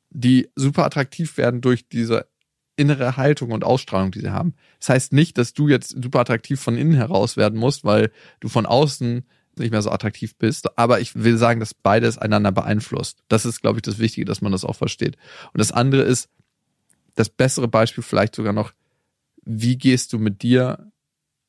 die 0.09 0.49
super 0.55 0.85
attraktiv 0.85 1.37
werden 1.37 1.61
durch 1.61 1.87
diese 1.87 2.25
innere 2.77 3.17
Haltung 3.17 3.51
und 3.51 3.63
Ausstrahlung, 3.63 4.11
die 4.11 4.21
sie 4.21 4.29
haben. 4.29 4.53
Das 4.79 4.89
heißt 4.89 5.13
nicht, 5.13 5.37
dass 5.37 5.53
du 5.53 5.67
jetzt 5.67 6.01
super 6.01 6.21
attraktiv 6.21 6.61
von 6.61 6.77
innen 6.77 6.93
heraus 6.93 7.35
werden 7.35 7.59
musst, 7.59 7.83
weil 7.83 8.11
du 8.39 8.47
von 8.47 8.65
außen 8.65 9.25
nicht 9.57 9.71
mehr 9.71 9.81
so 9.81 9.91
attraktiv 9.91 10.35
bist. 10.35 10.77
Aber 10.77 11.01
ich 11.01 11.15
will 11.15 11.37
sagen, 11.37 11.59
dass 11.59 11.73
beides 11.73 12.17
einander 12.17 12.51
beeinflusst. 12.51 13.23
Das 13.27 13.45
ist, 13.45 13.61
glaube 13.61 13.79
ich, 13.79 13.81
das 13.81 13.99
Wichtige, 13.99 14.25
dass 14.25 14.41
man 14.41 14.51
das 14.51 14.63
auch 14.63 14.75
versteht. 14.75 15.17
Und 15.51 15.59
das 15.59 15.71
andere 15.71 16.03
ist, 16.03 16.29
das 17.15 17.29
bessere 17.29 17.67
Beispiel 17.67 18.03
vielleicht 18.03 18.35
sogar 18.35 18.53
noch, 18.53 18.73
wie 19.43 19.77
gehst 19.77 20.13
du 20.13 20.19
mit 20.19 20.43
dir, 20.43 20.91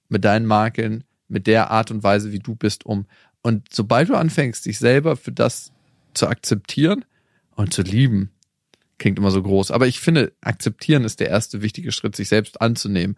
mit 0.09 0.25
deinen 0.25 0.47
Makeln, 0.47 1.05
mit 1.29 1.47
der 1.47 1.71
Art 1.71 1.91
und 1.91 2.03
Weise, 2.03 2.33
wie 2.33 2.39
du 2.39 2.55
bist, 2.55 2.87
um. 2.87 3.07
Und 3.43 3.69
sobald 3.71 4.09
du 4.09 4.15
anfängst, 4.15 4.65
dich 4.65 4.79
selber 4.79 5.17
für 5.17 5.33
das 5.33 5.73
zu 6.15 6.27
akzeptieren 6.27 7.05
und 7.55 7.75
zu 7.75 7.83
lieben, 7.83 8.31
klingt 8.99 9.19
immer 9.19 9.31
so 9.31 9.43
groß, 9.43 9.71
aber 9.71 9.87
ich 9.87 10.01
finde, 10.01 10.33
akzeptieren 10.41 11.05
ist 11.05 11.21
der 11.21 11.29
erste 11.29 11.63
wichtige 11.63 11.93
Schritt, 11.93 12.17
sich 12.17 12.29
selbst 12.29 12.61
anzunehmen. 12.61 13.17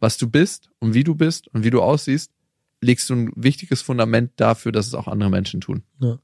Was 0.00 0.16
du 0.16 0.28
bist 0.28 0.70
und 0.78 0.94
wie 0.94 1.04
du 1.04 1.14
bist 1.14 1.48
und 1.48 1.62
wie 1.64 1.70
du 1.70 1.82
aussiehst, 1.82 2.32
legst 2.80 3.10
du 3.10 3.14
ein 3.14 3.32
wichtiges 3.36 3.82
Fundament 3.82 4.32
dafür, 4.36 4.72
dass 4.72 4.86
es 4.86 4.94
auch 4.94 5.06
andere 5.06 5.30
Menschen 5.30 5.60
tun. 5.60 5.82
Ja. 6.00 6.18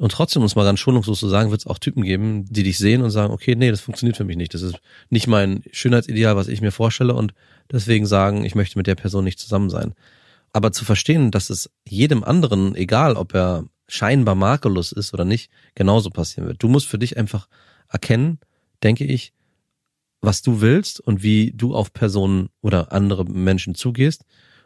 Und 0.00 0.12
trotzdem, 0.12 0.42
um 0.42 0.46
es 0.46 0.54
mal 0.54 0.64
ganz 0.64 0.80
schonungslos 0.80 1.18
zu 1.18 1.28
sagen, 1.28 1.50
wird 1.50 1.60
es 1.60 1.66
auch 1.66 1.78
Typen 1.78 2.02
geben, 2.02 2.44
die 2.48 2.62
dich 2.62 2.78
sehen 2.78 3.02
und 3.02 3.10
sagen, 3.10 3.32
okay, 3.32 3.56
nee, 3.56 3.70
das 3.70 3.80
funktioniert 3.80 4.16
für 4.16 4.24
mich 4.24 4.36
nicht. 4.36 4.54
Das 4.54 4.62
ist 4.62 4.76
nicht 5.10 5.26
mein 5.26 5.62
Schönheitsideal, 5.72 6.36
was 6.36 6.48
ich 6.48 6.60
mir 6.60 6.70
vorstelle 6.70 7.14
und 7.14 7.34
deswegen 7.70 8.06
sagen, 8.06 8.44
ich 8.44 8.54
möchte 8.54 8.78
mit 8.78 8.86
der 8.86 8.94
Person 8.94 9.24
nicht 9.24 9.40
zusammen 9.40 9.70
sein. 9.70 9.94
Aber 10.52 10.72
zu 10.72 10.84
verstehen, 10.84 11.30
dass 11.30 11.50
es 11.50 11.70
jedem 11.86 12.24
anderen, 12.24 12.74
egal 12.74 13.16
ob 13.16 13.34
er 13.34 13.64
scheinbar 13.88 14.34
makellos 14.34 14.92
ist 14.92 15.12
oder 15.12 15.24
nicht, 15.24 15.50
genauso 15.74 16.10
passieren 16.10 16.46
wird. 16.46 16.62
Du 16.62 16.68
musst 16.68 16.86
für 16.86 16.98
dich 16.98 17.16
einfach 17.16 17.48
erkennen, 17.88 18.38
denke 18.82 19.04
ich, 19.04 19.32
was 20.20 20.42
du 20.42 20.60
willst 20.60 21.00
und 21.00 21.22
wie 21.22 21.52
du 21.52 21.74
auf 21.74 21.92
Personen 21.92 22.48
oder 22.60 22.92
andere 22.92 23.24
Menschen 23.24 23.74
zugehst 23.74 24.24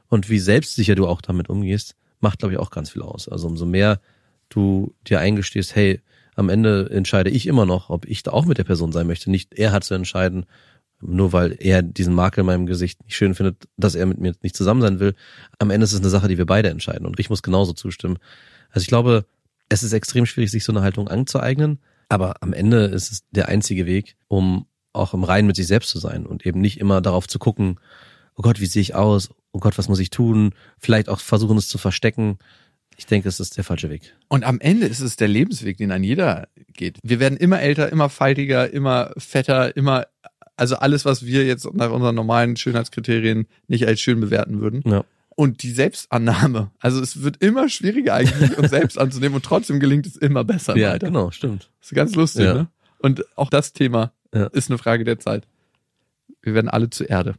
und 0.09 0.31
wie 0.31 0.39
selbstsicher 0.39 0.95
du 0.95 1.07
auch 1.07 1.21
damit 1.21 1.49
umgehst, 1.49 1.95
macht, 2.21 2.39
glaube 2.39 2.55
ich, 2.55 2.59
auch 2.59 2.71
ganz 2.71 2.91
viel 2.91 3.03
aus. 3.03 3.29
Also 3.29 3.49
umso 3.49 3.67
mehr 3.67 4.01
du 4.49 4.95
dir 5.07 5.21
eingestehst, 5.21 5.75
hey, 5.75 6.01
am 6.35 6.49
Ende 6.49 6.89
entscheide 6.91 7.31
ich 7.31 7.47
immer 7.47 7.67
noch, 7.67 7.91
ob 7.91 8.07
ich 8.07 8.23
da 8.23 8.33
auch 8.33 8.47
mit 8.47 8.59
der 8.59 8.65
Person 8.65 8.93
sein 8.93 9.07
möchte. 9.07 9.31
Nicht 9.31 9.55
er 9.55 9.73
hat 9.73 9.85
zu 9.85 9.95
entscheiden, 9.95 10.47
nur 11.01 11.33
weil 11.33 11.57
er 11.59 11.83
diesen 11.83 12.15
Makel 12.15 12.41
in 12.41 12.47
meinem 12.47 12.67
Gesicht 12.67 13.05
nicht 13.05 13.17
schön 13.17 13.35
findet, 13.35 13.69
dass 13.77 13.95
er 13.95 14.07
mit 14.07 14.21
mir 14.21 14.35
nicht 14.41 14.57
zusammen 14.57 14.81
sein 14.81 15.01
will. 15.01 15.15
Am 15.59 15.71
Ende 15.71 15.85
ist 15.85 15.93
es 15.93 16.01
eine 16.01 16.09
Sache, 16.09 16.29
die 16.29 16.39
wir 16.39 16.47
beide 16.47 16.71
entscheiden 16.71 17.07
und 17.07 17.19
ich 17.21 17.29
muss 17.29 17.43
genauso 17.43 17.73
zustimmen. 17.73 18.19
Also 18.71 18.85
ich 18.85 18.89
glaube, 18.89 19.27
es 19.69 19.83
ist 19.83 19.93
extrem 19.93 20.27
schwierig, 20.27 20.51
sich 20.51 20.65
so 20.65 20.73
eine 20.73 20.83
Haltung 20.83 21.09
anzueignen, 21.09 21.81
aber 22.13 22.37
am 22.41 22.53
Ende 22.53 22.85
ist 22.85 23.11
es 23.11 23.23
der 23.31 23.49
einzige 23.49 23.87
Weg, 23.87 24.17
um 24.29 24.67
auch 24.93 25.15
im 25.15 25.25
Reinen 25.25 25.47
mit 25.47 25.57
sich 25.57 25.67
selbst 25.67 25.89
zu 25.89 25.99
sein 25.99 26.27
und 26.27 26.45
eben 26.45 26.61
nicht 26.61 26.79
immer 26.79 27.01
darauf 27.01 27.27
zu 27.27 27.39
gucken, 27.39 27.81
oh 28.35 28.43
Gott, 28.43 28.61
wie 28.61 28.67
sehe 28.67 28.83
ich 28.83 28.95
aus? 28.95 29.31
Oh 29.53 29.61
Gott, 29.61 29.79
was 29.79 29.89
muss 29.89 29.99
ich 29.99 30.11
tun? 30.11 30.55
Vielleicht 30.79 31.09
auch 31.09 31.21
versuchen, 31.21 31.57
es 31.57 31.69
zu 31.69 31.79
verstecken, 31.79 32.39
Ich 32.97 33.07
denke, 33.07 33.29
es 33.29 33.41
ist 33.41 33.57
der 33.57 33.65
falsche 33.65 33.91
Weg. 33.91 34.15
Und 34.29 34.45
am 34.45 34.61
Ende 34.61 34.87
ist 34.87 35.01
es 35.01 35.17
der 35.17 35.29
Lebensweg, 35.29 35.77
den 35.77 35.91
ein 35.91 36.05
jeder 36.05 36.49
geht. 36.75 36.99
Wir 37.03 37.21
werden 37.21 37.37
immer 37.37 37.61
älter, 37.61 37.91
immer 37.91 38.09
faltiger, 38.09 38.71
immer 38.71 39.13
fetter, 39.17 39.77
immer, 39.77 40.07
also 40.57 40.77
alles, 40.77 41.05
was 41.05 41.25
wir 41.25 41.45
jetzt 41.45 41.73
nach 41.75 41.91
unseren 41.91 42.15
normalen 42.15 42.57
Schönheitskriterien 42.57 43.47
nicht 43.69 43.87
als 43.87 44.01
schön 44.01 44.21
bewerten 44.21 44.61
würden. 44.61 44.83
Ja. 44.87 45.05
Und 45.43 45.63
die 45.65 45.73
Selbstannahme. 45.73 46.71
Also 46.79 47.01
es 47.01 47.23
wird 47.23 47.43
immer 47.43 47.69
schwieriger 47.69 48.15
eigentlich, 48.15 48.57
uns 48.59 48.71
selbst 48.71 48.97
anzunehmen 48.97 49.35
und 49.35 49.45
trotzdem 49.45 49.81
gelingt 49.81 50.07
es 50.07 50.17
immer 50.17 50.45
besser. 50.45 50.77
Ja, 50.77 50.93
weiter. 50.93 51.07
genau, 51.09 51.31
stimmt. 51.33 51.71
Das 51.81 51.91
ist 51.91 51.95
ganz 51.97 52.15
lustig, 52.15 52.45
Ja. 52.45 52.55
ne? 52.55 52.69
Und 52.99 53.25
auch 53.37 53.51
das 53.51 53.73
Thema 53.73 54.13
Ja. 54.33 54.47
ist 54.47 54.71
eine 54.71 54.79
Frage 54.79 55.03
der 55.05 55.19
Zeit. 55.19 55.49
Wir 56.43 56.55
werden 56.55 56.69
alle 56.69 56.91
zu 56.91 57.03
Erde. 57.05 57.35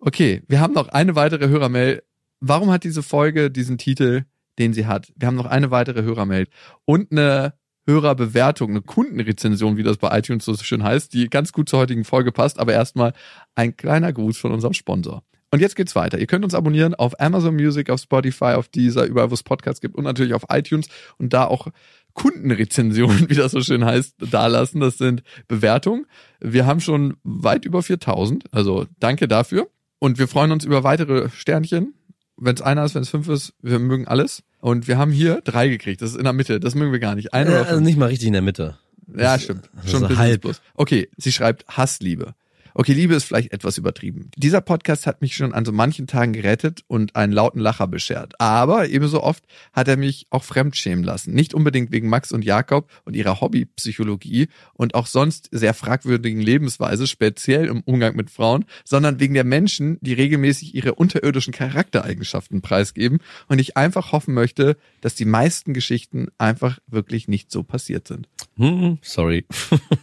Okay, 0.00 0.42
wir 0.48 0.60
haben 0.60 0.72
noch 0.72 0.88
eine 0.88 1.16
weitere 1.16 1.48
Hörermail. 1.48 2.02
Warum 2.40 2.70
hat 2.70 2.84
diese 2.84 3.02
Folge 3.02 3.50
diesen 3.50 3.76
Titel, 3.76 4.24
den 4.58 4.72
sie 4.72 4.86
hat? 4.86 5.12
Wir 5.16 5.26
haben 5.28 5.36
noch 5.36 5.46
eine 5.46 5.70
weitere 5.70 6.02
Hörermail 6.02 6.46
und 6.86 7.12
eine 7.12 7.52
Hörerbewertung, 7.86 8.70
eine 8.70 8.80
Kundenrezension, 8.82 9.76
wie 9.76 9.82
das 9.82 9.96
bei 9.98 10.16
iTunes 10.18 10.44
so 10.44 10.54
schön 10.56 10.82
heißt, 10.82 11.12
die 11.12 11.28
ganz 11.28 11.52
gut 11.52 11.68
zur 11.68 11.80
heutigen 11.80 12.04
Folge 12.04 12.32
passt. 12.32 12.58
Aber 12.58 12.72
erstmal 12.72 13.12
ein 13.54 13.76
kleiner 13.76 14.12
Gruß 14.12 14.38
von 14.38 14.52
unserem 14.52 14.72
Sponsor. 14.74 15.22
Und 15.50 15.60
jetzt 15.60 15.76
geht's 15.76 15.94
weiter. 15.94 16.18
Ihr 16.18 16.26
könnt 16.26 16.44
uns 16.44 16.54
abonnieren 16.54 16.94
auf 16.94 17.18
Amazon 17.20 17.54
Music, 17.54 17.90
auf 17.90 18.00
Spotify, 18.00 18.54
auf 18.54 18.68
dieser, 18.68 19.06
überall 19.06 19.30
wo 19.30 19.34
es 19.34 19.42
Podcasts 19.42 19.80
gibt 19.80 19.96
und 19.96 20.04
natürlich 20.04 20.34
auf 20.34 20.44
iTunes 20.50 20.88
und 21.16 21.32
da 21.32 21.46
auch 21.46 21.68
Kundenrezensionen, 22.14 23.30
wie 23.30 23.34
das 23.34 23.52
so 23.52 23.62
schön 23.62 23.84
heißt, 23.84 24.16
dalassen. 24.30 24.80
Das 24.80 24.98
sind 24.98 25.22
Bewertungen. 25.46 26.06
Wir 26.40 26.66
haben 26.66 26.80
schon 26.80 27.16
weit 27.22 27.64
über 27.64 27.82
4000, 27.82 28.44
also 28.52 28.86
danke 29.00 29.28
dafür. 29.28 29.68
Und 29.98 30.18
wir 30.18 30.28
freuen 30.28 30.52
uns 30.52 30.64
über 30.64 30.84
weitere 30.84 31.28
Sternchen. 31.30 31.94
Wenn 32.36 32.54
es 32.54 32.62
einer 32.62 32.84
ist, 32.84 32.94
wenn 32.94 33.02
es 33.02 33.08
fünf 33.08 33.28
ist, 33.28 33.54
wir 33.62 33.78
mögen 33.78 34.06
alles. 34.06 34.44
Und 34.60 34.86
wir 34.86 34.96
haben 34.98 35.10
hier 35.10 35.40
drei 35.40 35.68
gekriegt. 35.68 36.02
Das 36.02 36.10
ist 36.10 36.16
in 36.16 36.24
der 36.24 36.32
Mitte. 36.32 36.60
Das 36.60 36.74
mögen 36.74 36.92
wir 36.92 37.00
gar 37.00 37.14
nicht. 37.14 37.34
Ein 37.34 37.46
Ja, 37.46 37.60
oder 37.62 37.68
also 37.68 37.80
nicht 37.80 37.98
mal 37.98 38.06
richtig 38.06 38.28
in 38.28 38.32
der 38.32 38.42
Mitte. 38.42 38.78
Ja, 39.16 39.38
stimmt. 39.38 39.70
also 39.76 39.98
Schon 39.98 40.18
halb. 40.18 40.42
plus. 40.42 40.60
Okay, 40.74 41.08
sie 41.16 41.32
schreibt 41.32 41.66
Hassliebe. 41.68 42.34
Okay, 42.80 42.92
Liebe 42.92 43.16
ist 43.16 43.24
vielleicht 43.24 43.52
etwas 43.52 43.76
übertrieben. 43.76 44.30
Dieser 44.36 44.60
Podcast 44.60 45.08
hat 45.08 45.20
mich 45.20 45.34
schon 45.34 45.52
an 45.52 45.64
so 45.64 45.72
manchen 45.72 46.06
Tagen 46.06 46.32
gerettet 46.32 46.84
und 46.86 47.16
einen 47.16 47.32
lauten 47.32 47.58
Lacher 47.58 47.88
beschert. 47.88 48.40
Aber 48.40 48.88
ebenso 48.88 49.20
oft 49.20 49.42
hat 49.72 49.88
er 49.88 49.96
mich 49.96 50.28
auch 50.30 50.44
fremdschämen 50.44 51.02
lassen. 51.02 51.34
Nicht 51.34 51.54
unbedingt 51.54 51.90
wegen 51.90 52.08
Max 52.08 52.30
und 52.30 52.44
Jakob 52.44 52.88
und 53.04 53.16
ihrer 53.16 53.40
Hobbypsychologie 53.40 54.46
und 54.74 54.94
auch 54.94 55.08
sonst 55.08 55.48
sehr 55.50 55.74
fragwürdigen 55.74 56.40
Lebensweise, 56.40 57.08
speziell 57.08 57.66
im 57.66 57.80
Umgang 57.80 58.14
mit 58.14 58.30
Frauen, 58.30 58.64
sondern 58.84 59.18
wegen 59.18 59.34
der 59.34 59.42
Menschen, 59.42 59.98
die 60.00 60.12
regelmäßig 60.12 60.72
ihre 60.72 60.94
unterirdischen 60.94 61.52
Charaktereigenschaften 61.52 62.60
preisgeben 62.62 63.18
und 63.48 63.58
ich 63.58 63.76
einfach 63.76 64.12
hoffen 64.12 64.34
möchte, 64.34 64.76
dass 65.00 65.16
die 65.16 65.24
meisten 65.24 65.74
Geschichten 65.74 66.28
einfach 66.38 66.78
wirklich 66.86 67.26
nicht 67.26 67.50
so 67.50 67.64
passiert 67.64 68.06
sind 68.06 68.28
Hm, 68.56 68.98
sorry. 69.02 69.46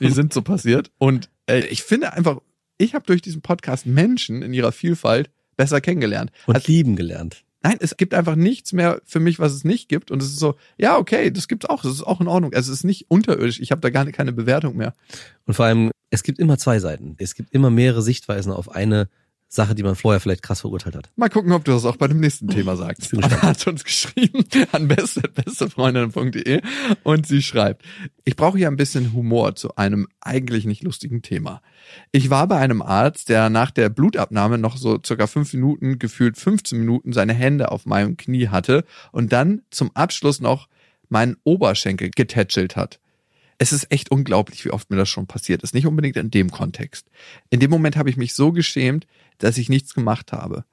die 0.01 0.11
sind 0.11 0.33
so 0.33 0.41
passiert. 0.41 0.91
Und 0.97 1.29
äh, 1.47 1.65
ich 1.67 1.83
finde 1.83 2.11
einfach, 2.11 2.41
ich 2.77 2.93
habe 2.95 3.05
durch 3.05 3.21
diesen 3.21 3.41
Podcast 3.41 3.85
Menschen 3.85 4.41
in 4.41 4.53
ihrer 4.53 4.71
Vielfalt 4.71 5.29
besser 5.57 5.81
kennengelernt. 5.81 6.31
Und 6.47 6.55
Also, 6.55 6.71
lieben 6.71 6.95
gelernt. 6.95 7.43
nein, 7.63 7.77
es 7.79 7.97
gibt 7.97 8.13
einfach 8.13 8.35
nichts 8.35 8.73
mehr 8.73 9.01
für 9.05 9.19
mich, 9.19 9.39
was 9.39 9.53
es 9.53 9.63
nicht 9.63 9.89
gibt. 9.89 10.11
Und 10.11 10.21
es 10.21 10.29
ist 10.29 10.39
so, 10.39 10.55
ja, 10.77 10.97
okay, 10.97 11.31
das 11.31 11.47
gibt's 11.47 11.65
auch, 11.65 11.81
das 11.81 11.93
ist 11.93 12.03
auch 12.03 12.21
in 12.21 12.27
Ordnung. 12.27 12.53
Also 12.53 12.71
es 12.71 12.79
ist 12.79 12.83
nicht 12.83 13.05
unterirdisch. 13.09 13.59
Ich 13.59 13.71
habe 13.71 13.81
da 13.81 13.89
gar 13.89 14.05
keine 14.11 14.33
Bewertung 14.33 14.75
mehr. 14.75 14.93
Und 15.45 15.53
vor 15.53 15.65
allem, 15.65 15.91
es 16.09 16.23
gibt 16.23 16.39
immer 16.39 16.57
zwei 16.57 16.79
Seiten. 16.79 17.15
Es 17.17 17.35
gibt 17.35 17.53
immer 17.53 17.69
mehrere 17.69 18.01
Sichtweisen 18.01 18.51
auf 18.51 18.69
eine 18.75 19.09
Sache, 19.55 19.75
die 19.75 19.83
man 19.83 19.95
vorher 19.95 20.19
vielleicht 20.19 20.43
krass 20.43 20.61
verurteilt 20.61 20.95
hat. 20.95 21.09
Mal 21.15 21.29
gucken, 21.29 21.51
ob 21.51 21.63
du 21.63 21.71
das 21.71 21.85
auch 21.85 21.95
bei 21.95 22.07
dem 22.07 22.19
nächsten 22.19 22.47
Thema 22.47 22.75
sagst. 22.77 23.13
er 23.13 23.41
hat 23.41 23.65
uns 23.67 23.83
geschrieben 23.83 24.45
an 24.71 24.87
beste, 24.87 25.21
bestefreundin.de 25.21 26.61
und 27.03 27.25
sie 27.25 27.41
schreibt, 27.41 27.83
ich 28.23 28.35
brauche 28.35 28.57
hier 28.57 28.67
ein 28.67 28.77
bisschen 28.77 29.13
Humor 29.13 29.55
zu 29.55 29.75
einem 29.75 30.07
eigentlich 30.21 30.65
nicht 30.65 30.83
lustigen 30.83 31.21
Thema. 31.21 31.61
Ich 32.11 32.29
war 32.29 32.47
bei 32.47 32.57
einem 32.57 32.81
Arzt, 32.81 33.29
der 33.29 33.49
nach 33.49 33.71
der 33.71 33.89
Blutabnahme 33.89 34.57
noch 34.57 34.77
so 34.77 34.99
circa 35.03 35.27
fünf 35.27 35.53
Minuten, 35.53 35.99
gefühlt 35.99 36.37
15 36.37 36.79
Minuten 36.79 37.13
seine 37.13 37.33
Hände 37.33 37.71
auf 37.71 37.85
meinem 37.85 38.17
Knie 38.17 38.49
hatte 38.49 38.83
und 39.11 39.31
dann 39.31 39.61
zum 39.71 39.95
Abschluss 39.95 40.39
noch 40.39 40.67
meinen 41.09 41.37
Oberschenkel 41.43 42.09
getätschelt 42.09 42.75
hat. 42.75 42.99
Es 43.57 43.71
ist 43.71 43.91
echt 43.91 44.11
unglaublich, 44.11 44.65
wie 44.65 44.71
oft 44.71 44.89
mir 44.89 44.97
das 44.97 45.09
schon 45.09 45.27
passiert 45.27 45.63
ist. 45.63 45.73
Nicht 45.73 45.87
unbedingt 45.87 46.17
in 46.17 46.31
dem 46.31 46.51
Kontext. 46.51 47.07
In 47.49 47.59
dem 47.59 47.71
Moment 47.71 47.95
habe 47.95 48.09
ich 48.09 48.17
mich 48.17 48.33
so 48.33 48.51
geschämt, 48.51 49.07
dass 49.37 49.57
ich 49.57 49.69
nichts 49.69 49.93
gemacht 49.93 50.33
habe. 50.33 50.65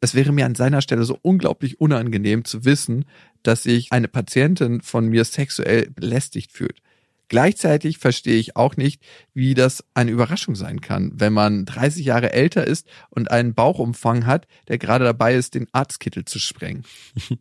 Es 0.00 0.14
wäre 0.14 0.32
mir 0.32 0.46
an 0.46 0.54
seiner 0.54 0.80
Stelle 0.80 1.04
so 1.04 1.18
unglaublich 1.22 1.80
unangenehm 1.80 2.44
zu 2.44 2.64
wissen, 2.64 3.04
dass 3.42 3.64
sich 3.64 3.90
eine 3.90 4.06
Patientin 4.06 4.80
von 4.80 5.08
mir 5.08 5.24
sexuell 5.24 5.90
belästigt 5.90 6.52
fühlt. 6.52 6.80
Gleichzeitig 7.28 7.98
verstehe 7.98 8.38
ich 8.38 8.56
auch 8.56 8.76
nicht, 8.76 9.02
wie 9.34 9.54
das 9.54 9.84
eine 9.92 10.10
Überraschung 10.12 10.54
sein 10.54 10.80
kann, 10.80 11.12
wenn 11.14 11.32
man 11.32 11.66
30 11.66 12.06
Jahre 12.06 12.32
älter 12.32 12.66
ist 12.66 12.86
und 13.10 13.30
einen 13.30 13.54
Bauchumfang 13.54 14.24
hat, 14.24 14.46
der 14.68 14.78
gerade 14.78 15.04
dabei 15.04 15.34
ist, 15.34 15.54
den 15.54 15.66
Arztkittel 15.72 16.24
zu 16.24 16.38
sprengen. 16.38 16.84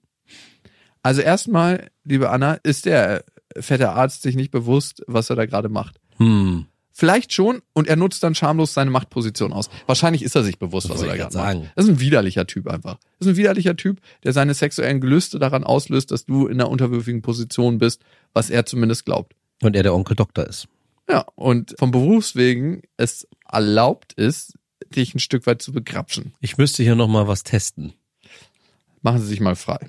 Also 1.04 1.22
erstmal, 1.22 1.90
liebe 2.04 2.32
Anna, 2.32 2.56
ist 2.64 2.86
der 2.86 3.24
fette 3.62 3.92
Arzt 3.92 4.22
sich 4.22 4.36
nicht 4.36 4.52
bewusst, 4.52 5.04
was 5.08 5.30
er 5.30 5.36
da 5.36 5.46
gerade 5.46 5.70
macht. 5.70 6.00
Hm. 6.18 6.66
Vielleicht 6.92 7.32
schon 7.32 7.62
und 7.74 7.88
er 7.88 7.96
nutzt 7.96 8.24
dann 8.24 8.34
schamlos 8.34 8.74
seine 8.74 8.90
Machtposition 8.90 9.54
aus. 9.54 9.70
Wahrscheinlich 9.86 10.24
ist 10.24 10.36
er 10.36 10.44
sich 10.44 10.58
bewusst, 10.58 10.90
was 10.90 11.02
er 11.02 11.10
da 11.10 11.16
gerade 11.16 11.32
grad 11.32 11.34
macht. 11.36 11.54
sagen. 11.54 11.72
Das 11.76 11.86
ist 11.86 11.92
ein 11.92 12.00
widerlicher 12.00 12.48
Typ 12.48 12.68
einfach. 12.68 12.98
Das 13.20 13.28
ist 13.28 13.34
ein 13.34 13.38
widerlicher 13.38 13.76
Typ, 13.76 14.02
der 14.24 14.34
seine 14.34 14.56
sexuellen 14.56 15.00
Gelüste 15.00 15.38
daran 15.38 15.64
auslöst, 15.64 16.10
dass 16.10 16.26
du 16.26 16.48
in 16.48 16.60
einer 16.60 16.72
unterwürfigen 16.72 17.22
Position 17.22 17.78
bist, 17.78 18.02
was 18.34 18.50
er 18.50 18.66
zumindest 18.66 19.06
glaubt. 19.06 19.36
Und 19.62 19.76
er 19.76 19.84
der 19.84 19.94
Onkel 19.94 20.16
Doktor 20.16 20.48
ist. 20.48 20.68
Ja, 21.08 21.26
und 21.36 21.76
vom 21.78 21.92
Berufswegen 21.92 22.82
es 22.98 23.28
erlaubt 23.48 24.14
ist, 24.14 24.58
dich 24.96 25.14
ein 25.14 25.20
Stück 25.20 25.46
weit 25.46 25.62
zu 25.62 25.72
begrapschen. 25.72 26.34
Ich 26.42 26.58
müsste 26.58 26.82
hier 26.82 26.96
noch 26.96 27.08
mal 27.08 27.28
was 27.28 27.44
testen. 27.44 27.94
Machen 29.02 29.22
Sie 29.22 29.28
sich 29.28 29.40
mal 29.40 29.56
frei. 29.56 29.80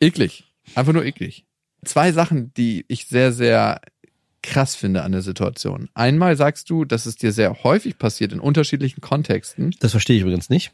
Eklig. 0.00 0.44
Einfach 0.74 0.92
nur 0.92 1.04
eklig. 1.04 1.44
Zwei 1.84 2.12
Sachen, 2.12 2.52
die 2.54 2.84
ich 2.88 3.06
sehr, 3.06 3.32
sehr 3.32 3.80
krass 4.42 4.74
finde 4.74 5.02
an 5.02 5.12
der 5.12 5.22
Situation. 5.22 5.88
Einmal 5.94 6.36
sagst 6.36 6.70
du, 6.70 6.84
dass 6.84 7.06
es 7.06 7.16
dir 7.16 7.32
sehr 7.32 7.62
häufig 7.64 7.98
passiert 7.98 8.32
in 8.32 8.40
unterschiedlichen 8.40 9.00
Kontexten. 9.00 9.74
Das 9.80 9.90
verstehe 9.92 10.16
ich 10.16 10.22
übrigens 10.22 10.48
nicht. 10.48 10.72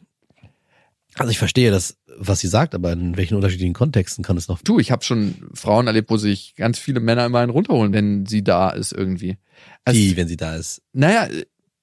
Also 1.16 1.30
ich 1.30 1.38
verstehe 1.38 1.70
das, 1.70 1.96
was 2.16 2.40
sie 2.40 2.48
sagt, 2.48 2.74
aber 2.74 2.92
in 2.92 3.16
welchen 3.16 3.36
unterschiedlichen 3.36 3.74
Kontexten 3.74 4.24
kann 4.24 4.36
es 4.36 4.48
noch? 4.48 4.60
Du, 4.62 4.80
ich 4.80 4.90
habe 4.90 5.04
schon 5.04 5.48
Frauen 5.54 5.86
erlebt, 5.86 6.10
wo 6.10 6.16
sich 6.16 6.56
ganz 6.56 6.78
viele 6.78 7.00
Männer 7.00 7.24
immer 7.24 7.38
einen 7.38 7.50
runterholen, 7.50 7.92
wenn 7.92 8.26
sie 8.26 8.42
da 8.42 8.70
ist 8.70 8.92
irgendwie. 8.92 9.36
Also, 9.84 9.98
Die, 9.98 10.16
wenn 10.16 10.26
sie 10.26 10.36
da 10.36 10.56
ist. 10.56 10.82
Naja, 10.92 11.28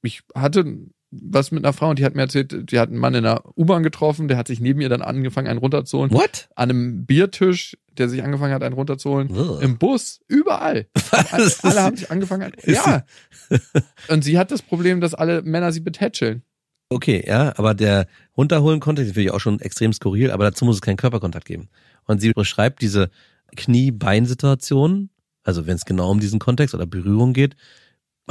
ich 0.01 0.21
hatte 0.36 0.65
was 1.12 1.52
mit 1.52 1.63
einer 1.63 1.74
Frau 1.74 1.89
und 1.89 2.00
die 2.00 2.06
hat 2.06 2.15
mir 2.15 2.21
erzählt, 2.21 2.71
die 2.71 2.80
hat 2.80 2.89
einen 2.89 2.97
Mann 2.97 3.13
in 3.13 3.24
der 3.24 3.43
U-Bahn 3.58 3.84
getroffen, 3.84 4.30
der 4.30 4.38
hat 4.38 4.47
sich 4.47 4.62
neben 4.62 4.80
ihr 4.80 4.89
dann 4.89 5.02
angefangen, 5.02 5.47
einen 5.47 5.60
runterzuholen. 5.60 6.12
What? 6.12 6.47
An 6.56 6.69
einem 6.69 7.06
Biertisch, 7.06 7.78
der 7.97 8.08
sich 8.08 8.24
angefangen 8.24 8.54
hat, 8.54 8.63
einen 8.63 8.76
runterzuholen. 8.76 9.30
Ugh. 9.30 9.60
Im 9.62 9.78
Bus, 9.78 10.21
überall. 10.28 10.88
Was? 11.12 11.63
alle 11.65 11.84
haben 11.84 11.97
sich 11.97 12.10
angefangen. 12.10 12.54
Ist 12.62 12.86
Ja. 12.86 13.06
Und 14.08 14.24
sie 14.24 14.38
hat 14.38 14.52
das 14.52 14.62
Problem, 14.62 15.02
dass 15.02 15.13
alle 15.13 15.41
Männer 15.41 15.74
sie 15.74 15.82
betätscheln. 15.82 16.43
Okay, 16.89 17.24
ja, 17.26 17.54
aber 17.58 17.74
der 17.74 18.08
runterholen 18.36 18.80
Kontext 18.80 19.13
finde 19.13 19.26
ich 19.26 19.32
auch 19.32 19.39
schon 19.39 19.60
extrem 19.60 19.93
skurril, 19.93 20.32
aber 20.32 20.45
dazu 20.45 20.65
muss 20.65 20.76
es 20.76 20.82
keinen 20.82 20.97
Körperkontakt 20.97 21.45
geben. 21.45 21.69
Und 22.06 22.19
sie 22.19 22.32
beschreibt 22.32 22.82
diese 22.82 23.10
Knie-Bein-Situation, 23.56 25.10
also 25.43 25.67
wenn 25.67 25.76
es 25.76 25.86
genau 25.86 26.10
um 26.10 26.19
diesen 26.19 26.39
Kontext 26.39 26.74
oder 26.76 26.86
Berührung 26.86 27.34
geht, 27.34 27.56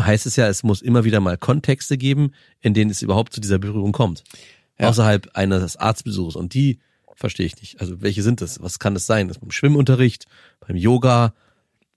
heißt 0.06 0.26
es 0.26 0.36
ja, 0.36 0.48
es 0.48 0.62
muss 0.62 0.82
immer 0.82 1.04
wieder 1.04 1.20
mal 1.20 1.36
Kontexte 1.38 1.96
geben, 1.98 2.32
in 2.60 2.74
denen 2.74 2.90
es 2.90 3.02
überhaupt 3.02 3.32
zu 3.32 3.40
dieser 3.40 3.58
Berührung 3.58 3.92
kommt. 3.92 4.24
Ja. 4.78 4.88
Außerhalb 4.88 5.30
eines 5.34 5.76
Arztbesuchs. 5.76 6.36
Und 6.36 6.54
die 6.54 6.78
verstehe 7.14 7.46
ich 7.46 7.60
nicht. 7.60 7.80
Also 7.80 8.00
welche 8.02 8.22
sind 8.22 8.40
das? 8.40 8.62
Was 8.62 8.78
kann 8.78 8.94
das 8.94 9.06
sein? 9.06 9.28
Das 9.28 9.38
beim 9.38 9.50
Schwimmunterricht, 9.50 10.26
beim 10.66 10.76
Yoga? 10.76 11.34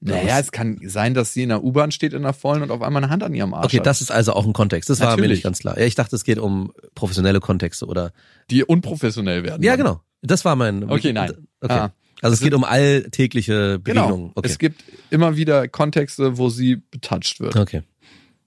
Naja, 0.06 0.38
es 0.38 0.52
kann 0.52 0.80
sein, 0.86 1.14
dass 1.14 1.32
sie 1.32 1.44
in 1.44 1.50
der 1.50 1.64
U-Bahn 1.64 1.92
steht 1.92 2.12
in 2.12 2.24
der 2.24 2.34
vollen 2.34 2.62
und 2.62 2.72
auf 2.72 2.82
einmal 2.82 3.02
eine 3.02 3.10
Hand 3.10 3.24
an 3.24 3.34
ihrem 3.34 3.54
Arsch 3.54 3.68
Okay, 3.68 3.78
hat. 3.78 3.86
das 3.86 4.02
ist 4.02 4.12
also 4.12 4.34
auch 4.34 4.46
ein 4.46 4.52
Kontext. 4.52 4.90
Das 4.90 5.00
war 5.00 5.08
mir 5.12 5.12
Natürlich. 5.12 5.38
nicht 5.38 5.44
ganz 5.44 5.60
klar. 5.60 5.80
Ja, 5.80 5.86
ich 5.86 5.96
dachte, 5.96 6.14
es 6.18 6.26
geht 6.26 6.40
um 6.40 6.74
professionelle 6.94 7.40
Kontexte 7.40 7.86
oder 7.86 8.12
die 8.52 8.66
unprofessionell 8.66 9.44
werden. 9.44 9.64
Ja, 9.64 9.78
genau. 9.78 10.02
Das 10.22 10.44
war 10.44 10.58
mein. 10.58 10.90
Okay, 10.92 11.14
nein. 11.14 11.32
Okay. 11.62 11.74
Ah. 11.74 11.94
Also 12.22 12.34
es 12.34 12.40
Also- 12.40 12.44
geht 12.44 12.54
um 12.54 12.66
alltägliche 12.66 13.80
Genau. 13.82 14.02
Begegnungen. 14.08 14.32
Okay. 14.36 14.50
Es 14.50 14.58
gibt 14.60 14.84
immer 15.10 15.38
wieder 15.38 15.70
Kontexte, 15.70 16.38
wo 16.38 16.50
sie 16.50 16.82
betatscht 16.92 17.40
wird. 17.40 17.56
okay. 17.56 17.84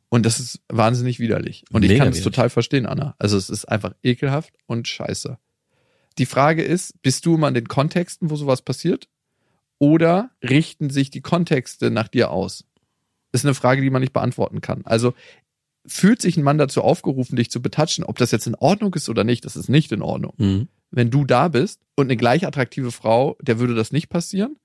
Und 0.08 0.24
das 0.24 0.38
ist 0.38 0.60
wahnsinnig 0.68 1.18
widerlich. 1.18 1.64
Und 1.72 1.82
ich 1.82 1.90
Mega 1.90 2.04
kann 2.04 2.12
es 2.12 2.22
total 2.22 2.50
verstehen, 2.50 2.86
Anna. 2.86 3.14
Also 3.18 3.36
es 3.36 3.50
ist 3.50 3.64
einfach 3.66 3.94
ekelhaft 4.02 4.52
und 4.66 4.86
scheiße. 4.86 5.38
Die 6.18 6.26
Frage 6.26 6.62
ist, 6.62 7.00
bist 7.02 7.26
du 7.26 7.34
immer 7.34 7.48
in 7.48 7.54
den 7.54 7.68
Kontexten, 7.68 8.30
wo 8.30 8.36
sowas 8.36 8.62
passiert? 8.62 9.08
Oder 9.78 10.30
richten 10.42 10.90
sich 10.90 11.10
die 11.10 11.20
Kontexte 11.20 11.90
nach 11.90 12.08
dir 12.08 12.30
aus? 12.30 12.64
Das 13.32 13.42
ist 13.42 13.46
eine 13.46 13.54
Frage, 13.54 13.82
die 13.82 13.90
man 13.90 14.00
nicht 14.00 14.12
beantworten 14.12 14.60
kann. 14.60 14.82
Also 14.86 15.12
fühlt 15.86 16.22
sich 16.22 16.36
ein 16.36 16.42
Mann 16.42 16.58
dazu 16.58 16.82
aufgerufen, 16.82 17.36
dich 17.36 17.50
zu 17.50 17.60
betatschen, 17.60 18.04
ob 18.04 18.16
das 18.16 18.30
jetzt 18.30 18.46
in 18.46 18.54
Ordnung 18.54 18.94
ist 18.94 19.08
oder 19.08 19.24
nicht, 19.24 19.44
das 19.44 19.56
ist 19.56 19.68
nicht 19.68 19.92
in 19.92 20.02
Ordnung. 20.02 20.34
Mhm. 20.38 20.68
wenn 20.90 21.10
du 21.10 21.24
da 21.24 21.48
bist 21.48 21.80
und 21.94 22.06
eine 22.06 22.16
gleich 22.16 22.46
attraktive 22.46 22.90
Frau, 22.92 23.36
der 23.42 23.58
würde 23.58 23.74
das 23.74 23.92
nicht 23.92 24.08
passieren. 24.08 24.56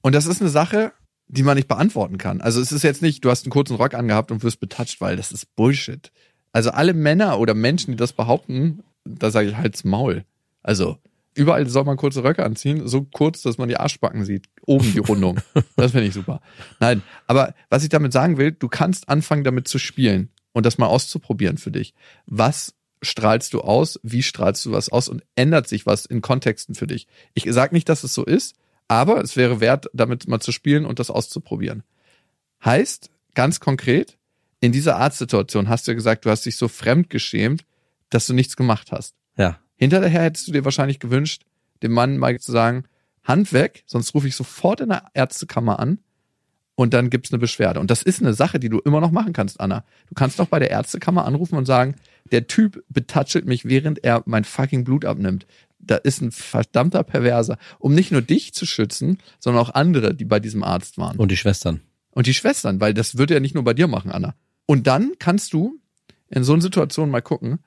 Und 0.00 0.14
das 0.14 0.26
ist 0.26 0.40
eine 0.40 0.50
Sache, 0.50 0.92
die 1.34 1.42
man 1.42 1.56
nicht 1.56 1.68
beantworten 1.68 2.16
kann. 2.16 2.40
Also 2.40 2.60
es 2.60 2.70
ist 2.70 2.84
jetzt 2.84 3.02
nicht, 3.02 3.24
du 3.24 3.30
hast 3.30 3.44
einen 3.44 3.50
kurzen 3.50 3.76
Rock 3.76 3.94
angehabt 3.94 4.30
und 4.30 4.42
wirst 4.44 4.60
betatscht, 4.60 5.00
weil 5.00 5.16
das 5.16 5.32
ist 5.32 5.54
Bullshit. 5.56 6.12
Also 6.52 6.70
alle 6.70 6.94
Männer 6.94 7.40
oder 7.40 7.54
Menschen, 7.54 7.90
die 7.90 7.96
das 7.96 8.12
behaupten, 8.12 8.84
da 9.04 9.30
sage 9.30 9.48
ich 9.48 9.56
halt's 9.56 9.82
Maul. 9.82 10.24
Also 10.62 10.98
überall 11.34 11.68
soll 11.68 11.84
man 11.84 11.96
kurze 11.96 12.22
Röcke 12.22 12.44
anziehen, 12.44 12.86
so 12.86 13.02
kurz, 13.02 13.42
dass 13.42 13.58
man 13.58 13.68
die 13.68 13.76
Arschbacken 13.76 14.24
sieht. 14.24 14.46
Oben 14.64 14.92
die 14.92 15.00
Rundung. 15.00 15.40
das 15.76 15.90
finde 15.90 16.06
ich 16.06 16.14
super. 16.14 16.40
Nein, 16.78 17.02
aber 17.26 17.54
was 17.68 17.82
ich 17.82 17.88
damit 17.88 18.12
sagen 18.12 18.38
will, 18.38 18.52
du 18.52 18.68
kannst 18.68 19.08
anfangen 19.08 19.42
damit 19.42 19.66
zu 19.66 19.80
spielen 19.80 20.30
und 20.52 20.64
das 20.64 20.78
mal 20.78 20.86
auszuprobieren 20.86 21.58
für 21.58 21.72
dich. 21.72 21.94
Was 22.26 22.74
strahlst 23.02 23.52
du 23.52 23.60
aus? 23.60 23.98
Wie 24.04 24.22
strahlst 24.22 24.64
du 24.66 24.70
was 24.70 24.88
aus? 24.88 25.08
Und 25.08 25.24
ändert 25.34 25.68
sich 25.68 25.84
was 25.84 26.06
in 26.06 26.22
Kontexten 26.22 26.76
für 26.76 26.86
dich? 26.86 27.08
Ich 27.34 27.44
sage 27.48 27.74
nicht, 27.74 27.88
dass 27.88 28.04
es 28.04 28.14
so 28.14 28.24
ist, 28.24 28.54
aber 28.88 29.22
es 29.22 29.36
wäre 29.36 29.60
wert, 29.60 29.86
damit 29.92 30.28
mal 30.28 30.40
zu 30.40 30.52
spielen 30.52 30.84
und 30.86 30.98
das 30.98 31.10
auszuprobieren. 31.10 31.82
Heißt, 32.64 33.10
ganz 33.34 33.60
konkret, 33.60 34.18
in 34.60 34.72
dieser 34.72 34.96
Arztsituation 34.96 35.68
hast 35.68 35.86
du 35.88 35.94
gesagt, 35.94 36.24
du 36.24 36.30
hast 36.30 36.46
dich 36.46 36.56
so 36.56 36.68
fremd 36.68 37.10
geschämt, 37.10 37.64
dass 38.10 38.26
du 38.26 38.32
nichts 38.32 38.56
gemacht 38.56 38.92
hast. 38.92 39.14
Ja. 39.36 39.58
Hinterher 39.76 40.22
hättest 40.22 40.48
du 40.48 40.52
dir 40.52 40.64
wahrscheinlich 40.64 41.00
gewünscht, 41.00 41.42
dem 41.82 41.92
Mann 41.92 42.16
mal 42.16 42.38
zu 42.38 42.52
sagen, 42.52 42.84
Hand 43.24 43.52
weg, 43.52 43.84
sonst 43.86 44.14
rufe 44.14 44.28
ich 44.28 44.36
sofort 44.36 44.80
in 44.80 44.90
der 44.90 45.04
Ärztekammer 45.14 45.78
an 45.78 45.98
und 46.74 46.92
dann 46.94 47.10
gibt's 47.10 47.32
eine 47.32 47.38
Beschwerde. 47.38 47.80
Und 47.80 47.90
das 47.90 48.02
ist 48.02 48.20
eine 48.20 48.34
Sache, 48.34 48.58
die 48.58 48.68
du 48.68 48.80
immer 48.80 49.00
noch 49.00 49.10
machen 49.10 49.32
kannst, 49.32 49.60
Anna. 49.60 49.84
Du 50.08 50.14
kannst 50.14 50.38
doch 50.38 50.48
bei 50.48 50.58
der 50.58 50.70
Ärztekammer 50.70 51.24
anrufen 51.24 51.56
und 51.56 51.66
sagen, 51.66 51.96
der 52.32 52.46
Typ 52.46 52.82
betatschelt 52.88 53.46
mich, 53.46 53.64
während 53.64 54.02
er 54.04 54.22
mein 54.26 54.44
fucking 54.44 54.84
Blut 54.84 55.04
abnimmt. 55.04 55.46
Da 55.86 55.96
ist 55.96 56.20
ein 56.20 56.32
verdammter 56.32 57.02
Perverser. 57.02 57.58
Um 57.78 57.94
nicht 57.94 58.10
nur 58.10 58.22
dich 58.22 58.54
zu 58.54 58.66
schützen, 58.66 59.18
sondern 59.38 59.62
auch 59.62 59.74
andere, 59.74 60.14
die 60.14 60.24
bei 60.24 60.40
diesem 60.40 60.62
Arzt 60.62 60.98
waren. 60.98 61.16
Und 61.16 61.30
die 61.30 61.36
Schwestern. 61.36 61.80
Und 62.10 62.26
die 62.26 62.34
Schwestern, 62.34 62.80
weil 62.80 62.94
das 62.94 63.18
würde 63.18 63.34
er 63.34 63.40
nicht 63.40 63.54
nur 63.54 63.64
bei 63.64 63.74
dir 63.74 63.88
machen, 63.88 64.12
Anna. 64.12 64.34
Und 64.66 64.86
dann 64.86 65.12
kannst 65.18 65.52
du 65.52 65.80
in 66.28 66.44
so 66.44 66.52
einer 66.52 66.62
Situation 66.62 67.10
mal 67.10 67.22
gucken, 67.22 67.58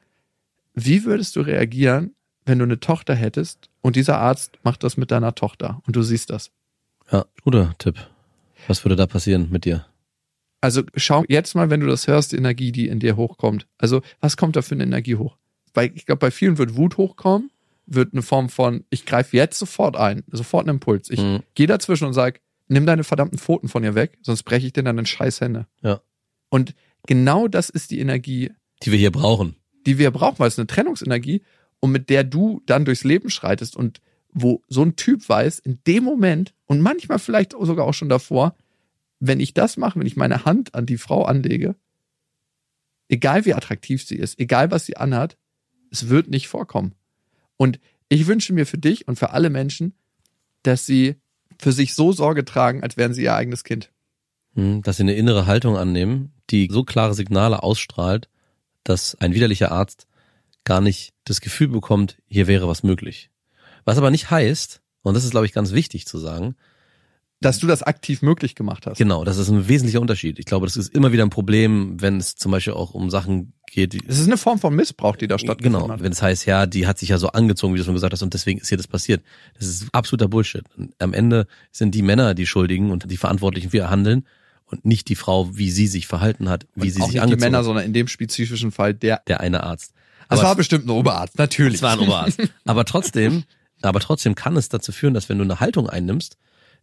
wie 0.73 1.05
würdest 1.05 1.35
du 1.35 1.41
reagieren, 1.41 2.15
wenn 2.45 2.59
du 2.59 2.65
eine 2.65 2.79
Tochter 2.79 3.15
hättest 3.15 3.69
und 3.81 3.95
dieser 3.95 4.19
Arzt 4.19 4.59
macht 4.63 4.83
das 4.83 4.97
mit 4.97 5.11
deiner 5.11 5.35
Tochter 5.35 5.81
und 5.85 5.95
du 5.95 6.01
siehst 6.01 6.29
das? 6.29 6.51
Ja, 7.11 7.25
guter 7.43 7.73
Tipp. 7.77 7.95
Was 8.67 8.83
würde 8.85 8.95
da 8.95 9.05
passieren 9.05 9.49
mit 9.51 9.65
dir? 9.65 9.85
Also 10.61 10.83
schau 10.95 11.23
jetzt 11.27 11.55
mal, 11.55 11.69
wenn 11.69 11.81
du 11.81 11.87
das 11.87 12.07
hörst, 12.07 12.31
die 12.31 12.37
Energie, 12.37 12.71
die 12.71 12.87
in 12.87 12.99
dir 12.99 13.15
hochkommt. 13.15 13.67
Also 13.77 14.01
was 14.19 14.37
kommt 14.37 14.55
da 14.55 14.61
für 14.61 14.75
eine 14.75 14.83
Energie 14.83 15.15
hoch? 15.15 15.37
Weil 15.73 15.91
ich 15.95 16.05
glaube, 16.05 16.19
bei 16.19 16.31
vielen 16.31 16.57
wird 16.57 16.75
Wut 16.75 16.97
hochkommen, 16.97 17.51
wird 17.87 18.13
eine 18.13 18.21
Form 18.21 18.49
von, 18.49 18.83
ich 18.89 19.05
greife 19.05 19.35
jetzt 19.37 19.57
sofort 19.57 19.95
ein, 19.95 20.23
sofort 20.31 20.67
einen 20.67 20.75
Impuls. 20.77 21.09
Ich 21.09 21.19
Mhm. 21.21 21.39
gehe 21.55 21.67
dazwischen 21.67 22.05
und 22.05 22.13
sag, 22.13 22.41
nimm 22.67 22.85
deine 22.85 23.03
verdammten 23.03 23.39
Pfoten 23.39 23.69
von 23.69 23.83
ihr 23.83 23.95
weg, 23.95 24.17
sonst 24.21 24.43
breche 24.43 24.67
ich 24.67 24.73
dir 24.73 24.83
deine 24.83 25.05
scheiß 25.05 25.41
Hände. 25.41 25.67
Ja. 25.81 26.01
Und 26.49 26.75
genau 27.07 27.47
das 27.47 27.69
ist 27.69 27.91
die 27.91 27.99
Energie, 27.99 28.51
Die 28.83 28.91
wir 28.91 28.99
hier 28.99 29.11
brauchen. 29.11 29.55
die 29.85 29.97
wir 29.97 30.11
brauchen, 30.11 30.39
weil 30.39 30.49
es 30.49 30.59
eine 30.59 30.67
Trennungsenergie 30.67 31.41
und 31.79 31.91
mit 31.91 32.09
der 32.09 32.23
du 32.25 32.61
dann 32.65 32.83
durchs 32.85 33.03
Leben 33.05 33.29
schreitest 33.29 33.75
und 33.77 34.01
wo 34.33 34.61
so 34.67 34.83
ein 34.83 34.95
Typ 34.97 35.27
weiß, 35.27 35.59
in 35.59 35.79
dem 35.87 36.03
Moment 36.03 36.53
und 36.65 36.81
manchmal 36.81 37.19
vielleicht 37.19 37.53
sogar 37.53 37.85
auch 37.85 37.93
schon 37.93 38.09
davor, 38.09 38.55
wenn 39.19 39.39
ich 39.39 39.53
das 39.53 39.77
mache, 39.77 39.97
wenn 39.99 40.05
ich 40.07 40.17
meine 40.17 40.43
Hand 40.45 40.75
an 40.75 40.85
die 40.85 40.97
Frau 40.97 41.23
anlege, 41.23 41.75
egal 43.09 43.45
wie 43.45 43.53
attraktiv 43.53 44.03
sie 44.03 44.15
ist, 44.17 44.39
egal 44.39 44.71
was 44.71 44.85
sie 44.85 44.97
anhat, 44.97 45.37
es 45.89 46.09
wird 46.09 46.29
nicht 46.29 46.47
vorkommen. 46.49 46.93
Und 47.57 47.79
ich 48.09 48.27
wünsche 48.27 48.53
mir 48.53 48.65
für 48.65 48.77
dich 48.77 49.07
und 49.07 49.17
für 49.17 49.31
alle 49.31 49.49
Menschen, 49.49 49.93
dass 50.63 50.85
sie 50.85 51.15
für 51.59 51.71
sich 51.71 51.95
so 51.95 52.11
Sorge 52.11 52.45
tragen, 52.45 52.83
als 52.83 52.97
wären 52.97 53.13
sie 53.13 53.23
ihr 53.23 53.35
eigenes 53.35 53.63
Kind. 53.63 53.91
Hm, 54.53 54.81
Dass 54.83 54.97
sie 54.97 55.03
eine 55.03 55.15
innere 55.15 55.45
Haltung 55.45 55.77
annehmen, 55.77 56.33
die 56.49 56.69
so 56.71 56.83
klare 56.83 57.13
Signale 57.13 57.63
ausstrahlt, 57.63 58.29
dass 58.83 59.15
ein 59.15 59.33
widerlicher 59.33 59.71
Arzt 59.71 60.07
gar 60.63 60.81
nicht 60.81 61.13
das 61.25 61.41
Gefühl 61.41 61.69
bekommt, 61.69 62.17
hier 62.27 62.47
wäre 62.47 62.67
was 62.67 62.83
möglich. 62.83 63.29
Was 63.85 63.97
aber 63.97 64.11
nicht 64.11 64.29
heißt, 64.29 64.81
und 65.01 65.13
das 65.13 65.23
ist, 65.23 65.31
glaube 65.31 65.45
ich, 65.45 65.53
ganz 65.53 65.71
wichtig 65.71 66.05
zu 66.05 66.17
sagen, 66.17 66.55
Dass 67.39 67.59
du 67.59 67.67
das 67.67 67.83
aktiv 67.83 68.23
möglich 68.23 68.55
gemacht 68.55 68.87
hast. 68.87 68.97
genau, 68.97 69.23
das 69.23 69.37
ist 69.37 69.49
ein 69.49 69.67
wesentlicher 69.67 70.01
Unterschied. 70.01 70.39
Ich 70.39 70.45
glaube, 70.45 70.65
das 70.65 70.75
ist 70.75 70.93
immer 70.95 71.11
wieder 71.11 71.23
ein 71.23 71.29
Problem, 71.29 72.01
wenn 72.01 72.17
es 72.17 72.35
zum 72.35 72.51
Beispiel 72.51 72.73
auch 72.73 72.95
um 72.95 73.11
Sachen 73.11 73.53
geht, 73.67 73.93
die, 73.93 74.01
Es 74.07 74.17
ist 74.17 74.25
eine 74.25 74.37
Form 74.37 74.57
von 74.57 74.75
Missbrauch, 74.75 75.15
die 75.15 75.27
da 75.27 75.37
stattgefunden 75.37 75.87
Genau, 75.87 75.99
wenn 75.99 76.11
es 76.11 76.21
heißt, 76.21 76.47
ja, 76.47 76.65
die 76.65 76.87
hat 76.87 76.97
sich 76.97 77.09
ja 77.09 77.19
so 77.19 77.27
angezogen, 77.29 77.75
wie 77.75 77.77
du 77.77 77.83
schon 77.83 77.93
gesagt 77.93 78.11
hast, 78.13 78.23
und 78.23 78.33
deswegen 78.33 78.59
ist 78.59 78.69
hier 78.69 78.77
das 78.77 78.87
passiert. 78.87 79.21
Das 79.59 79.67
ist 79.67 79.85
absoluter 79.91 80.27
Bullshit. 80.27 80.63
Und 80.77 80.93
am 80.99 81.13
Ende 81.13 81.45
sind 81.71 81.93
die 81.93 82.01
Männer 82.01 82.33
die 82.33 82.47
Schuldigen 82.47 82.89
und 82.89 83.09
die 83.11 83.17
Verantwortlichen 83.17 83.69
für 83.69 83.77
ihr 83.77 83.89
Handeln 83.91 84.25
und 84.65 84.85
nicht 84.85 85.07
die 85.07 85.15
Frau, 85.15 85.55
wie 85.55 85.69
sie 85.69 85.85
sich 85.87 86.07
verhalten 86.07 86.49
hat, 86.49 86.65
wie 86.73 86.87
Und 86.87 86.89
sie 86.89 87.01
auch 87.01 87.05
sich 87.05 87.05
nicht 87.05 87.13
die 87.13 87.19
angezogen 87.19 87.41
Männer, 87.45 87.57
hat. 87.59 87.65
sondern 87.65 87.85
in 87.85 87.93
dem 87.93 88.07
spezifischen 88.07 88.71
Fall 88.71 88.93
der. 88.95 89.21
Der 89.27 89.41
eine 89.41 89.63
Arzt. 89.63 89.93
Das 90.29 90.39
Aber 90.39 90.49
war 90.49 90.55
bestimmt 90.55 90.87
ein 90.87 90.89
Oberarzt, 90.89 91.37
natürlich. 91.37 91.75
es 91.75 91.81
war 91.83 91.93
ein 91.93 91.99
Oberarzt. 91.99 92.41
Aber 92.65 92.83
trotzdem, 92.83 93.43
aber 93.83 93.99
trotzdem 93.99 94.33
kann 94.35 94.57
es 94.57 94.69
dazu 94.69 94.91
führen, 94.91 95.13
dass 95.13 95.29
wenn 95.29 95.37
du 95.37 95.43
eine 95.43 95.59
Haltung 95.59 95.87
einnimmst, 95.87 96.37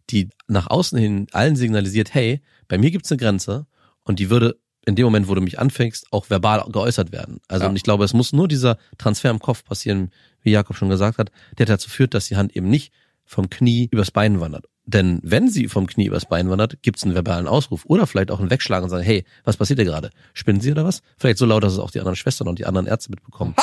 die 0.09 0.29
nach 0.47 0.67
außen 0.69 0.97
hin 0.97 1.27
allen 1.31 1.55
signalisiert, 1.55 2.13
hey, 2.13 2.41
bei 2.67 2.77
mir 2.77 2.91
gibt's 2.91 3.11
eine 3.11 3.17
Grenze 3.17 3.65
und 4.03 4.19
die 4.19 4.29
würde 4.29 4.57
in 4.85 4.95
dem 4.95 5.05
Moment, 5.05 5.27
wo 5.27 5.33
du 5.33 5.41
mich 5.41 5.57
anfängst, 5.57 6.07
auch 6.11 6.29
verbal 6.29 6.63
geäußert 6.71 7.11
werden. 7.11 7.39
Also 7.47 7.63
Ja. 7.63 7.69
und 7.69 7.75
ich 7.75 7.81
glaube, 7.83 8.03
es 8.05 8.13
muss 8.13 8.33
nur 8.33 8.47
dieser 8.47 8.77
Transfer 8.99 9.31
im 9.31 9.39
Kopf 9.39 9.63
passieren, 9.63 10.11
wie 10.43 10.51
Jakob 10.51 10.77
schon 10.77 10.89
gesagt 10.89 11.17
hat, 11.17 11.31
der 11.57 11.65
dazu 11.65 11.89
führt, 11.89 12.13
dass 12.13 12.27
die 12.27 12.35
Hand 12.35 12.55
eben 12.55 12.69
nicht 12.69 12.93
vom 13.25 13.49
Knie 13.49 13.87
übers 13.91 14.11
Bein 14.11 14.39
wandert. 14.39 14.65
Denn 14.85 15.19
wenn 15.23 15.49
sie 15.49 15.67
vom 15.69 15.87
Knie 15.87 16.05
übers 16.05 16.27
Bein 16.27 16.51
wandert, 16.51 16.83
gibt's 16.83 17.03
einen 17.03 17.15
verbalen 17.15 17.47
Ausruf 17.47 17.85
oder 17.87 18.05
vielleicht 18.05 18.29
auch 18.29 18.39
einen 18.39 18.51
Wegschlagen 18.51 18.83
und 18.83 18.91
sagen, 18.91 19.03
hey, 19.03 19.25
was 19.43 19.57
passiert 19.57 19.79
hier 19.79 19.85
gerade? 19.85 20.11
Spinnen 20.35 20.61
Sie 20.61 20.71
oder 20.71 20.85
was? 20.85 21.01
Vielleicht 21.17 21.39
so 21.39 21.47
laut, 21.47 21.63
dass 21.63 21.73
es 21.73 21.79
auch 21.79 21.89
die 21.89 21.97
anderen 21.99 22.15
Schwestern 22.15 22.47
und 22.47 22.59
die 22.59 22.67
anderen 22.67 22.85
Ärzte 22.85 23.09
mitbekommen. 23.09 23.55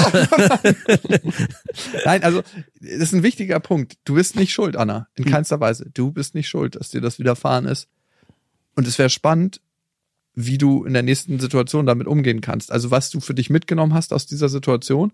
Nein, 2.04 2.22
also 2.22 2.42
das 2.80 2.90
ist 2.90 3.12
ein 3.12 3.22
wichtiger 3.22 3.60
Punkt. 3.60 3.94
Du 4.04 4.14
bist 4.14 4.36
nicht 4.36 4.52
schuld, 4.52 4.76
Anna. 4.76 5.08
In 5.16 5.24
Hm. 5.24 5.32
keinster 5.32 5.60
Weise. 5.60 5.90
Du 5.92 6.12
bist 6.12 6.34
nicht 6.34 6.48
schuld, 6.48 6.76
dass 6.76 6.90
dir 6.90 7.00
das 7.00 7.18
widerfahren 7.18 7.66
ist. 7.66 7.88
Und 8.76 8.86
es 8.86 8.98
wäre 8.98 9.10
spannend, 9.10 9.60
wie 10.34 10.58
du 10.58 10.84
in 10.84 10.92
der 10.92 11.02
nächsten 11.02 11.40
Situation 11.40 11.86
damit 11.86 12.06
umgehen 12.06 12.40
kannst. 12.40 12.72
Also 12.72 12.90
was 12.90 13.10
du 13.10 13.20
für 13.20 13.34
dich 13.34 13.50
mitgenommen 13.50 13.94
hast 13.94 14.12
aus 14.12 14.26
dieser 14.26 14.48
Situation 14.48 15.12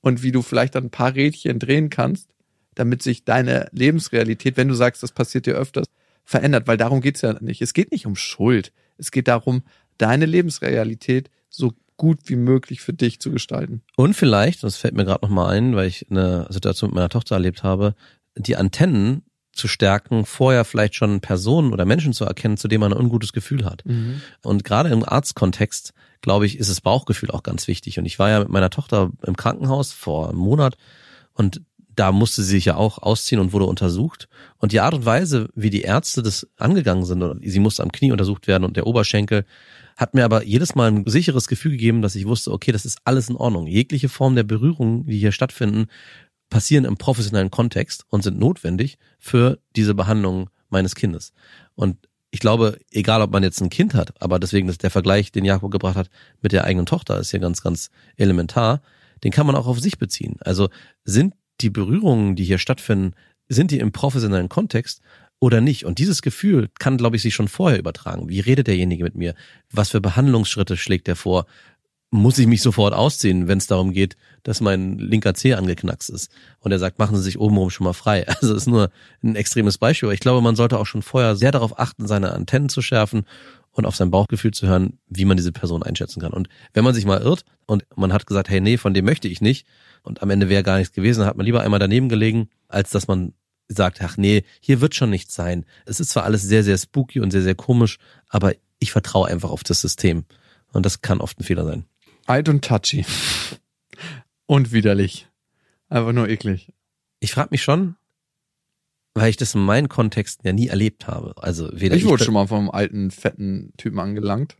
und 0.00 0.22
wie 0.22 0.32
du 0.32 0.42
vielleicht 0.42 0.74
dann 0.74 0.84
ein 0.84 0.90
paar 0.90 1.14
Rädchen 1.14 1.58
drehen 1.58 1.90
kannst, 1.90 2.30
damit 2.74 3.02
sich 3.02 3.24
deine 3.24 3.68
Lebensrealität, 3.72 4.56
wenn 4.56 4.68
du 4.68 4.74
sagst, 4.74 5.02
das 5.02 5.12
passiert 5.12 5.46
dir 5.46 5.54
öfters, 5.54 5.86
verändert. 6.24 6.68
Weil 6.68 6.76
darum 6.76 7.00
geht's 7.00 7.22
ja 7.22 7.32
nicht. 7.40 7.62
Es 7.62 7.72
geht 7.72 7.90
nicht 7.90 8.06
um 8.06 8.16
Schuld. 8.16 8.72
Es 8.98 9.10
geht 9.10 9.28
darum, 9.28 9.62
deine 9.98 10.26
Lebensrealität 10.26 11.30
so 11.48 11.72
gut 12.00 12.20
wie 12.30 12.36
möglich 12.36 12.80
für 12.80 12.94
dich 12.94 13.20
zu 13.20 13.30
gestalten. 13.30 13.82
Und 13.94 14.14
vielleicht, 14.14 14.62
das 14.62 14.78
fällt 14.78 14.94
mir 14.94 15.04
gerade 15.04 15.22
noch 15.22 15.30
mal 15.30 15.50
ein, 15.50 15.76
weil 15.76 15.86
ich 15.86 16.06
eine 16.10 16.46
Situation 16.48 16.88
mit 16.88 16.94
meiner 16.94 17.10
Tochter 17.10 17.34
erlebt 17.34 17.62
habe, 17.62 17.94
die 18.34 18.56
Antennen 18.56 19.22
zu 19.52 19.68
stärken, 19.68 20.24
vorher 20.24 20.64
vielleicht 20.64 20.94
schon 20.94 21.20
Personen 21.20 21.74
oder 21.74 21.84
Menschen 21.84 22.14
zu 22.14 22.24
erkennen, 22.24 22.56
zu 22.56 22.68
denen 22.68 22.80
man 22.80 22.94
ein 22.94 22.98
ungutes 22.98 23.34
Gefühl 23.34 23.66
hat. 23.66 23.84
Und 24.42 24.64
gerade 24.64 24.88
im 24.88 25.06
Arztkontext, 25.06 25.92
glaube 26.22 26.46
ich, 26.46 26.58
ist 26.58 26.70
das 26.70 26.80
Bauchgefühl 26.80 27.32
auch 27.32 27.42
ganz 27.42 27.68
wichtig. 27.68 27.98
Und 27.98 28.06
ich 28.06 28.18
war 28.18 28.30
ja 28.30 28.38
mit 28.38 28.48
meiner 28.48 28.70
Tochter 28.70 29.10
im 29.26 29.36
Krankenhaus 29.36 29.92
vor 29.92 30.30
einem 30.30 30.38
Monat 30.38 30.78
und 31.34 31.60
da 31.94 32.12
musste 32.12 32.42
sie 32.42 32.52
sich 32.52 32.64
ja 32.64 32.76
auch 32.76 32.96
ausziehen 32.96 33.42
und 33.42 33.52
wurde 33.52 33.66
untersucht. 33.66 34.30
Und 34.56 34.72
die 34.72 34.80
Art 34.80 34.94
und 34.94 35.04
Weise, 35.04 35.50
wie 35.54 35.68
die 35.68 35.82
Ärzte 35.82 36.22
das 36.22 36.48
angegangen 36.56 37.04
sind, 37.04 37.42
sie 37.44 37.58
musste 37.58 37.82
am 37.82 37.92
Knie 37.92 38.12
untersucht 38.12 38.46
werden 38.46 38.64
und 38.64 38.78
der 38.78 38.86
Oberschenkel, 38.86 39.44
hat 40.00 40.14
mir 40.14 40.24
aber 40.24 40.44
jedes 40.44 40.74
Mal 40.74 40.90
ein 40.90 41.04
sicheres 41.06 41.46
Gefühl 41.46 41.72
gegeben, 41.72 42.00
dass 42.00 42.14
ich 42.14 42.26
wusste, 42.26 42.52
okay, 42.52 42.72
das 42.72 42.86
ist 42.86 43.00
alles 43.04 43.28
in 43.28 43.36
Ordnung. 43.36 43.66
Jegliche 43.66 44.08
Form 44.08 44.34
der 44.34 44.44
Berührung, 44.44 45.04
die 45.04 45.18
hier 45.18 45.30
stattfinden, 45.30 45.88
passieren 46.48 46.86
im 46.86 46.96
professionellen 46.96 47.50
Kontext 47.50 48.06
und 48.08 48.22
sind 48.22 48.38
notwendig 48.38 48.96
für 49.18 49.58
diese 49.76 49.94
Behandlung 49.94 50.48
meines 50.70 50.94
Kindes. 50.94 51.34
Und 51.74 51.98
ich 52.30 52.40
glaube, 52.40 52.78
egal 52.90 53.20
ob 53.20 53.30
man 53.30 53.42
jetzt 53.42 53.60
ein 53.60 53.68
Kind 53.68 53.92
hat, 53.92 54.14
aber 54.22 54.38
deswegen 54.38 54.70
ist 54.70 54.82
der 54.82 54.90
Vergleich, 54.90 55.32
den 55.32 55.44
Jakob 55.44 55.70
gebracht 55.70 55.96
hat 55.96 56.08
mit 56.40 56.52
der 56.52 56.64
eigenen 56.64 56.86
Tochter, 56.86 57.18
ist 57.18 57.32
hier 57.32 57.40
ganz, 57.40 57.60
ganz 57.60 57.90
elementar. 58.16 58.80
Den 59.22 59.32
kann 59.32 59.46
man 59.46 59.54
auch 59.54 59.66
auf 59.66 59.80
sich 59.80 59.98
beziehen. 59.98 60.36
Also 60.40 60.70
sind 61.04 61.34
die 61.60 61.70
Berührungen, 61.70 62.36
die 62.36 62.44
hier 62.44 62.58
stattfinden, 62.58 63.12
sind 63.50 63.70
die 63.70 63.80
im 63.80 63.92
professionellen 63.92 64.48
Kontext 64.48 65.02
oder 65.40 65.60
nicht? 65.60 65.84
Und 65.84 65.98
dieses 65.98 66.22
Gefühl 66.22 66.68
kann, 66.78 66.98
glaube 66.98 67.16
ich, 67.16 67.22
sich 67.22 67.34
schon 67.34 67.48
vorher 67.48 67.78
übertragen. 67.78 68.28
Wie 68.28 68.40
redet 68.40 68.68
derjenige 68.68 69.02
mit 69.02 69.14
mir? 69.14 69.34
Was 69.72 69.88
für 69.88 70.00
Behandlungsschritte 70.00 70.76
schlägt 70.76 71.08
er 71.08 71.16
vor? 71.16 71.46
Muss 72.12 72.38
ich 72.38 72.46
mich 72.46 72.60
sofort 72.60 72.92
ausziehen, 72.92 73.48
wenn 73.48 73.58
es 73.58 73.66
darum 73.66 73.92
geht, 73.92 74.16
dass 74.42 74.60
mein 74.60 74.98
linker 74.98 75.32
Zeh 75.32 75.54
angeknackst 75.54 76.10
ist? 76.10 76.30
Und 76.58 76.72
er 76.72 76.78
sagt, 76.78 76.98
machen 76.98 77.16
Sie 77.16 77.22
sich 77.22 77.38
obenrum 77.38 77.70
schon 77.70 77.84
mal 77.84 77.94
frei. 77.94 78.26
Also 78.40 78.54
ist 78.54 78.66
nur 78.66 78.90
ein 79.22 79.34
extremes 79.34 79.78
Beispiel. 79.78 80.08
Aber 80.08 80.14
ich 80.14 80.20
glaube, 80.20 80.42
man 80.42 80.56
sollte 80.56 80.78
auch 80.78 80.86
schon 80.86 81.02
vorher 81.02 81.36
sehr 81.36 81.52
darauf 81.52 81.78
achten, 81.78 82.06
seine 82.06 82.32
Antennen 82.32 82.68
zu 82.68 82.82
schärfen 82.82 83.24
und 83.72 83.86
auf 83.86 83.96
sein 83.96 84.10
Bauchgefühl 84.10 84.50
zu 84.50 84.66
hören, 84.66 84.98
wie 85.08 85.24
man 85.24 85.36
diese 85.36 85.52
Person 85.52 85.82
einschätzen 85.82 86.20
kann. 86.20 86.32
Und 86.32 86.48
wenn 86.74 86.84
man 86.84 86.94
sich 86.94 87.06
mal 87.06 87.22
irrt 87.22 87.44
und 87.66 87.86
man 87.96 88.12
hat 88.12 88.26
gesagt, 88.26 88.50
hey, 88.50 88.60
nee, 88.60 88.76
von 88.76 88.92
dem 88.92 89.04
möchte 89.04 89.28
ich 89.28 89.40
nicht 89.40 89.66
und 90.02 90.22
am 90.22 90.30
Ende 90.30 90.48
wäre 90.48 90.62
gar 90.62 90.78
nichts 90.78 90.92
gewesen, 90.92 91.24
hat 91.24 91.36
man 91.36 91.46
lieber 91.46 91.62
einmal 91.62 91.78
daneben 91.78 92.08
gelegen, 92.08 92.48
als 92.68 92.90
dass 92.90 93.06
man 93.06 93.32
sagt, 93.76 94.00
ach 94.02 94.16
nee, 94.16 94.44
hier 94.60 94.80
wird 94.80 94.94
schon 94.94 95.10
nichts 95.10 95.34
sein. 95.34 95.64
Es 95.86 96.00
ist 96.00 96.10
zwar 96.10 96.24
alles 96.24 96.42
sehr, 96.42 96.64
sehr 96.64 96.76
spooky 96.78 97.20
und 97.20 97.30
sehr, 97.30 97.42
sehr 97.42 97.54
komisch, 97.54 97.98
aber 98.28 98.54
ich 98.78 98.92
vertraue 98.92 99.28
einfach 99.28 99.50
auf 99.50 99.62
das 99.64 99.80
System. 99.80 100.24
Und 100.72 100.86
das 100.86 101.02
kann 101.02 101.20
oft 101.20 101.38
ein 101.40 101.44
Fehler 101.44 101.64
sein. 101.64 101.84
Alt 102.26 102.48
und 102.48 102.64
touchy. 102.64 103.04
Und 104.46 104.72
widerlich. 104.72 105.28
Einfach 105.88 106.12
nur 106.12 106.28
eklig. 106.28 106.72
Ich 107.20 107.32
frage 107.32 107.48
mich 107.50 107.62
schon, 107.62 107.96
weil 109.14 109.30
ich 109.30 109.36
das 109.36 109.54
in 109.54 109.60
meinen 109.64 109.88
Kontexten 109.88 110.46
ja 110.46 110.52
nie 110.52 110.68
erlebt 110.68 111.06
habe. 111.06 111.34
Also 111.36 111.68
weder 111.72 111.96
Ich 111.96 112.04
wurde 112.04 112.22
ich 112.22 112.24
schon 112.24 112.34
mal 112.34 112.46
vom 112.46 112.70
alten, 112.70 113.10
fetten 113.10 113.72
Typen 113.76 113.98
angelangt. 113.98 114.56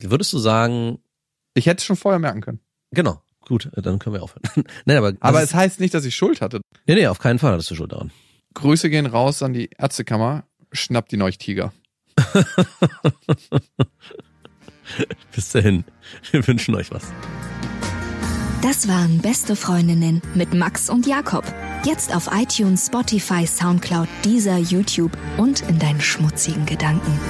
Würdest 0.00 0.32
du 0.32 0.38
sagen, 0.38 0.98
Ich 1.54 1.66
hätte 1.66 1.78
es 1.80 1.84
schon 1.84 1.96
vorher 1.96 2.18
merken 2.20 2.40
können. 2.40 2.60
genau, 2.92 3.20
gut, 3.40 3.68
dann 3.74 3.98
können 3.98 4.14
wir 4.14 4.22
aufhören. 4.22 4.42
Nein, 4.84 4.96
aber, 4.96 5.12
Aber 5.20 5.42
es 5.42 5.54
heißt 5.54 5.80
nicht, 5.80 5.92
dass 5.94 6.04
ich 6.04 6.14
Schuld 6.14 6.40
hatte. 6.40 6.60
nee, 6.86 6.94
nee, 6.94 7.06
auf 7.08 7.18
keinen 7.18 7.38
Fall 7.40 7.52
hattest 7.52 7.70
du 7.70 7.74
Schuld 7.74 7.92
daran. 7.92 8.12
Grüße 8.58 8.90
gehen 8.90 9.06
raus 9.06 9.42
an 9.42 9.52
die 9.52 9.70
Ärztekammer. 9.78 10.44
Schnappt 10.72 11.12
ihn 11.12 11.22
euch 11.22 11.38
Tiger. 11.38 11.72
Bis 15.34 15.50
dahin, 15.50 15.84
wir 16.32 16.46
wünschen 16.46 16.74
euch 16.74 16.90
was. 16.90 17.04
Das 18.62 18.88
waren 18.88 19.20
Beste 19.20 19.54
Freundinnen 19.54 20.20
mit 20.34 20.52
Max 20.54 20.90
und 20.90 21.06
Jakob. 21.06 21.44
Jetzt 21.84 22.12
auf 22.14 22.28
iTunes, 22.32 22.86
Spotify, 22.86 23.46
Soundcloud, 23.46 24.08
dieser 24.24 24.58
YouTube 24.58 25.16
und 25.36 25.60
in 25.68 25.78
deinen 25.78 26.00
schmutzigen 26.00 26.66
Gedanken. 26.66 27.20